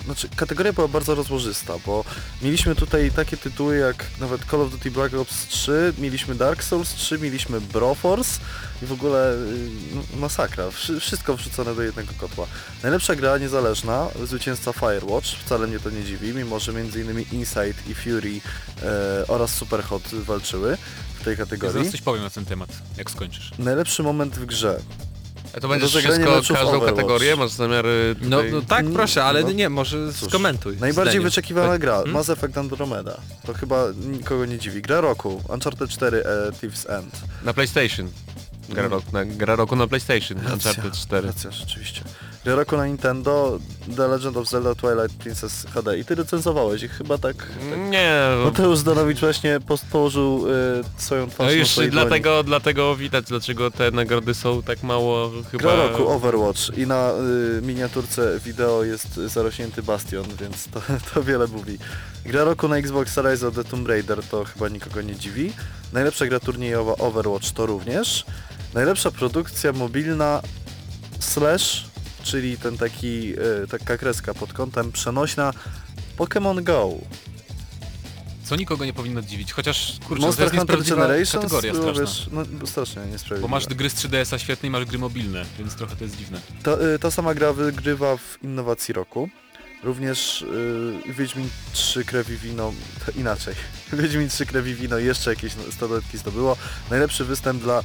y, 0.03 0.05
znaczy 0.05 0.29
kategoria 0.37 0.73
była 0.73 0.89
bardzo 0.89 1.15
rozłożysta, 1.15 1.75
bo 1.87 2.05
mieliśmy 2.43 2.75
tutaj 2.75 3.11
takie 3.11 3.37
tytuły 3.37 3.77
jak 3.77 4.05
nawet 4.21 4.41
Call 4.51 4.61
of 4.61 4.71
Duty 4.71 4.91
Black 4.91 5.15
Ops 5.15 5.47
3, 5.49 5.93
mieliśmy 5.99 6.35
Dark 6.35 6.63
Souls 6.65 6.95
3, 6.95 7.19
mieliśmy 7.19 7.61
Broforce 7.61 8.41
i 8.83 8.87
w 8.87 8.93
ogóle 8.93 9.35
y, 9.35 9.37
no, 9.95 10.03
masakra, 10.21 10.71
Wszy, 10.71 11.01
wszystko 11.01 11.37
wrzucone 11.37 11.75
do 11.75 11.83
jednego 11.83 12.13
kotła. 12.19 12.47
Najlepsza 12.83 13.15
gra 13.17 13.39
niezależna, 13.39 14.09
zwycięzca 14.25 14.73
Firewatch, 14.73 15.27
wcale 15.45 15.67
mnie 15.67 15.79
to 15.81 15.91
nie 15.91 16.05
dziwi, 16.05 16.33
mimo 16.35 16.61
że 16.61 16.73
m.in. 16.73 17.25
Inside 17.33 17.75
i 17.89 17.95
Fury 17.95 18.41
e, 18.83 19.27
oraz 19.29 19.55
Superhot 19.55 20.03
walczyły 20.15 20.77
w 21.21 21.25
tej 21.25 21.33
Ja 21.33 21.39
kategorii. 21.39 21.73
zaraz 21.75 21.91
coś 21.91 22.01
powiem 22.03 22.23
na 22.23 22.31
ten 22.31 22.45
temat, 22.45 22.69
jak 22.99 23.11
skończysz. 23.11 23.51
Najlepszy 23.59 24.03
moment 24.03 24.35
w 24.39 24.47
grze. 24.47 24.81
A 25.57 25.61
to 25.61 25.69
będziesz 25.69 25.91
wszystko, 25.97 26.55
każdą 26.55 26.81
kategorię? 26.81 27.37
Masz 27.37 27.51
zamiar 27.51 27.87
y, 27.87 28.17
No, 28.21 28.43
no 28.53 28.63
tak, 28.63 28.87
proszę, 28.87 29.25
ale 29.25 29.43
No. 29.43 29.53
nie, 29.53 29.69
może 29.69 30.13
Cóż, 30.13 30.29
skomentuj. 30.29 30.77
Najbardziej 30.77 31.13
zdanie. 31.13 31.25
wyczekiwana 31.25 31.69
Tak. 31.73 31.81
gra, 31.81 31.95
Hmm? 31.97 32.13
Mass 32.13 32.31
Effect 32.31 32.59
Andromeda. 32.59 33.21
To 33.47 33.55
chyba 33.55 33.85
nikogo 34.07 34.45
nie 34.47 34.59
dziwi. 34.59 34.83
Gra 34.83 35.01
roku, 35.01 35.43
Uncharted 35.49 35.91
4 35.91 36.19
e, 36.27 36.51
Thief's 36.53 36.91
End. 36.99 37.21
Na 37.45 37.55
PlayStation. 37.55 38.11
Gra, 38.69 38.89
rok, 38.89 39.13
na, 39.13 39.25
gra 39.25 39.57
roku 39.57 39.77
na 39.77 39.87
PlayStation, 39.87 40.39
Uncharted 40.53 40.93
4. 40.95 41.27
Racja, 41.27 41.51
rzeczywiście. 41.51 42.01
Gra 42.45 42.55
roku 42.55 42.77
na 42.77 42.87
Nintendo, 42.87 43.59
The 43.97 44.09
Legend 44.09 44.37
of 44.37 44.49
Zelda 44.49 44.75
Twilight 44.75 45.17
Princess 45.19 45.67
HD. 45.75 45.99
I 45.99 46.05
ty 46.05 46.15
recenzowałeś 46.15 46.83
ich 46.83 46.93
chyba 46.93 47.19
tak... 47.19 47.37
tak. 47.37 47.79
Nie, 47.91 48.13
no, 48.39 48.45
Mateusz 48.45 48.79
Zdanowicz 48.79 49.21
właśnie 49.21 49.59
położył 49.91 50.47
y, 50.49 50.85
swoją 50.97 51.27
twarz 51.27 51.39
no 51.39 51.45
na 51.45 51.53
już 51.53 51.69
swojej 51.69 51.91
dłoni. 51.91 52.07
dlatego, 52.07 52.43
dlatego 52.43 52.97
widać, 52.97 53.25
dlaczego 53.25 53.71
te 53.71 53.91
nagrody 53.91 54.35
są 54.35 54.63
tak 54.63 54.83
mało 54.83 55.31
chyba... 55.51 55.63
Gra 55.63 55.77
roku 55.77 56.09
Overwatch 56.09 56.79
i 56.79 56.87
na 56.87 57.13
y, 57.59 57.63
miniaturce 57.63 58.41
wideo 58.45 58.85
jest 58.85 59.15
zarośnięty 59.15 59.83
bastion, 59.83 60.25
więc 60.41 60.69
to, 60.69 60.81
to 61.15 61.23
wiele 61.23 61.47
mówi. 61.47 61.79
Gra 62.25 62.45
roku 62.45 62.69
na 62.69 62.77
Xbox 62.77 63.17
Rise 63.17 63.49
of 63.49 63.55
the 63.55 63.65
Tomb 63.65 63.89
Raider 63.89 64.23
to 64.31 64.45
chyba 64.45 64.69
nikogo 64.69 65.03
nie 65.03 65.17
dziwi. 65.17 65.53
Najlepsza 65.93 66.27
gra 66.27 66.41
turniejowa 66.41 66.97
Overwatch 66.97 67.51
to 67.51 67.67
również. 67.67 68.25
Najlepsza 68.75 69.11
produkcja 69.11 69.73
mobilna 69.73 70.43
Slash, 71.21 71.85
czyli 72.25 72.59
ten 72.59 72.79
taki, 72.79 73.35
y, 73.65 73.67
taka 73.69 73.99
kreska 73.99 74.35
pod 74.35 74.53
kątem 74.53 74.93
przenośna 74.93 75.53
Pokémon 76.19 76.63
Go. 76.63 76.91
Co 78.45 78.57
nikogo 78.57 78.85
nie 78.85 78.93
powinno 78.93 79.23
dziwić, 79.23 79.53
chociaż 79.53 79.93
kurczę, 80.09 80.21
to 80.21 80.27
Monster 80.27 80.45
jest 80.45 80.57
Hunter 80.57 80.83
Generations 80.83 81.33
kategoria 81.33 81.73
było, 81.73 81.83
straszna. 81.83 82.05
wiesz, 82.05 82.29
no, 82.33 82.59
bo 82.59 82.67
strasznie 82.67 83.03
Bo 83.41 83.49
masz 83.49 83.67
gry 83.67 83.91
z 83.91 83.95
3DS-a 83.95 84.39
świetne 84.39 84.67
i 84.69 84.71
masz 84.71 84.85
gry 84.85 84.99
mobilne, 84.99 85.45
więc 85.59 85.75
trochę 85.75 85.97
to 85.97 86.05
jest 86.05 86.17
dziwne. 86.17 86.41
Ta, 86.63 86.71
y, 86.73 86.99
ta 86.99 87.11
sama 87.11 87.35
gra 87.35 87.53
wygrywa 87.53 88.17
w 88.17 88.39
innowacji 88.43 88.95
roku. 88.95 89.29
Również 89.83 90.43
y, 90.43 91.13
Wiedźmin 91.19 91.49
3 91.73 92.05
Krew 92.05 92.31
i 92.31 92.37
Wino, 92.37 92.73
to 93.07 93.13
inaczej. 93.13 93.55
Wiedźmin 93.93 94.29
3 94.29 94.47
Krew 94.47 94.67
i 94.67 94.75
Wino 94.75 94.99
jeszcze 94.99 95.31
jakieś 95.31 95.53
statuetki 95.71 96.19
zdobyło. 96.19 96.57
Najlepszy 96.91 97.25
występ 97.25 97.63
dla 97.63 97.83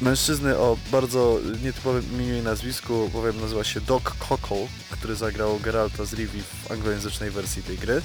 mężczyzny 0.00 0.58
o 0.58 0.76
bardzo 0.92 1.38
nietypowym 1.62 2.12
imieniu 2.12 2.38
i 2.38 2.42
nazwisku, 2.42 3.10
bowiem 3.12 3.40
nazywa 3.40 3.64
się 3.64 3.80
Doc 3.80 4.02
Cockle, 4.28 4.66
który 4.90 5.14
zagrał 5.16 5.58
Geralta 5.60 6.04
z 6.04 6.12
Rivi 6.14 6.42
w 6.42 6.70
anglojęzycznej 6.72 7.30
wersji 7.30 7.62
tej 7.62 7.78
gry. 7.78 8.02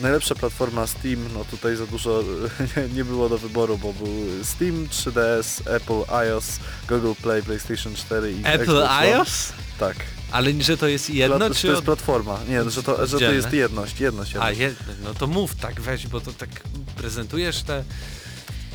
Najlepsza 0.00 0.34
platforma 0.34 0.86
Steam, 0.86 1.28
no 1.34 1.44
tutaj 1.44 1.76
za 1.76 1.86
dużo 1.86 2.22
nie, 2.96 3.04
było 3.04 3.28
do 3.28 3.38
wyboru, 3.38 3.78
bo 3.78 3.92
był 3.92 4.08
Steam, 4.44 4.86
3DS, 4.86 5.70
Apple 5.70 6.14
iOS, 6.14 6.46
Google 6.88 7.12
Play, 7.22 7.42
PlayStation 7.42 7.94
4 7.94 8.32
i 8.32 8.38
Apple 8.38 8.62
Xbox 8.62 8.90
iOS? 8.90 9.52
Tak. 9.78 9.96
Ale 10.30 10.52
że 10.60 10.76
to 10.76 10.88
jest 10.88 11.10
jedno, 11.10 11.36
Pla- 11.38 11.54
czy... 11.54 11.62
to 11.62 11.68
jest 11.68 11.78
od- 11.78 11.84
platforma. 11.84 12.40
Nie, 12.48 12.70
że 12.70 12.82
to, 12.82 13.06
że 13.06 13.18
to 13.18 13.32
jest 13.32 13.52
jedność, 13.52 14.00
jedność. 14.00 14.36
A, 14.36 14.50
jedność. 14.50 14.88
jedno, 14.88 15.08
no 15.08 15.14
to 15.14 15.26
mów 15.26 15.54
tak, 15.54 15.80
weź, 15.80 16.06
bo 16.06 16.20
to 16.20 16.32
tak 16.32 16.50
prezentujesz 16.96 17.62
te 17.62 17.84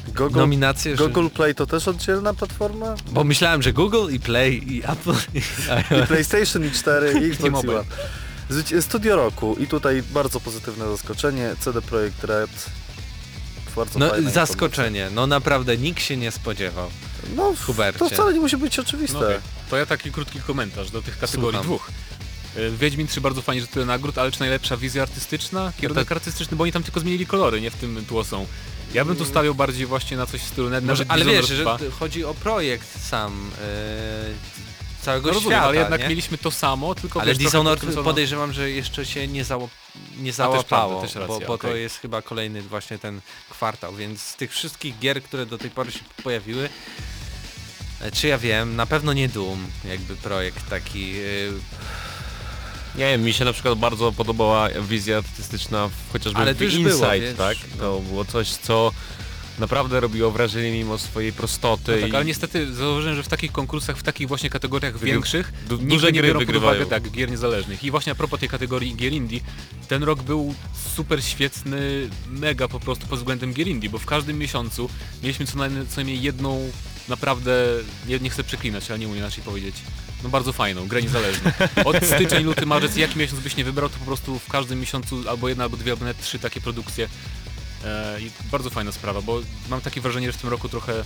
Google, 0.07 0.37
nominacje, 0.39 0.97
że... 0.97 1.03
Google 1.09 1.29
Play 1.29 1.55
to 1.55 1.65
też 1.65 1.87
oddzielna 1.87 2.33
platforma? 2.33 2.95
Bo 3.11 3.23
myślałem, 3.23 3.61
że 3.61 3.73
Google 3.73 4.13
i 4.13 4.19
Play 4.19 4.73
i 4.73 4.83
Apple 4.85 5.13
i 5.33 5.37
I 6.03 6.07
PlayStation 6.07 6.65
i 6.65 6.71
4 6.71 7.13
i 7.21 7.25
Xbox. 7.31 7.65
One. 7.69 8.81
Studio 8.81 9.15
roku 9.15 9.55
i 9.59 9.67
tutaj 9.67 10.03
bardzo 10.03 10.39
pozytywne 10.39 10.87
zaskoczenie. 10.89 11.55
CD 11.59 11.81
Projekt 11.81 12.23
Red. 12.23 12.49
Bardzo 13.75 13.99
No 13.99 14.11
zaskoczenie, 14.31 15.09
no 15.15 15.27
naprawdę 15.27 15.77
nikt 15.77 16.03
się 16.03 16.17
nie 16.17 16.31
spodziewał. 16.31 16.89
No, 17.35 17.53
Hubercie. 17.65 17.99
to 17.99 18.09
wcale 18.09 18.33
nie 18.33 18.39
musi 18.39 18.57
być 18.57 18.79
oczywiste. 18.79 19.19
No 19.19 19.25
okej. 19.25 19.39
To 19.69 19.77
ja 19.77 19.85
taki 19.85 20.11
krótki 20.11 20.39
komentarz 20.41 20.91
do 20.91 21.01
tych 21.01 21.19
kategorii 21.19 21.51
Słucham. 21.51 21.63
dwóch. 21.63 21.91
Y, 22.57 22.71
Wiedźmin 22.77 23.07
3 23.07 23.21
bardzo 23.21 23.41
fajnie, 23.41 23.61
że 23.61 23.67
tyle 23.67 23.85
nagród, 23.85 24.17
ale 24.17 24.31
czy 24.31 24.39
najlepsza 24.39 24.77
wizja 24.77 25.01
artystyczna? 25.01 25.73
Kierunek 25.81 26.11
artystyczny, 26.11 26.57
bo 26.57 26.63
oni 26.63 26.71
tam 26.71 26.83
tylko 26.83 26.99
zmienili 26.99 27.25
kolory, 27.25 27.61
nie 27.61 27.71
w 27.71 27.75
tym 27.75 28.05
tło 28.05 28.23
są. 28.23 28.45
Ja 28.93 29.05
bym 29.05 29.15
tu 29.15 29.25
stawiał 29.25 29.55
bardziej 29.55 29.85
właśnie 29.85 30.17
na 30.17 30.25
coś 30.25 30.41
w 30.41 30.47
stylu 30.47 30.69
net, 30.69 30.85
Może, 30.85 31.05
ale 31.07 31.25
wiesz, 31.25 31.47
że 31.47 31.61
2. 31.61 31.77
t- 31.77 31.91
chodzi 31.91 32.23
o 32.25 32.33
projekt 32.33 33.01
sam 33.09 33.51
e, 33.61 35.01
całego 35.01 35.27
No 35.27 35.33
rozumiem, 35.33 35.57
świata, 35.57 35.67
ale 35.67 35.77
jednak 35.77 36.01
nie? 36.01 36.07
mieliśmy 36.09 36.37
to 36.37 36.51
samo, 36.51 36.95
tylko 36.95 37.21
Ale 37.21 37.27
wiesz, 37.27 37.37
trochę 37.37 37.49
Dishonored 37.49 37.79
podkręcono- 37.83 38.03
podejrzewam, 38.03 38.53
że 38.53 38.69
jeszcze 38.71 39.05
się 39.05 39.27
nie, 39.27 39.33
nie 39.33 39.43
prawda, 39.45 40.31
załapało, 40.33 41.01
też 41.01 41.15
racja, 41.15 41.27
bo, 41.27 41.39
bo 41.39 41.45
to 41.45 41.53
okej. 41.53 41.81
jest 41.81 41.99
chyba 41.99 42.21
kolejny 42.21 42.61
właśnie 42.61 42.97
ten 42.99 43.21
kwartał, 43.49 43.95
więc 43.95 44.21
z 44.21 44.35
tych 44.35 44.51
wszystkich 44.51 44.99
gier, 44.99 45.23
które 45.23 45.45
do 45.45 45.57
tej 45.57 45.69
pory 45.69 45.91
się 45.91 45.99
pojawiły, 46.23 46.69
e, 48.01 48.11
czy 48.11 48.27
ja 48.27 48.37
wiem, 48.37 48.75
na 48.75 48.85
pewno 48.85 49.13
nie 49.13 49.29
Doom, 49.29 49.67
jakby 49.85 50.15
projekt 50.15 50.69
taki, 50.69 51.13
e, 51.19 51.21
Nie 52.95 53.05
wiem, 53.05 53.21
mi 53.23 53.33
się 53.33 53.45
na 53.45 53.53
przykład 53.53 53.79
bardzo 53.79 54.11
podobała 54.11 54.69
wizja 54.69 55.17
artystyczna 55.17 55.87
w, 55.87 56.11
chociażby 56.13 56.39
Ale 56.39 56.53
w 56.55 56.61
już 56.61 56.77
było, 56.77 56.89
Inside, 56.89 57.19
wiesz, 57.19 57.37
tak? 57.37 57.57
To 57.79 57.99
było 57.99 58.25
coś, 58.25 58.47
co 58.49 58.91
naprawdę 59.59 59.99
robiło 59.99 60.31
wrażenie 60.31 60.71
mimo 60.71 60.97
swojej 60.97 61.33
prostoty. 61.33 61.91
No 61.95 62.01
tak, 62.01 62.09
i- 62.11 62.15
ale 62.15 62.25
niestety 62.25 62.73
zauważyłem, 62.73 63.15
że 63.15 63.23
w 63.23 63.27
takich 63.27 63.51
konkursach, 63.51 63.97
w 63.97 64.03
takich 64.03 64.27
właśnie 64.27 64.49
kategoriach 64.49 64.93
Wygry- 64.95 65.05
większych, 65.05 65.53
du- 65.69 65.77
duże 65.77 66.11
nie 66.11 66.21
gry 66.21 66.33
wygrywają. 66.33 66.73
uwagę 66.81 66.89
tak, 66.89 67.11
gier 67.11 67.31
niezależnych. 67.31 67.83
I 67.83 67.91
właśnie 67.91 68.11
a 68.11 68.15
propos 68.15 68.39
tej 68.39 68.49
kategorii 68.49 68.95
gier 68.95 69.13
indie, 69.13 69.39
ten 69.87 70.03
rok 70.03 70.23
był 70.23 70.55
super 70.95 71.23
świetny, 71.23 72.09
mega 72.29 72.67
po 72.67 72.79
prostu 72.79 73.07
pod 73.07 73.19
względem 73.19 73.53
gier 73.53 73.67
indie, 73.67 73.89
bo 73.89 73.97
w 73.97 74.05
każdym 74.05 74.37
miesiącu 74.37 74.89
mieliśmy 75.23 75.45
co 75.45 75.57
najmniej, 75.57 75.87
co 75.87 75.95
najmniej 75.95 76.21
jedną 76.21 76.71
naprawdę, 77.09 77.51
nie, 78.07 78.19
nie 78.19 78.29
chcę 78.29 78.43
przeklinać, 78.43 78.89
ale 78.91 78.99
nie 78.99 79.07
umiem 79.07 79.19
inaczej 79.19 79.43
powiedzieć, 79.43 79.75
no 80.23 80.29
bardzo 80.29 80.53
fajną, 80.53 80.87
grę 80.87 81.01
niezależną. 81.01 81.51
Od 81.85 82.05
styczeń, 82.05 82.43
luty, 82.43 82.65
marzec, 82.65 82.95
jaki 82.95 83.19
miesiąc 83.19 83.41
byś 83.41 83.55
nie 83.55 83.63
wybrał, 83.63 83.89
to 83.89 83.97
po 83.97 84.05
prostu 84.05 84.39
w 84.39 84.47
każdym 84.47 84.79
miesiącu 84.79 85.29
albo 85.29 85.49
jedna, 85.49 85.63
albo 85.63 85.77
dwie, 85.77 85.91
albo 85.91 86.05
nawet 86.05 86.21
trzy 86.21 86.39
takie 86.39 86.61
produkcje. 86.61 87.09
E, 87.85 88.21
I 88.21 88.31
bardzo 88.51 88.69
fajna 88.69 88.91
sprawa, 88.91 89.21
bo 89.21 89.41
mam 89.69 89.81
takie 89.81 90.01
wrażenie, 90.01 90.27
że 90.27 90.37
w 90.37 90.41
tym 90.41 90.49
roku 90.49 90.69
trochę 90.69 91.03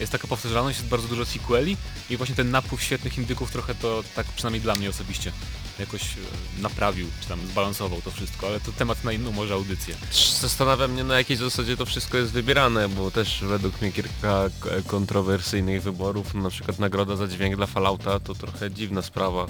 jest 0.00 0.12
taka 0.12 0.28
powtarzalność, 0.28 0.78
jest 0.78 0.90
bardzo 0.90 1.08
dużo 1.08 1.24
sequeli 1.24 1.76
i 2.10 2.16
właśnie 2.16 2.34
ten 2.34 2.50
napływ 2.50 2.82
świetnych 2.82 3.18
indyków 3.18 3.50
trochę 3.50 3.74
to, 3.74 4.04
tak 4.14 4.26
przynajmniej 4.26 4.60
dla 4.60 4.74
mnie 4.74 4.90
osobiście, 4.90 5.32
jakoś 5.78 6.02
e, 6.02 6.62
naprawił, 6.62 7.06
czy 7.20 7.28
tam 7.28 7.46
zbalansował 7.46 8.02
to 8.02 8.10
wszystko, 8.10 8.46
ale 8.46 8.60
to 8.60 8.72
temat 8.72 9.04
na 9.04 9.12
inną 9.12 9.32
może 9.32 9.54
audycję. 9.54 9.94
Zastanawia 10.40 10.88
mnie 10.88 11.04
na 11.04 11.18
jakiej 11.18 11.36
zasadzie 11.36 11.76
to 11.76 11.86
wszystko 11.86 12.18
jest 12.18 12.32
wybierane, 12.32 12.88
bo 12.88 13.10
też 13.10 13.40
według 13.42 13.80
mnie 13.80 13.92
kilka 13.92 14.44
kontrowersyjnych 14.86 15.82
wyborów, 15.82 16.34
na 16.34 16.50
przykład 16.50 16.78
nagroda 16.78 17.16
za 17.16 17.28
dźwięk 17.28 17.56
dla 17.56 17.66
Fallouta 17.66 18.20
to 18.20 18.34
trochę 18.34 18.70
dziwna 18.70 19.02
sprawa. 19.02 19.46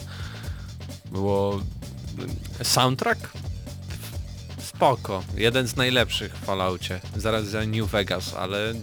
Było... 1.10 1.62
soundtrack? 2.62 3.30
Spoko, 4.58 5.22
jeden 5.36 5.66
z 5.66 5.76
najlepszych 5.76 6.36
w 6.36 6.44
Falloutie, 6.44 7.00
zaraz 7.16 7.46
za 7.46 7.64
New 7.66 7.90
Vegas, 7.90 8.34
ale 8.34 8.74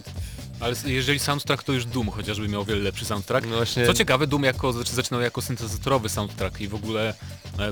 Ale 0.60 0.74
jeżeli 0.84 1.18
soundtrack 1.18 1.62
to 1.62 1.72
już 1.72 1.84
Doom 1.84 2.10
chociażby 2.10 2.48
miał 2.48 2.60
o 2.60 2.64
wiele 2.64 2.80
lepszy 2.80 3.04
soundtrack. 3.04 3.46
No 3.46 3.56
właśnie... 3.56 3.86
Co 3.86 3.94
ciekawe, 3.94 4.26
Doom 4.26 4.44
jako, 4.44 4.72
znaczy 4.72 4.92
zaczynał 4.92 5.20
jako 5.20 5.42
syntezatorowy 5.42 6.08
soundtrack 6.08 6.60
i 6.60 6.68
w 6.68 6.74
ogóle 6.74 7.14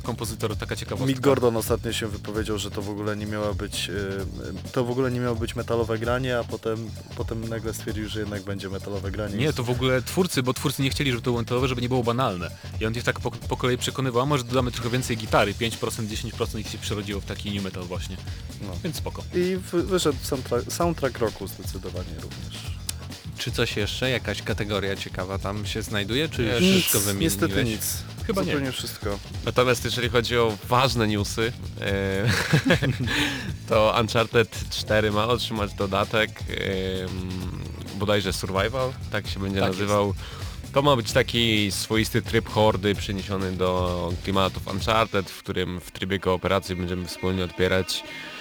kompozytor, 0.02 0.56
taka 0.56 0.76
ciekawostka. 0.76 1.06
Mick 1.08 1.20
Gordon 1.20 1.56
ostatnio 1.56 1.92
się 1.92 2.06
wypowiedział, 2.06 2.58
że 2.58 2.70
to 2.70 2.82
w 2.82 2.90
ogóle 2.90 3.16
nie 3.16 3.26
miało 3.26 3.54
być 3.54 3.88
y, 3.88 4.72
to 4.72 4.84
w 4.84 4.90
ogóle 4.90 5.10
nie 5.10 5.20
miało 5.20 5.36
być 5.36 5.56
metalowe 5.56 5.98
granie, 5.98 6.38
a 6.38 6.44
potem, 6.44 6.90
potem 7.16 7.48
nagle 7.48 7.74
stwierdził, 7.74 8.08
że 8.08 8.20
jednak 8.20 8.42
będzie 8.42 8.68
metalowe 8.68 9.10
granie. 9.10 9.36
Nie, 9.36 9.52
to 9.52 9.64
w 9.64 9.70
ogóle 9.70 10.02
twórcy, 10.02 10.42
bo 10.42 10.54
twórcy 10.54 10.82
nie 10.82 10.90
chcieli, 10.90 11.10
żeby 11.10 11.22
to 11.22 11.30
było 11.30 11.38
metalowe, 11.42 11.68
żeby 11.68 11.82
nie 11.82 11.88
było 11.88 12.02
banalne. 12.04 12.50
I 12.80 12.86
on 12.86 12.92
ich 12.94 13.04
tak 13.04 13.20
po, 13.20 13.30
po 13.30 13.56
kolei 13.56 13.78
przekonywał, 13.78 14.22
a 14.22 14.26
może 14.26 14.44
dodamy 14.44 14.70
trochę 14.72 14.90
więcej 14.90 15.16
gitary, 15.16 15.54
5%, 15.54 15.70
10% 16.06 16.58
ich 16.58 16.68
się 16.68 16.78
przerodziło 16.78 17.20
w 17.20 17.24
taki 17.24 17.50
new 17.54 17.64
metal 17.64 17.82
właśnie. 17.84 18.16
No. 18.62 18.72
Więc 18.84 18.96
spoko. 18.96 19.22
I 19.34 19.56
wy- 19.72 19.82
wyszedł 19.82 20.18
soundtrack, 20.22 20.72
soundtrack 20.72 21.18
roku 21.18 21.46
zdecydowanie 21.46 22.14
również. 22.22 22.76
Czy 23.38 23.50
coś 23.52 23.76
jeszcze, 23.76 24.10
jakaś 24.10 24.42
kategoria 24.42 24.96
ciekawa 24.96 25.38
tam 25.38 25.66
się 25.66 25.82
znajduje, 25.82 26.28
czy 26.28 26.42
już 26.42 26.60
Nie, 26.60 26.70
wszystko 26.72 26.98
Nic, 26.98 27.06
wymieniłeś? 27.06 27.32
niestety 27.32 27.64
nic. 27.64 27.96
Chyba 28.26 28.40
nie. 28.42 28.46
Zupełnie 28.46 28.72
wszystko. 28.72 29.18
Natomiast 29.44 29.84
jeżeli 29.84 30.08
chodzi 30.08 30.38
o 30.38 30.56
ważne 30.68 31.08
newsy, 31.08 31.52
e, 31.80 32.28
to 33.68 33.94
Uncharted 34.00 34.64
4 34.70 35.10
ma 35.10 35.26
otrzymać 35.28 35.74
dodatek, 35.74 36.30
bodajże 37.96 38.32
Survival, 38.32 38.92
tak 39.12 39.26
się 39.26 39.40
będzie 39.40 39.60
Tak 39.60 39.68
nazywał. 39.70 40.14
To 40.72 40.82
ma 40.82 40.96
być 40.96 41.12
taki 41.12 41.72
swoisty 41.72 42.22
tryb 42.22 42.48
hordy 42.48 42.94
przeniesiony 42.94 43.52
do 43.52 44.12
klimatów 44.24 44.66
Uncharted, 44.66 45.30
w 45.30 45.38
którym 45.42 45.80
w 45.80 45.90
trybie 45.90 46.18
kooperacji 46.18 46.76
będziemy 46.76 47.06
wspólnie 47.06 47.44
odbierać 47.44 48.02
e, 48.02 48.35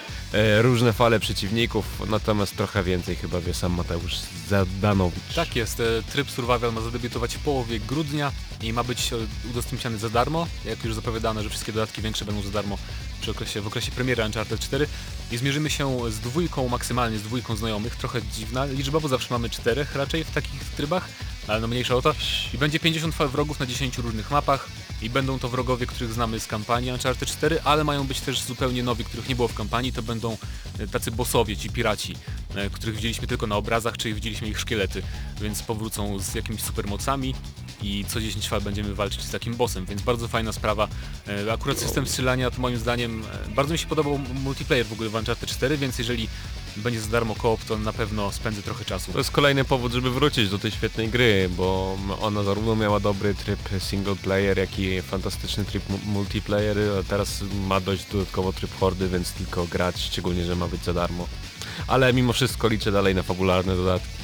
różne 0.62 0.94
fale 0.94 1.20
przeciwników, 1.20 1.86
natomiast 2.10 2.56
trochę 2.58 2.84
więcej 2.84 3.16
chyba 3.16 3.42
wie 3.42 3.54
sam 3.54 3.72
Mateusz 3.72 4.16
Zadanowicz. 4.48 5.34
Tak 5.36 5.56
jest, 5.56 5.80
e, 5.80 5.84
tryb 6.12 6.32
Survival 6.32 6.74
ma 6.74 6.82
zadebiutować 6.82 7.36
w 7.36 7.40
połowie 7.40 7.80
grudnia 7.80 8.32
i 8.62 8.74
ma 8.74 8.84
być 8.84 9.14
e, 9.14 9.18
udostępniany 9.50 9.98
za 9.98 10.10
darmo. 10.10 10.48
Jak 10.66 10.84
już 10.84 10.94
zapowiadano, 10.94 11.44
że 11.44 11.50
wszystkie 11.50 11.72
dodatki 11.72 12.02
większe 12.02 12.26
będą 12.26 12.42
za 12.42 12.50
darmo 12.50 12.78
przy 13.26 13.32
okresie, 13.32 13.62
w 13.62 13.68
okresie 13.68 13.92
premiery 13.92 14.26
Uncharted 14.26 14.60
4 14.60 14.88
i 15.32 15.38
zmierzymy 15.38 15.70
się 15.70 16.12
z 16.12 16.20
dwójką, 16.20 16.68
maksymalnie 16.68 17.18
z 17.18 17.22
dwójką 17.22 17.56
znajomych, 17.56 17.96
trochę 17.96 18.22
dziwna 18.22 18.66
liczba, 18.66 19.00
bo 19.00 19.08
zawsze 19.08 19.34
mamy 19.34 19.50
czterech 19.50 19.96
raczej 19.96 20.24
w 20.24 20.32
takich 20.32 20.64
trybach, 20.64 21.10
ale 21.48 21.62
no 21.62 21.68
mniejsza 21.68 21.96
o 21.96 22.02
to. 22.02 22.16
I 22.54 22.58
będzie 22.58 22.80
50 22.80 23.16
wrogów 23.16 23.60
na 23.60 23.66
10 23.66 23.98
różnych 23.98 24.32
mapach 24.32 24.70
i 25.02 25.10
będą 25.10 25.40
to 25.40 25.50
wrogowie, 25.50 25.86
których 25.86 26.14
znamy 26.14 26.40
z 26.40 26.48
kampanii 26.48 26.92
Uncharted 26.92 27.30
4, 27.30 27.62
ale 27.64 27.84
mają 27.84 28.08
być 28.08 28.22
też 28.22 28.42
zupełnie 28.42 28.84
nowi, 28.84 29.04
których 29.04 29.30
nie 29.30 29.36
było 29.36 29.48
w 29.48 29.54
kampanii, 29.54 29.94
to 29.94 30.04
będą 30.04 30.38
e, 30.80 30.88
tacy 30.88 31.12
bossowie, 31.12 31.58
ci 31.58 31.70
piraci, 31.70 32.16
e, 32.56 32.70
których 32.70 32.96
widzieliśmy 32.96 33.28
tylko 33.28 33.48
na 33.48 33.56
obrazach, 33.56 33.98
czyli 33.98 34.14
widzieliśmy 34.14 34.48
ich 34.48 34.60
szkielety, 34.60 35.02
więc 35.42 35.64
powrócą 35.64 36.20
z 36.20 36.36
jakimiś 36.36 36.62
supermocami 36.62 37.36
i 37.82 38.06
co 38.08 38.22
10 38.22 38.48
fal 38.48 38.62
będziemy 38.62 38.96
walczyć 38.96 39.22
z 39.22 39.32
takim 39.32 39.56
bossem, 39.56 39.86
więc 39.86 40.02
bardzo 40.02 40.28
fajna 40.28 40.54
sprawa. 40.54 40.88
E, 41.28 41.54
Akurat 41.54 41.80
system 41.80 42.08
strzelania 42.08 42.52
to 42.52 42.62
moim 42.62 42.78
zdaniem 42.78 43.24
e, 43.46 43.50
bardzo 43.56 43.74
mi 43.74 43.78
się 43.80 43.88
podobał 43.88 44.20
multiplayer 44.44 44.86
w 44.86 44.94
ogóle 44.94 45.10
w 45.10 45.16
Uncharted 45.16 45.50
4, 45.50 45.78
więc 45.78 45.98
jeżeli 46.00 46.28
będzie 46.78 47.02
za 47.02 47.08
darmo 47.10 47.36
koop, 47.36 47.64
to 47.66 47.78
na 47.78 47.94
pewno 47.94 48.32
spędzę 48.32 48.62
trochę 48.62 48.86
czasu. 48.86 49.12
To 49.12 49.18
jest 49.18 49.32
kolejny 49.32 49.66
powód, 49.66 49.92
żeby 49.94 50.12
wrócić 50.12 50.50
do 50.50 50.60
tej 50.60 50.72
świetnej 50.72 51.10
gry, 51.10 51.50
bo 51.58 51.98
ona 52.22 52.44
zarówno 52.44 52.76
miała 52.76 53.00
dobry 53.00 53.36
tryb 53.36 53.60
single 53.80 54.16
player, 54.16 54.58
jak 54.58 54.80
i 54.80 55.02
fantastyczny 55.02 55.66
tryb 55.66 55.90
mu- 55.90 56.00
multiplayer, 56.06 56.78
a 57.00 57.04
teraz 57.04 57.44
ma 57.68 57.80
dość 57.80 58.06
dodatkowo 58.12 58.54
tryb 58.54 58.80
hordy, 58.80 59.10
więc 59.10 59.32
tylko 59.32 59.66
grać, 59.68 59.96
szczególnie, 60.02 60.46
że 60.46 60.56
ma 60.56 60.68
być 60.68 60.84
za 60.84 60.94
darmo. 60.94 61.28
Ale 61.88 62.14
mimo 62.14 62.34
wszystko 62.34 62.68
liczę 62.68 62.92
dalej 62.92 63.16
na 63.16 63.24
fabularne 63.24 63.76
dodatki. 63.76 64.14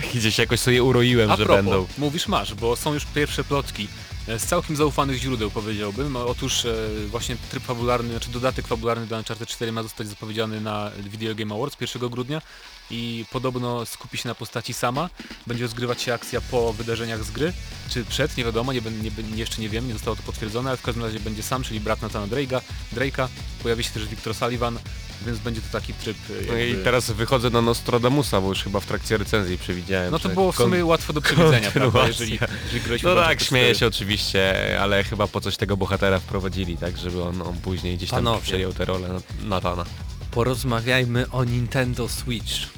Tak 0.00 0.10
gdzieś 0.14 0.38
jakoś 0.38 0.60
sobie 0.60 0.82
uroiłem, 0.82 1.30
A 1.30 1.36
że 1.36 1.44
propos, 1.46 1.64
będą. 1.64 1.86
mówisz 1.98 2.28
masz, 2.28 2.54
bo 2.54 2.76
są 2.76 2.94
już 2.94 3.04
pierwsze 3.04 3.44
plotki 3.44 3.88
e, 4.28 4.38
z 4.38 4.46
całkiem 4.46 4.76
zaufanych 4.76 5.18
źródeł 5.18 5.50
powiedziałbym. 5.50 6.16
Otóż 6.16 6.64
e, 6.64 6.74
właśnie 7.06 7.36
tryb 7.50 7.62
fabularny, 7.64 8.10
znaczy 8.10 8.30
dodatek 8.30 8.66
fabularny 8.66 9.06
do 9.06 9.16
Uncharted 9.16 9.48
4 9.48 9.72
ma 9.72 9.82
zostać 9.82 10.06
zapowiedziany 10.08 10.60
na 10.60 10.90
Video 10.98 11.34
Game 11.34 11.54
Awards 11.54 11.76
1 11.80 12.08
grudnia 12.10 12.42
i 12.90 13.24
podobno 13.32 13.86
skupi 13.86 14.18
się 14.18 14.28
na 14.28 14.34
postaci 14.34 14.74
sama. 14.74 15.10
Będzie 15.46 15.64
rozgrywać 15.64 16.02
się 16.02 16.14
akcja 16.14 16.40
po 16.40 16.72
wydarzeniach 16.72 17.24
z 17.24 17.30
gry, 17.30 17.52
czy 17.90 18.04
przed, 18.04 18.36
nie 18.36 18.44
wiadomo, 18.44 18.72
nie, 18.72 18.80
nie, 19.02 19.36
jeszcze 19.36 19.62
nie 19.62 19.68
wiem, 19.68 19.86
nie 19.86 19.92
zostało 19.92 20.16
to 20.16 20.22
potwierdzone, 20.22 20.70
ale 20.70 20.76
w 20.76 20.82
każdym 20.82 21.04
razie 21.04 21.20
będzie 21.20 21.42
sam, 21.42 21.62
czyli 21.62 21.80
brat 21.80 22.02
Nathana 22.02 22.26
Drake'a, 22.26 22.60
Drake'a. 22.94 23.28
Pojawi 23.62 23.84
się 23.84 23.90
też 23.90 24.08
Victor 24.08 24.34
Sullivan, 24.34 24.78
więc 25.26 25.38
będzie 25.38 25.60
to 25.60 25.66
taki 25.72 25.92
tryb 25.94 26.16
e, 26.30 26.52
No 26.52 26.58
i 26.58 26.68
jakby- 26.68 26.84
teraz 26.84 27.10
wychodzę 27.10 27.50
na 27.50 27.62
Nostradamusa, 27.62 28.40
bo 28.40 28.48
już 28.48 28.62
chyba 28.64 28.80
w 28.80 28.86
trakcie 28.86 29.16
recenzji 29.16 29.58
przewidziałem. 29.58 30.10
No 30.12 30.18
to 30.18 30.28
było 30.28 30.52
w 30.52 30.56
kon- 30.56 30.66
sumie 30.70 30.84
łatwo 30.84 31.12
do 31.12 31.20
przewidzenia, 31.20 31.70
prawda, 31.70 32.06
jeżeli, 32.06 32.38
jeżeli 32.72 33.00
No 33.02 33.14
tak, 33.14 33.40
śmieję 33.42 33.74
4. 33.74 33.78
się 33.78 33.86
oczywiście, 33.86 34.54
ale 34.80 35.04
chyba 35.04 35.26
po 35.26 35.40
coś 35.40 35.56
tego 35.56 35.76
bohatera 35.76 36.18
wprowadzili, 36.20 36.76
tak, 36.76 36.98
żeby 36.98 37.22
on, 37.22 37.42
on 37.42 37.56
później 37.58 37.96
gdzieś 37.96 38.10
tam 38.10 38.16
Panowie. 38.24 38.42
przejął 38.42 38.72
tę 38.72 38.84
rolę 38.84 39.08
Nat- 39.08 39.44
Natana. 39.44 39.84
Porozmawiajmy 40.30 41.30
o 41.30 41.44
Nintendo 41.44 42.08
Switch. 42.08 42.77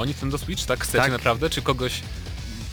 O 0.00 0.04
Nintendo 0.04 0.38
Switch, 0.38 0.64
tak? 0.66 0.84
Chcecie 0.84 0.98
Tak. 0.98 1.12
naprawdę? 1.12 1.50
Czy 1.50 1.62
kogoś 1.62 1.92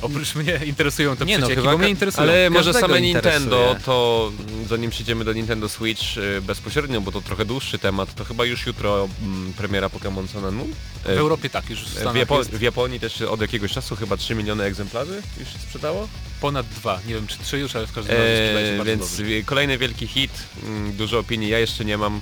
oprócz 0.02 0.36
mnie 0.36 0.60
interesują 0.66 1.16
te 1.18 1.26
Nie 1.26 1.38
no, 1.40 1.48
chyba 1.48 1.78
mnie 1.78 1.90
interesują. 1.90 2.24
Ale 2.24 2.50
może 2.50 2.74
same 2.74 3.00
interesuje. 3.00 3.34
Nintendo, 3.40 3.76
to 3.86 4.32
mm, 4.50 4.68
zanim 4.68 4.92
przejdziemy 4.92 5.26
do 5.26 5.34
Nintendo 5.34 5.70
Switch 5.70 6.18
y, 6.18 6.42
bezpośrednio, 6.42 7.02
bo 7.02 7.12
to 7.12 7.22
trochę 7.22 7.46
dłuższy 7.46 7.80
temat, 7.80 8.16
to 8.16 8.26
chyba 8.26 8.46
już 8.46 8.66
jutro 8.66 9.10
mm, 9.24 9.54
premiera 9.54 9.88
Pokémon 9.88 10.28
Sun 10.28 10.46
and 10.46 10.58
Moon. 10.58 10.72
W 11.04 11.08
E, 11.10 11.18
Europie 11.18 11.50
tak, 11.50 11.70
już 11.70 11.80
w 11.86 11.90
w, 11.94 12.16
Japo- 12.16 12.38
jest 12.38 12.52
w 12.52 12.62
Japonii 12.62 13.00
też 13.00 13.22
od 13.22 13.42
jakiegoś 13.42 13.72
czasu 13.74 13.96
chyba 13.96 14.18
3 14.18 14.36
miliony 14.36 14.64
egzemplarzy 14.64 15.22
już 15.40 15.50
się 15.54 15.60
sprzedało. 15.60 16.08
ponad 16.42 16.68
dwa. 16.68 17.00
Nie 17.08 17.14
wiem 17.14 17.28
czy 17.28 17.38
trzy 17.40 17.58
już, 17.60 17.76
ale 17.76 17.88
w 17.88 17.94
każdym 17.94 18.16
razie 18.18 18.28
sprzedaje 18.46 18.76
się 18.76 18.82
E, 18.82 18.86
więc 18.86 19.02
dobrze. 19.02 19.24
wi- 19.24 19.44
kolejny 19.46 19.78
wielki 19.78 20.08
hit, 20.08 20.32
mm, 20.64 20.94
dużo 20.94 21.20
opinii, 21.20 21.50
ja 21.50 21.60
jeszcze 21.60 21.86
nie 21.86 21.98
mam, 21.98 22.22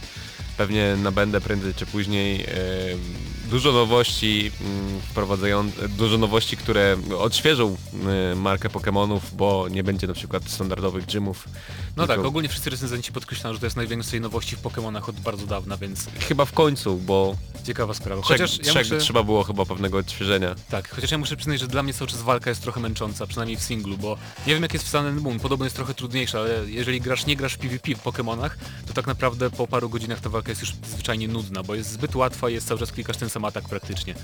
pewnie 0.57 0.95
nabędę 1.03 1.41
prędzej 1.41 1.73
czy 1.73 1.85
później. 1.85 2.41
E, 2.43 2.47
dużo 3.49 3.71
nowości 3.71 4.51
mm, 4.61 5.01
wprowadzają, 5.01 5.71
dużo 5.97 6.17
nowości, 6.17 6.57
które 6.57 6.97
odświeżą 7.19 7.75
e, 8.31 8.35
markę 8.35 8.69
Pokémonów, 8.69 9.19
bo 9.33 9.67
nie 9.71 9.83
będzie 9.83 10.07
na 10.07 10.13
przykład 10.13 10.49
standardowych 10.49 11.05
gymów. 11.05 11.47
No 11.97 12.03
tylko- 12.07 12.15
tak, 12.21 12.25
ogólnie 12.25 12.49
wszyscy 12.49 12.69
recenzenci 12.69 13.11
podkreślają, 13.11 13.53
że 13.53 13.59
to 13.59 13.65
jest 13.65 13.75
najwięcej 13.75 14.21
nowości 14.21 14.55
w 14.55 14.61
Pokémonach 14.61 15.09
od 15.09 15.19
bardzo 15.19 15.45
dawna, 15.47 15.77
więc 15.77 16.05
Chyba 16.19 16.45
w 16.45 16.51
końcu, 16.51 16.97
bo 16.97 17.35
ciekawa 17.65 17.93
sprawa. 17.93 18.21
Chociaż 18.21 18.51
Chociaż 18.51 18.67
ja 18.67 18.71
trzech, 18.73 18.87
muszę... 18.87 18.97
trzeba 18.97 19.23
było 19.23 19.43
chyba 19.43 19.65
pewnego 19.65 19.97
odświeżenia. 19.97 20.55
Tak, 20.69 20.89
chociaż 20.89 21.11
ja 21.11 21.17
muszę 21.17 21.35
przyznać, 21.37 21.59
że 21.59 21.67
dla 21.67 21.83
mnie 21.83 21.93
cały 21.93 22.07
czas 22.11 22.21
walka 22.21 22.49
jest 22.49 22.61
trochę 22.61 22.79
męcząca, 22.79 23.27
przynajmniej 23.27 23.57
w 23.57 23.61
singlu, 23.63 23.97
bo 23.97 24.17
nie 24.47 24.53
wiem 24.53 24.63
jak 24.63 24.73
jest 24.73 24.85
w 24.85 24.89
Sun 24.89 25.05
and 25.05 25.21
Moon, 25.21 25.39
podobno 25.39 25.65
jest 25.65 25.75
trochę 25.75 25.93
trudniejsza, 25.93 26.39
ale 26.39 26.69
jeżeli 26.69 27.01
grasz, 27.01 27.25
nie 27.25 27.35
grasz 27.35 27.53
w 27.53 27.57
PvP 27.57 27.95
w 27.95 28.03
Pokémonach, 28.03 28.49
to 28.87 28.93
tak 28.93 29.07
naprawdę 29.07 29.49
po 29.49 29.67
paru 29.67 29.89
godzinach 29.89 30.19
ta 30.19 30.29
walka 30.29 30.49
jest 30.51 30.61
już 30.61 30.73
zwyczajnie 30.93 31.27
nudna, 31.27 31.63
bo 31.63 31.75
jest 31.75 31.89
zbyt 31.91 32.15
łatwa 32.15 32.49
i 32.49 32.53
jest 32.53 32.67
cały 32.67 32.79
czas 32.79 32.91
klikasz 32.91 33.17
ten 33.17 33.29
sam 33.29 33.45
atak 33.45 33.69
praktycznie. 33.69 34.15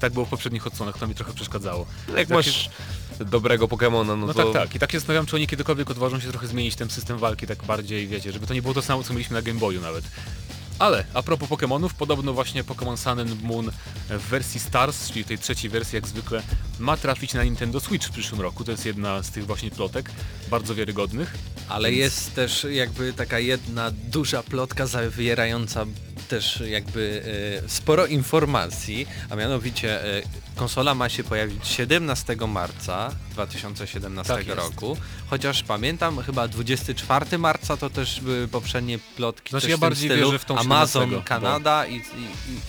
Tak 0.00 0.12
było 0.12 0.26
w 0.26 0.28
poprzednich 0.28 0.66
odsłonach, 0.66 0.98
to 0.98 1.06
mi 1.06 1.14
trochę 1.14 1.32
przeszkadzało. 1.32 1.86
Jak 2.08 2.16
Tak 2.16 2.28
masz 2.28 2.70
dobrego 3.20 3.68
Pokemona, 3.68 4.16
no, 4.16 4.26
No 4.26 4.34
to... 4.34 4.44
tak, 4.52 4.62
tak. 4.62 4.74
I 4.74 4.78
tak 4.78 4.92
się 4.92 4.98
zastanawiam, 4.98 5.26
czy 5.26 5.36
oni 5.36 5.46
kiedykolwiek 5.46 5.90
odważą 5.90 6.20
się 6.20 6.28
trochę 6.28 6.46
zmienić 6.46 6.76
ten 6.76 6.90
system 6.90 7.18
walki 7.18 7.46
tak 7.46 7.64
bardziej, 7.64 8.06
wiecie, 8.08 8.32
żeby 8.32 8.46
to 8.46 8.54
nie 8.54 8.62
było 8.62 8.74
to 8.74 8.82
samo, 8.82 9.02
co 9.02 9.12
mieliśmy 9.12 9.34
na 9.34 9.42
Game 9.42 9.60
Boyu 9.60 9.80
nawet. 9.80 10.04
Ale 10.78 11.04
a 11.14 11.22
propos 11.22 11.48
Pokémonów, 11.48 11.94
podobno 11.94 12.32
właśnie 12.32 12.64
Pokémon 12.64 12.96
Sun 12.96 13.20
and 13.20 13.42
Moon 13.42 13.70
w 14.10 14.28
wersji 14.28 14.60
Stars, 14.60 15.10
czyli 15.10 15.24
tej 15.24 15.38
trzeciej 15.38 15.70
wersji 15.70 15.96
jak 15.96 16.08
zwykle, 16.08 16.42
ma 16.78 16.96
trafić 16.96 17.34
na 17.34 17.44
Nintendo 17.44 17.80
Switch 17.80 18.08
w 18.08 18.10
przyszłym 18.10 18.40
roku. 18.40 18.64
To 18.64 18.70
jest 18.70 18.86
jedna 18.86 19.22
z 19.22 19.30
tych 19.30 19.46
właśnie 19.46 19.70
plotek, 19.70 20.10
bardzo 20.50 20.74
wiarygodnych. 20.74 21.34
Ale 21.68 21.90
Więc- 21.90 22.00
jest 22.00 22.34
też 22.34 22.66
jakby 22.70 23.12
taka 23.12 23.38
jedna 23.38 23.90
duża 23.90 24.42
plotka 24.42 24.86
zawierająca 24.86 25.86
też 26.32 26.62
jakby 26.68 27.22
e, 27.64 27.68
sporo 27.68 28.06
informacji, 28.06 29.06
a 29.30 29.36
mianowicie 29.36 30.04
e, 30.18 30.22
konsola 30.56 30.94
ma 30.94 31.08
się 31.08 31.24
pojawić 31.24 31.66
17 31.68 32.36
marca 32.48 33.10
2017 33.30 34.34
Tak 34.34 34.46
jest. 34.46 34.58
roku, 34.58 34.96
chociaż 35.26 35.62
pamiętam 35.62 36.22
chyba 36.22 36.48
24 36.48 37.38
marca 37.38 37.76
to 37.76 37.90
też 37.90 38.20
były 38.20 38.48
poprzednie 38.48 38.98
plotki 39.16 39.50
Znaczy 39.50 39.70
ja 39.70 39.78
bardziej 39.78 40.08
stylu. 40.10 40.26
wierzę 40.26 40.38
w 40.38 40.44
tą 40.44 40.58
Amazon 40.58 41.02
17, 41.02 41.16
bo- 41.16 41.28
Kanada 41.28 41.86
i, 41.86 41.96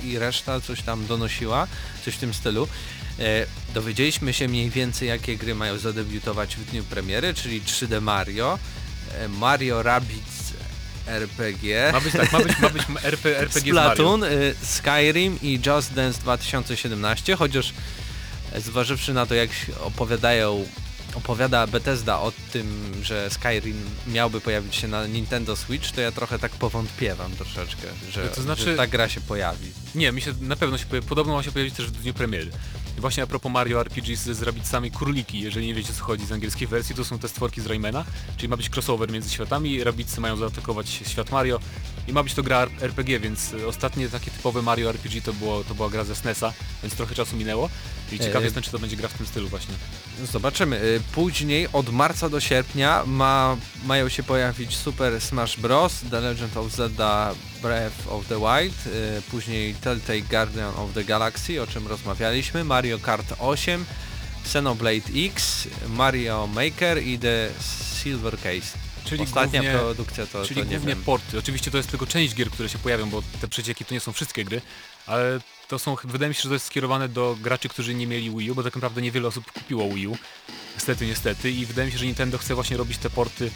i, 0.03 0.07
i- 0.09 0.19
reszta 0.19 0.61
coś 0.61 0.81
tam 0.81 1.05
donosiła, 1.05 1.67
coś 2.05 2.13
w 2.13 2.17
tym 2.17 2.33
stylu. 2.33 2.67
E, 3.19 3.23
dowiedzieliśmy 3.73 4.33
się 4.33 4.47
mniej 4.47 4.69
więcej 4.69 5.07
jakie 5.07 5.37
gry 5.37 5.55
mają 5.55 5.77
zadebiutować 5.77 6.55
w 6.55 6.65
dniu 6.71 6.83
premiery, 6.83 7.33
czyli 7.33 7.61
3D 7.61 8.01
Mario, 8.01 8.59
Mario 9.29 9.83
Rabbids 9.83 10.42
RPG, 11.07 11.89
Ma 11.93 12.01
być 12.01 12.13
tak, 12.13 12.31
ma 12.31 12.39
być, 12.39 12.59
ma 12.59 12.69
być 12.69 12.83
RP, 13.03 13.37
RPG 13.39 13.71
z 13.71 13.75
Mario. 13.75 13.93
Splatoon, 13.93 14.23
y, 14.23 14.55
Skyrim 14.63 15.39
i 15.41 15.59
Just 15.65 15.93
Dance 15.93 16.21
2017, 16.21 17.35
chociaż 17.35 17.73
e, 18.53 18.61
zważywszy 18.61 19.13
na 19.13 19.25
to 19.25 19.35
jak 19.35 19.53
się 19.53 19.79
opowiadają 19.79 20.65
opowiada 21.15 21.67
Bethesda 21.67 22.19
o 22.19 22.31
tym, 22.53 22.91
że 23.01 23.29
Skyrim 23.29 23.85
miałby 24.07 24.41
pojawić 24.41 24.75
się 24.75 24.87
na 24.87 25.07
Nintendo 25.07 25.55
Switch, 25.55 25.91
to 25.91 26.01
ja 26.01 26.11
trochę 26.11 26.39
tak 26.39 26.51
powątpiewam 26.51 27.31
troszeczkę, 27.31 27.87
że, 28.11 28.27
To 28.27 28.41
znaczy- 28.41 28.63
że 28.63 28.75
ta 28.75 28.87
gra 28.87 29.09
się 29.09 29.21
pojawi. 29.21 29.71
Nie, 29.95 30.11
mi 30.11 30.21
się 30.21 30.33
na 30.41 30.55
pewno 30.55 30.77
się 30.77 30.85
pojawi, 30.85 31.07
podobno 31.07 31.33
ma 31.33 31.43
się 31.43 31.51
pojawić 31.51 31.75
też 31.75 31.85
w 31.85 31.91
dniu 31.91 32.13
premiery. 32.13 32.51
I 32.97 33.01
właśnie 33.01 33.23
a 33.23 33.27
propos 33.27 33.51
Mario 33.51 33.81
RPG 33.81 34.15
z, 34.17 34.41
rabicami 34.41 34.91
króliki, 34.91 35.39
jeżeli 35.39 35.67
nie 35.67 35.73
wiecie 35.73 35.89
o 35.89 35.93
co 35.95 36.03
chodzi 36.03 36.25
z 36.25 36.31
angielskiej 36.31 36.67
wersji, 36.67 36.95
to 36.95 37.05
są 37.05 37.19
te 37.19 37.27
stworki 37.29 37.61
z 37.61 37.65
Raymana, 37.65 38.05
czyli 38.37 38.49
ma 38.49 38.57
być 38.57 38.69
crossover 38.69 39.11
między 39.11 39.29
światami, 39.29 39.83
rabicy 39.83 40.21
mają 40.21 40.35
zaatakować 40.35 40.89
świat 40.89 41.31
Mario 41.31 41.59
i 42.07 42.13
ma 42.13 42.23
być 42.23 42.33
to 42.33 42.43
gra 42.43 42.67
RPG, 42.81 43.19
więc 43.19 43.53
y, 43.53 43.67
ostatnie 43.67 44.09
takie 44.09 44.31
typowe 44.31 44.61
Mario 44.61 44.89
RPG 44.89 45.21
to, 45.21 45.33
było, 45.33 45.63
to 45.63 45.75
była 45.75 45.89
gra 45.89 46.03
ze 46.03 46.15
SNESa, 46.15 46.53
więc 46.83 46.95
trochę 46.95 47.15
czasu 47.15 47.37
minęło 47.37 47.69
i 48.11 48.19
ciekaw 48.19 48.41
E, 48.41 48.45
jestem, 48.45 48.63
czy 48.63 48.71
to 48.71 48.79
będzie 48.79 48.95
gra 48.95 49.07
w 49.07 49.13
tym 49.13 49.25
stylu 49.25 49.47
właśnie. 49.47 49.73
Zobaczymy. 50.31 50.83
Y, 50.83 51.01
Później 51.15 51.67
od 51.73 51.89
marca 51.89 52.29
do 52.29 52.39
sierpnia 52.39 53.03
ma, 53.05 53.57
mają 53.85 54.09
się 54.09 54.23
pojawić 54.23 54.77
Super 54.77 55.21
Smash 55.21 55.57
Bros. 55.57 56.01
The 56.11 56.21
Legend 56.21 56.57
of 56.57 56.71
Zelda 56.71 57.33
Breath 57.63 58.07
of 58.09 58.27
the 58.27 58.35
Wild, 58.39 58.87
y, 58.87 59.21
później 59.31 59.73
Telltale 59.75 60.21
Guardian 60.21 60.75
of 60.75 60.93
the 60.93 61.03
Galaxy, 61.03 61.61
o 61.61 61.67
czym 61.67 61.87
rozmawialiśmy, 61.87 62.63
Mario 62.63 62.99
Kart 62.99 63.33
8, 63.39 63.85
Xenoblade 64.45 65.09
X, 65.15 65.67
Mario 65.89 66.47
Maker 66.47 67.03
i 67.03 67.19
The 67.19 67.49
Silver 68.03 68.37
Case. 68.37 68.77
Czyli 69.05 69.23
Ostatnia 69.23 69.61
głównie- 69.61 69.79
produkcja 69.79 70.25
to, 70.27 70.45
Czyli 70.45 70.61
to 70.61 70.67
nie 70.67 70.75
głównie 70.77 70.95
wiem. 70.95 71.03
porty. 71.03 71.39
Oczywiście 71.39 71.71
to 71.71 71.77
jest 71.77 71.89
tylko 71.89 72.07
część 72.07 72.35
gier, 72.35 72.49
które 72.51 72.69
się 72.69 72.77
pojawią, 72.77 73.09
bo 73.09 73.23
te 73.41 73.47
przecieki 73.47 73.85
to 73.85 73.93
nie 73.93 73.99
są 73.99 74.13
wszystkie 74.13 74.45
gry, 74.45 74.61
ale 75.07 75.39
to 75.73 75.79
są, 75.79 75.95
wydaje 76.03 76.29
mi 76.29 76.35
się, 76.35 76.41
że 76.41 76.49
to 76.49 76.53
jest 76.53 76.65
skierowane 76.65 77.09
do 77.09 77.37
graczy, 77.41 77.69
którzy 77.69 77.95
nie 77.95 78.07
mieli 78.07 78.29
Wii 78.37 78.51
U, 78.51 78.55
bo 78.55 78.63
tak 78.63 78.75
naprawdę 78.75 79.01
niewiele 79.01 79.27
osób 79.27 79.51
kupiło 79.51 79.89
Wii 79.93 80.07
U. 80.07 80.17
Niestety, 80.75 81.05
niestety. 81.05 81.51
I 81.51 81.65
wydaje 81.65 81.85
mi 81.85 81.91
się, 81.91 81.97
że 81.97 82.05
Nintendo 82.05 82.37
chce 82.37 82.55
właśnie 82.55 82.77
robić 82.77 82.97
te 82.97 83.09
porty 83.09 83.51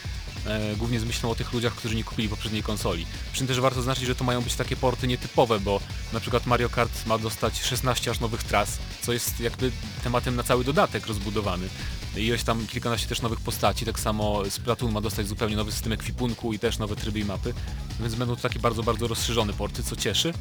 e, 0.45 0.76
głównie 0.76 0.99
z 0.99 1.03
myślą 1.03 1.30
o 1.30 1.36
tych 1.36 1.53
ludziach, 1.53 1.76
którzy 1.76 1.95
nie 1.95 2.03
kupili 2.03 2.30
poprzedniej 2.30 2.63
konsoli. 2.63 3.05
Przy 3.32 3.39
tym 3.39 3.47
też 3.47 3.59
warto 3.59 3.76
zaznaczyć, 3.76 4.05
że 4.05 4.15
to 4.15 4.24
mają 4.24 4.41
być 4.41 4.55
takie 4.55 4.76
porty 4.76 5.07
nietypowe, 5.07 5.59
bo 5.59 5.82
na 6.13 6.20
przykład 6.20 6.45
Mario 6.45 6.70
Kart 6.70 7.05
ma 7.05 7.18
dostać 7.18 7.61
16 7.61 8.11
aż 8.11 8.20
nowych 8.20 8.43
tras, 8.43 8.78
co 9.01 9.13
jest 9.13 9.39
jakby 9.39 9.72
tematem 10.03 10.36
na 10.36 10.43
cały 10.43 10.63
dodatek 10.63 11.07
rozbudowany. 11.07 11.68
Ileś 12.15 12.43
tam 12.43 12.68
kilkanaście 12.68 13.07
też 13.07 13.22
nowych 13.22 13.41
postaci, 13.41 13.86
tak 13.86 13.99
samo 13.99 14.49
Splatoon 14.49 14.91
ma 14.91 15.01
dostać 15.01 15.28
zupełnie 15.28 15.55
nowy 15.55 15.72
system 15.72 15.93
ekwipunku 15.93 16.53
i 16.53 16.59
też 16.59 16.78
nowe 16.78 16.95
tryby 16.95 17.20
i 17.20 17.26
mapy, 17.26 17.53
więc 17.99 18.15
będą 18.15 18.36
to 18.36 18.41
takie 18.41 18.59
bardzo, 18.59 18.84
bardzo 18.84 19.07
rozszerzone 19.07 19.53
porty, 19.53 19.84
co 19.84 19.95
cieszy. 19.95 20.34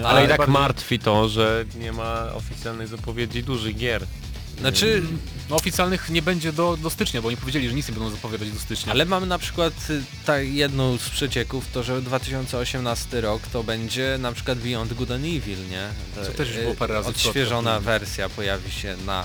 E, 0.00 0.06
Ale 0.08 0.24
i 0.24 0.28
tak 0.28 0.38
bardzo- 0.38 0.52
martwi 0.52 0.98
to, 0.98 1.28
że 1.28 1.64
nie 1.80 1.92
ma 1.92 2.32
oficjalnej 2.34 2.86
zapowiedzi 2.86 3.42
dużych 3.42 3.76
gier. 3.76 4.06
Znaczy, 4.60 5.02
No 5.50 5.56
oficjalnych 5.56 6.10
nie 6.10 6.22
będzie 6.22 6.52
do, 6.52 6.76
do 6.76 6.90
stycznia, 6.90 7.22
bo 7.22 7.28
oni 7.28 7.36
powiedzieli, 7.36 7.68
że 7.68 7.74
nic 7.74 7.88
nie 7.88 7.94
będą 7.94 8.10
zapowiadać 8.10 8.50
do 8.50 8.60
stycznia. 8.60 8.92
ale 8.92 9.04
mamy 9.04 9.26
na 9.26 9.38
przykład 9.38 9.72
y, 9.90 10.02
tak 10.26 10.48
jedną 10.48 10.98
z 10.98 11.08
przecieków, 11.10 11.64
to 11.72 11.82
że 11.82 12.02
2018 12.02 13.20
rok 13.20 13.42
to 13.52 13.64
będzie 13.64 14.16
na 14.20 14.32
przykład 14.32 14.58
Beyond 14.58 14.92
Good 14.92 15.10
and 15.10 15.24
Evil, 15.24 15.58
nie? 15.70 15.88
To, 16.14 16.26
Co 16.26 16.32
też 16.32 16.48
już 16.48 16.58
było 16.58 16.74
parę 16.74 16.94
razy 16.94 17.08
Odświeżona 17.08 17.80
wersja 17.80 18.28
pojawi 18.28 18.70
się 18.70 18.96
na 19.06 19.24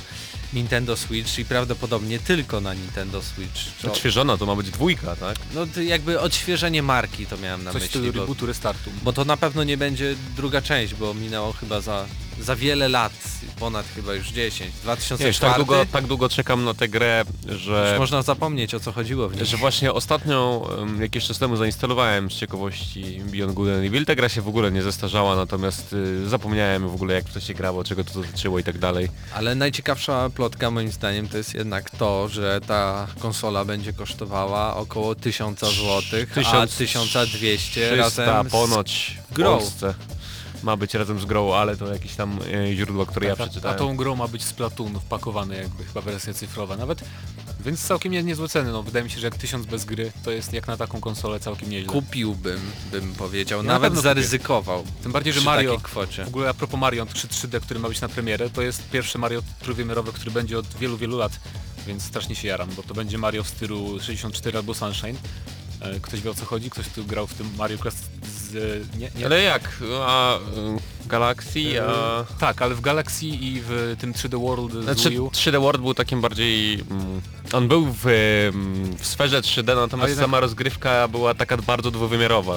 Nintendo 0.54 0.98
Switch 0.98 1.40
i 1.40 1.46
prawdopodobnie 1.46 2.20
tylko 2.20 2.62
na 2.62 2.74
Nintendo 2.74 3.22
Switch. 3.22 3.62
To, 3.82 3.88
Odświeżona 3.92 4.38
to 4.38 4.46
ma 4.46 4.56
być 4.56 4.70
dwójka, 4.72 5.16
tak? 5.16 5.38
no 5.56 5.66
to 5.68 5.82
jakby 5.82 6.20
odświeżenie 6.20 6.84
marki 6.84 7.26
to 7.26 7.38
miałem 7.38 7.64
na 7.64 7.72
Coś 7.72 7.82
myśli, 7.82 8.12
bo, 8.12 8.20
rebootu, 8.22 8.46
restartu. 8.46 8.92
bo 9.04 9.14
to 9.14 9.26
na 9.26 9.38
pewno 9.38 9.64
nie 9.64 9.78
będzie 9.78 10.16
druga 10.36 10.62
część, 10.62 10.94
bo 10.94 11.14
minęło 11.14 11.54
chyba 11.54 11.82
za, 11.82 12.06
za 12.42 12.56
wiele 12.56 12.90
lat, 12.90 13.14
ponad 13.60 13.86
chyba 13.96 14.14
już 14.14 14.28
10, 14.28 14.60
Nie, 14.60 14.66
już 14.66 14.76
2004, 14.82 15.40
tak 15.40 15.58
długo, 15.58 15.86
tak 15.92 16.08
długo 16.08 16.30
czekam 16.30 16.66
na 16.66 16.74
tę 16.74 16.88
grę, 16.88 17.24
że... 17.50 17.88
już 17.90 18.00
można 18.00 18.22
zapomnieć 18.22 18.74
o 18.74 18.80
co 18.80 18.92
chodziło 18.92 19.30
w 19.30 19.36
niej. 19.36 19.46
Że 19.46 19.58
właśnie 19.58 19.94
ostatnio, 19.94 20.70
jakiś 21.00 21.28
czas 21.28 21.40
temu 21.40 21.56
zainstalowałem 21.56 22.32
z 22.32 22.34
ciekawości 22.34 23.22
Beyond 23.26 23.54
Good 23.54 23.70
and 23.70 23.86
Evil. 23.86 24.06
Ta 24.06 24.16
gra 24.16 24.30
się 24.30 24.42
w 24.42 24.48
ogóle 24.48 24.72
nie 24.72 24.82
zestarzała, 24.82 25.36
natomiast 25.36 25.94
y, 25.94 26.30
zapomniałem 26.30 26.90
w 26.90 26.94
ogóle 26.94 27.14
jak 27.14 27.26
to 27.30 27.40
się 27.40 27.54
grało, 27.54 27.84
czego 27.84 28.04
to 28.04 28.14
dotyczyło 28.14 28.60
i 28.60 28.64
tak 28.64 28.78
dalej. 28.78 29.10
Ale 29.34 29.56
najciekawsza 29.56 30.30
plotka 30.30 30.72
moim 30.72 30.92
zdaniem 30.92 31.28
to 31.28 31.38
jest 31.38 31.54
jednak 31.54 31.90
to, 31.90 32.28
że 32.28 32.62
ta 32.68 33.08
konsola 33.20 33.66
będzie 33.66 33.94
kosztowała 33.94 34.76
około 34.76 35.16
1000 35.16 35.60
zł, 35.60 36.02
a 36.36 36.68
1000 36.68 36.78
1200 36.78 37.88
300 37.88 37.96
razem 37.96 38.50
z 38.50 38.52
ponoć 38.52 39.18
w 39.32 39.34
grą. 39.34 39.58
Polsce. 39.58 39.94
Ma 40.64 40.78
być 40.78 40.94
razem 40.94 41.20
z 41.20 41.26
grą, 41.26 41.54
ale 41.54 41.78
to 41.78 41.94
jakieś 41.94 42.16
tam 42.16 42.40
e, 42.54 42.76
źródło, 42.76 43.06
które 43.06 43.28
ja 43.28 43.36
Tak, 43.36 43.40
a, 43.40 43.44
a 43.44 43.48
przeczytałem. 43.48 43.78
tą 43.78 43.96
grą 43.96 44.16
ma 44.16 44.28
być 44.28 44.44
Splatoon 44.44 45.00
wpakowany 45.00 45.56
jakby, 45.58 45.84
chyba 45.84 46.02
wersja 46.02 46.34
cyfrowa 46.34 46.78
nawet. 46.78 47.04
Więc 47.66 47.84
całkiem 47.88 48.12
nie, 48.12 48.24
niezłe 48.24 48.50
ceny, 48.50 48.72
no 48.72 48.84
wydaje 48.84 49.06
mi 49.06 49.12
się, 49.12 49.20
że 49.20 49.28
jak 49.28 49.36
tysiąc 49.36 49.66
bez 49.66 49.86
gry, 49.86 50.12
to 50.24 50.32
jest 50.32 50.54
jak 50.54 50.68
na 50.68 50.78
taką 50.78 51.00
konsolę 51.02 51.40
całkiem 51.40 51.70
nieźle. 51.70 51.90
kupiłbym, 51.94 52.60
bym 52.92 53.14
powiedział, 53.14 53.60
Ja 53.60 53.64
na 53.64 53.74
nawet 53.74 53.88
pewno 53.88 54.02
zaryzykował. 54.02 54.84
Tym 55.04 55.12
bardziej, 55.12 55.34
że 55.34 55.42
Mario, 55.42 55.78
w 56.26 56.28
ogóle 56.28 56.50
a 56.50 56.54
propos 56.54 56.80
Mario 56.80 57.06
3 57.06 57.28
3D, 57.28 57.60
który 57.62 57.80
ma 57.80 57.90
być 57.90 58.02
na 58.02 58.10
premierę, 58.10 58.50
to 58.50 58.62
jest 58.62 58.90
pierwszy 58.90 59.18
Mario 59.18 59.42
trójwymiarowy, 59.60 60.14
który 60.14 60.32
będzie 60.32 60.60
od 60.60 60.68
wielu, 60.68 60.98
wielu 60.98 61.18
lat, 61.18 61.40
więc 61.88 62.04
strasznie 62.04 62.36
się 62.36 62.48
jaram, 62.48 62.70
bo 62.76 62.84
to 62.84 62.94
będzie 62.94 63.18
Mario 63.18 63.44
w 63.44 63.48
stylu 63.48 64.00
64 64.00 64.58
albo 64.58 64.74
Sunshine. 64.74 65.16
E, 65.82 66.00
Ktoś 66.00 66.22
wie 66.22 66.32
o 66.32 66.34
co 66.34 66.46
chodzi? 66.46 66.70
Ktoś 66.70 66.88
tu 66.90 67.06
grał 67.06 67.28
w 67.28 67.34
tym 67.34 67.50
Mario 67.58 67.78
Kart 67.78 67.98
z... 68.24 68.54
Nie, 68.98 69.10
nie. 69.16 69.26
Ale 69.26 69.42
jak? 69.42 69.84
A 70.02 70.40
y, 71.08 71.10
Galaxy, 71.10 71.82
a... 71.82 72.24
Tak, 72.40 72.62
ale 72.62 72.76
w 72.76 72.82
Galaxy 72.82 73.26
i 73.26 73.62
w 73.66 73.96
tym 74.00 74.14
3D 74.14 74.42
World 74.42 74.74
z 74.74 74.84
Znaczy 74.84 75.10
Wii 75.10 75.20
U. 75.20 75.28
3D 75.28 75.62
World 75.62 75.82
był 75.82 75.94
takim 75.94 76.22
bardziej... 76.22 76.74
Mm, 76.74 77.22
on 77.54 77.68
był 77.68 77.88
w, 78.04 78.08
mm, 78.08 78.98
w 78.98 79.08
sferze 79.08 79.42
3D, 79.42 79.76
natomiast 79.76 80.10
jednak- 80.10 80.26
sama 80.26 80.40
rozgrywka 80.40 81.08
była 81.08 81.34
taka 81.34 81.58
bardzo 81.58 81.92
dwuwymiarowa. 81.92 82.56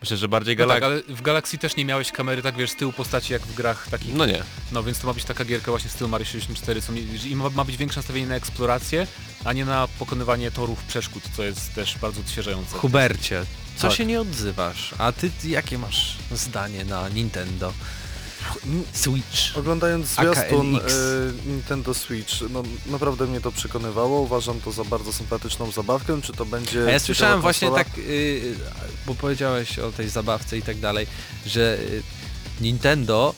Myślę, 0.00 0.16
że 0.16 0.28
bardziej 0.28 0.56
No 0.56 0.66
tak, 0.66 0.82
ale 0.82 1.02
w 1.08 1.22
Galaxy 1.22 1.58
też 1.58 1.76
nie 1.76 1.84
miałeś 1.84 2.12
kamery, 2.12 2.42
tak 2.42 2.56
wiesz, 2.56 2.70
z 2.70 2.76
tyłu 2.76 2.92
postaci 2.92 3.32
jak 3.32 3.42
w 3.42 3.54
grach 3.54 3.88
takich. 3.90 4.14
No 4.14 4.26
nie. 4.26 4.42
No 4.72 4.82
więc 4.82 4.98
to 5.00 5.06
ma 5.06 5.14
być 5.14 5.24
taka 5.24 5.44
gierka 5.44 5.70
właśnie 5.72 5.90
z 5.90 5.92
stylu 5.92 6.10
Mario 6.10 6.26
64, 6.26 6.82
co 6.82 6.92
mi, 6.92 7.06
i 7.26 7.36
ma, 7.36 7.50
ma 7.50 7.64
być 7.64 7.76
większe 7.76 7.98
nastawienie 7.98 8.26
na 8.26 8.34
eksplorację, 8.34 9.06
a 9.44 9.52
nie 9.52 9.64
na 9.64 9.88
pokonywanie 9.98 10.50
torów 10.50 10.84
przeszkód, 10.84 11.22
co 11.36 11.42
jest 11.42 11.74
też 11.74 11.98
bardzo 11.98 12.20
odświeżające. 12.20 12.76
Hubercie, 12.76 13.44
co 13.78 13.88
Tak. 13.88 13.96
się 13.96 14.06
nie 14.06 14.20
odzywasz? 14.20 14.94
A 14.98 15.12
ty 15.12 15.30
jakie 15.44 15.78
masz 15.78 16.16
zdanie 16.32 16.84
na 16.84 17.08
Nintendo 17.08 17.72
Switch? 18.92 19.56
Oglądając 19.56 20.06
zwiastun 20.06 20.76
y, 20.76 20.80
Nintendo 21.46 21.94
Switch, 21.94 22.34
no 22.50 22.62
naprawdę 22.86 23.26
mnie 23.26 23.40
to 23.40 23.52
przekonywało. 23.52 24.20
Uważam 24.20 24.60
to 24.60 24.72
za 24.72 24.84
bardzo 24.84 25.12
sympatyczną 25.12 25.70
zabawkę. 25.70 26.22
Czy 26.22 26.32
to 26.32 26.46
będzie. 26.46 26.86
A 26.86 26.90
ja 26.90 26.98
słyszałem 26.98 27.40
właśnie 27.40 27.70
tak, 27.70 27.88
y, 27.98 28.54
bo 29.06 29.14
powiedziałeś 29.14 29.78
o 29.78 29.92
tej 29.92 30.08
zabawce 30.08 30.58
i 30.58 30.62
tak 30.62 30.78
dalej, 30.78 31.06
że 31.46 31.78
y, 31.80 32.02
Nintendo, 32.60 33.34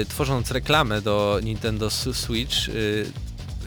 y, 0.00 0.06
tworząc 0.06 0.50
reklamę 0.50 1.02
do 1.02 1.40
Nintendo 1.42 1.90
Switch, 1.90 2.68
y, 2.68 3.12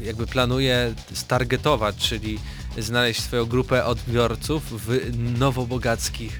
jakby 0.02 0.28
planuje 0.28 0.94
stargetować, 1.14 1.96
czyli 1.96 2.40
znaleźć 2.78 3.22
swoją 3.22 3.46
grupę 3.46 3.86
odbiorców 3.86 4.86
w 4.86 5.12
nowobogackich 5.40 6.40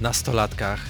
nastolatkach, 0.00 0.80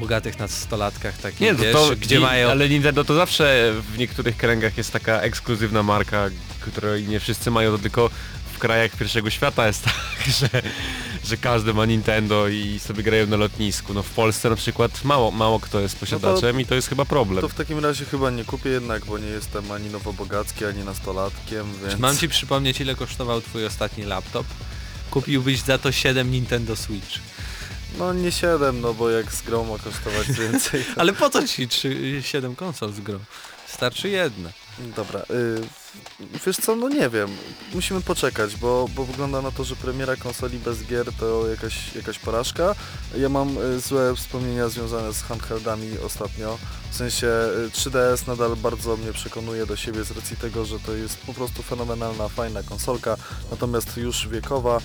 bogatych 0.00 0.38
nastolatkach 0.38 1.18
takich, 1.18 1.40
Nie, 1.40 1.54
wiesz, 1.54 1.72
to, 1.72 1.90
gdzie 2.00 2.20
mają... 2.20 2.50
Ale 2.50 2.68
Nintendo 2.68 3.04
to 3.04 3.14
zawsze 3.14 3.74
w 3.94 3.98
niektórych 3.98 4.36
kręgach 4.36 4.78
jest 4.78 4.92
taka 4.92 5.20
ekskluzywna 5.20 5.82
marka, 5.82 6.30
której 6.60 7.08
nie 7.08 7.20
wszyscy 7.20 7.50
mają, 7.50 7.70
to 7.72 7.78
tylko 7.78 8.10
w 8.58 8.60
krajach 8.60 8.96
pierwszego 8.96 9.30
świata 9.30 9.66
jest 9.66 9.84
tak, 9.84 9.94
że, 10.38 10.48
że 11.24 11.36
każdy 11.36 11.74
ma 11.74 11.86
Nintendo 11.86 12.48
i 12.48 12.78
sobie 12.78 13.02
grają 13.02 13.26
na 13.26 13.36
lotnisku. 13.36 13.94
No 13.94 14.02
w 14.02 14.10
Polsce 14.10 14.50
na 14.50 14.56
przykład 14.56 15.04
mało, 15.04 15.30
mało 15.30 15.60
kto 15.60 15.80
jest 15.80 15.96
posiadaczem 15.96 16.60
i 16.60 16.66
to 16.66 16.74
jest 16.74 16.88
chyba 16.88 17.04
problem. 17.04 17.40
To 17.40 17.48
w 17.48 17.54
takim 17.54 17.78
razie 17.78 18.04
chyba 18.04 18.30
nie 18.30 18.44
kupię 18.44 18.70
jednak, 18.70 19.04
bo 19.04 19.18
nie 19.18 19.26
jestem 19.26 19.70
ani 19.70 19.90
nowobogacki, 19.90 20.64
ani 20.64 20.84
nastolatkiem, 20.84 21.66
więc... 21.84 22.00
Mam 22.00 22.16
ci 22.16 22.28
przypomnieć, 22.28 22.80
ile 22.80 22.94
kosztował 22.94 23.40
twój 23.40 23.66
ostatni 23.66 24.04
laptop? 24.04 24.46
Kupiłbyś 25.10 25.60
za 25.60 25.78
to 25.78 25.92
7 25.92 26.30
Nintendo 26.30 26.76
Switch. 26.76 27.18
No 27.98 28.12
nie 28.12 28.32
7, 28.32 28.80
no 28.80 28.94
bo 28.94 29.10
jak 29.10 29.32
z 29.32 29.42
grą 29.42 29.64
ma 29.64 29.78
kosztować 29.78 30.32
więcej. 30.40 30.84
To... 30.84 31.00
Ale 31.00 31.12
po 31.12 31.30
co 31.30 31.48
ci 31.48 31.68
3, 31.68 32.22
7 32.22 32.56
konsol 32.56 32.92
z 32.92 33.00
grą? 33.00 33.18
Starczy 33.66 34.08
jedna. 34.08 34.50
Dobra, 34.96 35.20
y, 35.20 35.24
wiesz 36.46 36.56
co, 36.56 36.76
no 36.76 36.88
nie 36.88 37.10
wiem, 37.10 37.28
musimy 37.74 38.00
poczekać, 38.00 38.56
bo, 38.56 38.88
bo 38.94 39.04
wygląda 39.04 39.42
na 39.42 39.50
to, 39.50 39.64
że 39.64 39.76
premiera 39.76 40.16
konsoli 40.16 40.58
bez 40.58 40.84
gier 40.84 41.12
to 41.20 41.48
jakaś, 41.48 41.94
jakaś 41.94 42.18
porażka. 42.18 42.74
Ja 43.16 43.28
mam 43.28 43.58
y, 43.58 43.80
złe 43.80 44.16
wspomnienia 44.16 44.68
związane 44.68 45.12
z 45.12 45.22
handheldami 45.22 45.98
ostatnio, 46.06 46.58
w 46.90 46.96
sensie 46.96 47.26
y, 47.66 47.70
3DS 47.70 48.28
nadal 48.28 48.56
bardzo 48.56 48.96
mnie 48.96 49.12
przekonuje 49.12 49.66
do 49.66 49.76
siebie 49.76 50.04
z 50.04 50.10
racji 50.10 50.36
tego, 50.36 50.64
że 50.64 50.80
to 50.80 50.92
jest 50.92 51.18
po 51.18 51.34
prostu 51.34 51.62
fenomenalna, 51.62 52.28
fajna 52.28 52.62
konsolka, 52.62 53.16
natomiast 53.50 53.96
już 53.96 54.28
wiekowa, 54.28 54.78
y, 54.78 54.82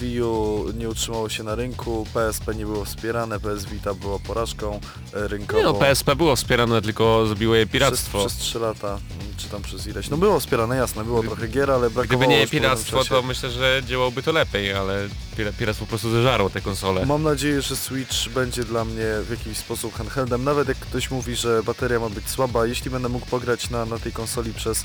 Wii 0.00 0.22
U 0.22 0.66
nie 0.78 0.88
utrzymało 0.88 1.28
się 1.28 1.42
na 1.42 1.54
rynku, 1.54 2.06
PSP 2.14 2.54
nie 2.54 2.66
było 2.66 2.84
wspierane, 2.84 3.40
PS 3.40 3.64
Vita 3.64 3.94
było 3.94 4.18
porażką 4.18 4.80
rynkową. 5.12 5.58
Nie 5.58 5.64
no, 5.64 5.74
PSP 5.74 6.16
było 6.16 6.36
wspierane, 6.36 6.82
tylko 6.82 7.26
zrobiło 7.26 7.54
je 7.54 7.66
piractwo. 7.66 8.18
Przez, 8.18 8.32
przez 8.32 8.46
3 8.46 8.58
lata, 8.58 8.88
mm, 8.88 9.36
czy 9.36 9.48
tam 9.48 9.62
przez 9.62 9.86
ileś. 9.86 10.10
No 10.10 10.16
było 10.16 10.37
wspierane, 10.40 10.76
jasne, 10.76 11.04
było 11.04 11.22
trochę 11.22 11.48
gier, 11.48 11.70
ale 11.70 11.90
brakowało 11.90 12.20
Gdyby 12.20 12.40
nie 12.40 12.46
piractwo, 12.46 13.04
to 13.04 13.22
myślę, 13.22 13.50
że 13.50 13.82
działałoby 13.86 14.22
to 14.22 14.32
lepiej, 14.32 14.72
ale 14.72 15.08
pira- 15.38 15.52
piractwo 15.52 15.84
po 15.84 15.88
prostu 15.88 16.10
zeżarło 16.10 16.50
te 16.50 16.60
konsole. 16.60 17.06
Mam 17.06 17.22
nadzieję, 17.22 17.62
że 17.62 17.76
Switch 17.76 18.28
będzie 18.28 18.64
dla 18.64 18.84
mnie 18.84 19.04
w 19.22 19.30
jakiś 19.30 19.58
sposób 19.58 19.94
handheldem, 19.94 20.44
nawet 20.44 20.68
jak 20.68 20.78
ktoś 20.78 21.10
mówi, 21.10 21.36
że 21.36 21.62
bateria 21.62 22.00
ma 22.00 22.08
być 22.08 22.28
słaba, 22.30 22.66
jeśli 22.66 22.90
będę 22.90 23.08
mógł 23.08 23.26
pograć 23.26 23.70
na, 23.70 23.84
na 23.84 23.98
tej 23.98 24.12
konsoli 24.12 24.52
przez 24.54 24.84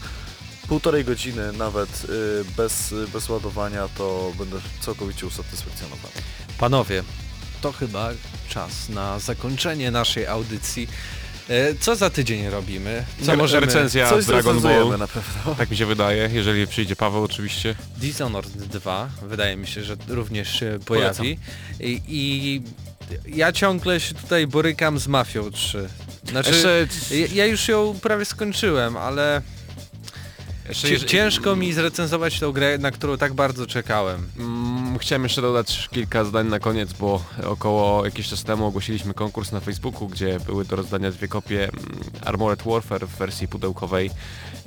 półtorej 0.67 1.05
godziny 1.05 1.51
nawet 1.53 1.89
y, 2.09 2.45
bez, 2.57 2.93
bez 3.13 3.29
ładowania, 3.29 3.87
to 3.97 4.31
będę 4.37 4.57
całkowicie 4.81 5.25
usatysfakcjonowany. 5.27 6.13
Panowie, 6.57 7.03
to 7.61 7.71
chyba 7.71 8.09
czas 8.49 8.89
na 8.89 9.19
zakończenie 9.19 9.91
naszej 9.91 10.27
audycji. 10.27 10.87
E, 11.53 11.75
Co 11.79 11.95
za 11.95 12.09
tydzień 12.09 12.49
robimy? 12.49 13.05
Co 13.25 13.31
Re- 13.31 13.37
możemy... 13.37 13.65
Recenzja 13.65 14.09
Coś 14.09 14.25
Dragon 14.25 14.59
Ball, 14.61 14.97
na 14.99 15.07
pewno. 15.07 15.55
tak 15.57 15.71
mi 15.71 15.77
się 15.77 15.85
wydaje, 15.85 16.29
jeżeli 16.33 16.67
przyjdzie 16.67 16.95
Paweł 16.95 17.23
oczywiście. 17.23 17.75
Dishonored 17.97 18.51
2, 18.51 19.09
wydaje 19.21 19.55
mi 19.57 19.67
się, 19.67 19.83
że 19.83 19.95
również 20.07 20.59
się 20.59 20.79
pojawi. 20.85 21.39
I, 21.79 22.01
I 22.07 22.61
ja 23.35 23.51
ciągle 23.51 23.99
się 23.99 24.15
tutaj 24.15 24.47
borykam 24.47 24.99
z 24.99 25.07
Mafią 25.07 25.51
3. 25.51 25.89
Znaczy, 26.29 26.49
Jeszcze, 26.49 26.87
ja, 27.11 27.27
ja 27.33 27.45
już 27.45 27.67
ją 27.67 27.99
prawie 28.01 28.25
skończyłem, 28.25 28.97
ale 28.97 29.41
jeszcze 30.69 30.99
ciężko 30.99 31.55
mi 31.55 31.73
zrecenzować 31.73 32.39
tą 32.39 32.51
grę, 32.51 32.77
na 32.77 32.91
którą 32.91 33.17
tak 33.17 33.33
bardzo 33.33 33.67
czekałem. 33.67 34.27
Mm, 34.39 34.99
chciałem 34.99 35.23
jeszcze 35.23 35.41
dodać 35.41 35.89
kilka 35.91 36.25
zdań 36.25 36.47
na 36.47 36.59
koniec, 36.59 36.93
bo 36.93 37.25
około 37.43 38.05
jakiś 38.05 38.27
czas 38.27 38.43
temu 38.43 38.65
ogłosiliśmy 38.65 39.13
konkurs 39.13 39.51
na 39.51 39.59
Facebooku, 39.59 40.07
gdzie 40.07 40.39
były 40.39 40.65
do 40.65 40.75
rozdania 40.75 41.11
dwie 41.11 41.27
kopie 41.27 41.63
mm, 41.63 41.73
Armored 42.21 42.63
Warfare 42.63 43.07
w 43.07 43.17
wersji 43.17 43.47
pudełkowej 43.47 44.09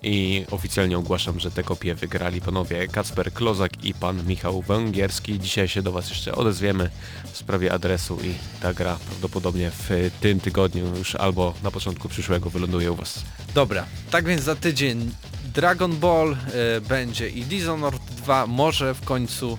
i 0.02 0.44
oficjalnie 0.50 0.98
ogłaszam, 0.98 1.40
że 1.40 1.50
te 1.50 1.62
kopie 1.62 1.94
wygrali 1.94 2.40
panowie 2.40 2.88
Kacper 2.88 3.32
Klozak 3.32 3.84
i 3.84 3.94
pan 3.94 4.26
Michał 4.26 4.62
Węgierski. 4.62 5.40
Dzisiaj 5.40 5.68
się 5.68 5.82
do 5.82 5.92
Was 5.92 6.10
jeszcze 6.10 6.34
odezwiemy 6.34 6.90
w 7.32 7.36
sprawie 7.36 7.72
adresu 7.72 8.18
i 8.24 8.34
ta 8.62 8.74
gra 8.74 8.98
prawdopodobnie 9.08 9.70
w 9.70 10.10
tym 10.20 10.40
tygodniu 10.40 10.96
już 10.96 11.14
albo 11.14 11.54
na 11.62 11.70
początku 11.70 12.08
przyszłego 12.08 12.50
wyląduje 12.50 12.92
u 12.92 12.96
Was. 12.96 13.22
Dobra, 13.54 13.86
tak 14.10 14.24
więc 14.24 14.42
za 14.42 14.56
tydzień 14.56 15.10
Dragon 15.56 15.96
Ball 15.96 16.32
e, 16.76 16.80
będzie 16.80 17.28
i 17.28 17.42
Dishonored 17.44 18.02
2 18.16 18.46
może 18.46 18.94
w 18.94 19.00
końcu 19.00 19.58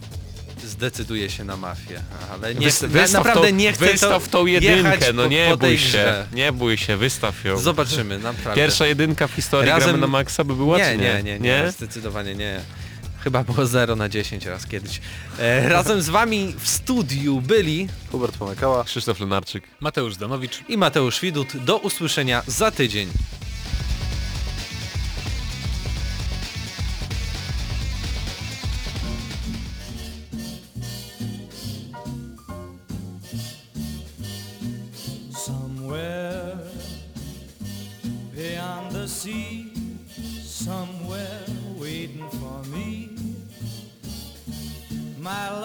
zdecyduje 0.65 1.29
się 1.29 1.43
na 1.43 1.57
mafię, 1.57 2.01
ale 2.33 2.55
nie 2.55 2.67
Wys- 2.67 2.71
chcę, 2.75 2.87
wystaw 2.87 3.25
naprawdę 3.25 3.49
tą, 3.49 3.55
nie 3.55 3.73
chcę 3.73 3.85
Wystaw 3.85 4.23
to 4.29 4.31
tą 4.39 4.45
jedynkę, 4.45 5.13
no 5.13 5.27
nie 5.27 5.47
po 5.51 5.57
bój 5.57 5.77
się, 5.77 5.87
grze. 5.87 6.27
nie 6.33 6.51
bój 6.51 6.77
się, 6.77 6.97
wystaw 6.97 7.45
ją. 7.45 7.57
Zobaczymy, 7.57 8.19
naprawdę. 8.19 8.61
Pierwsza 8.61 8.85
jedynka 8.87 9.27
w 9.27 9.31
historii 9.31 9.69
Razem- 9.71 9.83
gramy 9.83 9.97
na 9.97 10.07
maksa 10.07 10.43
by 10.43 10.55
była, 10.55 10.77
nie, 10.77 10.85
czy 10.91 10.97
nie, 10.97 11.23
nie, 11.23 11.23
nie, 11.23 11.39
nie? 11.39 11.71
zdecydowanie 11.71 12.35
nie. 12.35 12.59
Chyba 13.23 13.43
było 13.43 13.65
0 13.65 13.95
na 13.95 14.09
10 14.09 14.45
raz 14.45 14.65
kiedyś. 14.67 15.01
E, 15.39 15.69
razem 15.69 16.01
z 16.01 16.09
wami 16.09 16.55
w 16.59 16.67
studiu 16.67 17.41
byli 17.41 17.87
Hubert 18.11 18.37
Pomykała. 18.37 18.83
Krzysztof 18.83 19.19
Lenarczyk. 19.19 19.63
Mateusz 19.79 20.15
Danowicz. 20.17 20.59
i 20.67 20.77
Mateusz 20.77 21.21
Widut. 21.21 21.57
Do 21.57 21.77
usłyszenia 21.77 22.43
za 22.47 22.71
tydzień. 22.71 23.09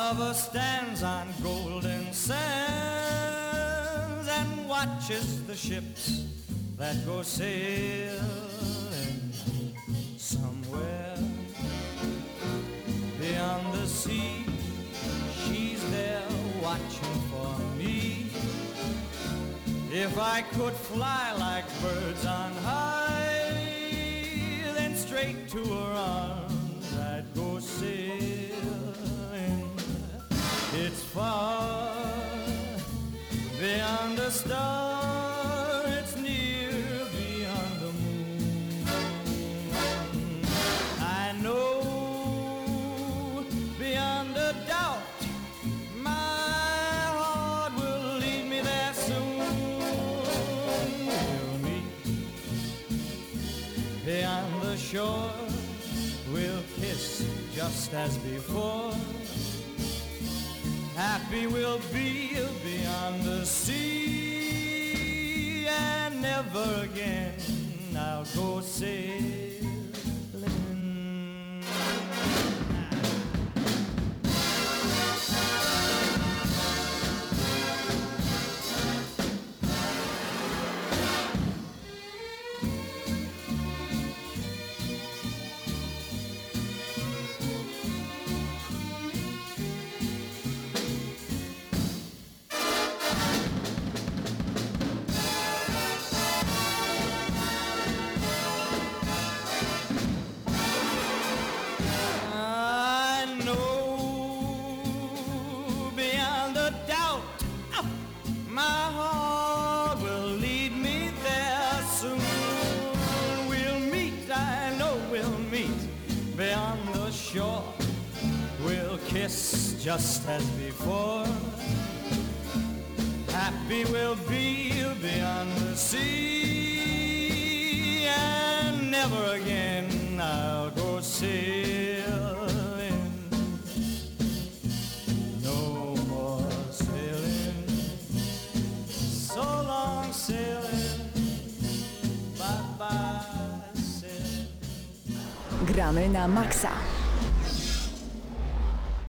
Lover 0.02 0.34
stands 0.34 1.04
on 1.04 1.28
golden 1.44 2.12
sands 2.12 2.38
and 4.38 4.68
watches 4.68 5.46
the 5.46 5.54
ships 5.54 6.24
that 6.76 6.96
go 7.06 7.22
sailing. 7.22 8.20
Somewhere 10.16 11.16
beyond 13.20 13.64
the 13.78 13.86
sea, 13.86 14.44
she's 15.40 15.82
there 15.92 16.32
watching 16.60 17.18
for 17.30 17.52
me. 17.78 18.26
If 20.04 20.18
I 20.18 20.42
could 20.54 20.76
fly 20.90 21.24
like 21.46 21.68
birds 21.80 22.24
on 22.26 22.52
high, 22.70 23.54
then 24.76 24.96
straight 24.96 25.48
to 25.54 25.62
her 25.74 25.92
arms 26.16 26.86
I'd 26.98 27.28
go 27.36 27.60
sailing. 27.60 28.81
It's 30.84 31.04
far 31.04 31.94
beyond 33.60 34.18
a 34.18 34.32
star, 34.32 35.84
it's 35.86 36.16
near 36.16 36.72
beyond 37.14 37.80
the 37.82 37.92
moon. 38.02 38.84
I 40.98 41.34
know 41.40 43.44
beyond 43.78 44.36
a 44.36 44.54
doubt 44.66 44.98
my 45.94 46.10
heart 46.10 47.76
will 47.76 48.18
lead 48.18 48.48
me 48.50 48.60
there 48.60 48.92
soon. 48.92 49.38
We'll 51.06 51.58
meet 51.62 51.84
beyond 54.04 54.62
the 54.62 54.76
shore. 54.76 55.30
We'll 56.32 56.64
kiss 56.74 57.24
just 57.54 57.94
as 57.94 58.18
before. 58.18 58.96
We'll 61.32 61.80
be 61.90 62.36
beyond 62.62 63.22
the 63.22 63.46
sea, 63.46 64.46
and 65.66 66.20
never 66.20 66.82
again 66.84 67.32
I'll 67.96 68.26
go 68.36 68.60
sailing. 68.60 69.71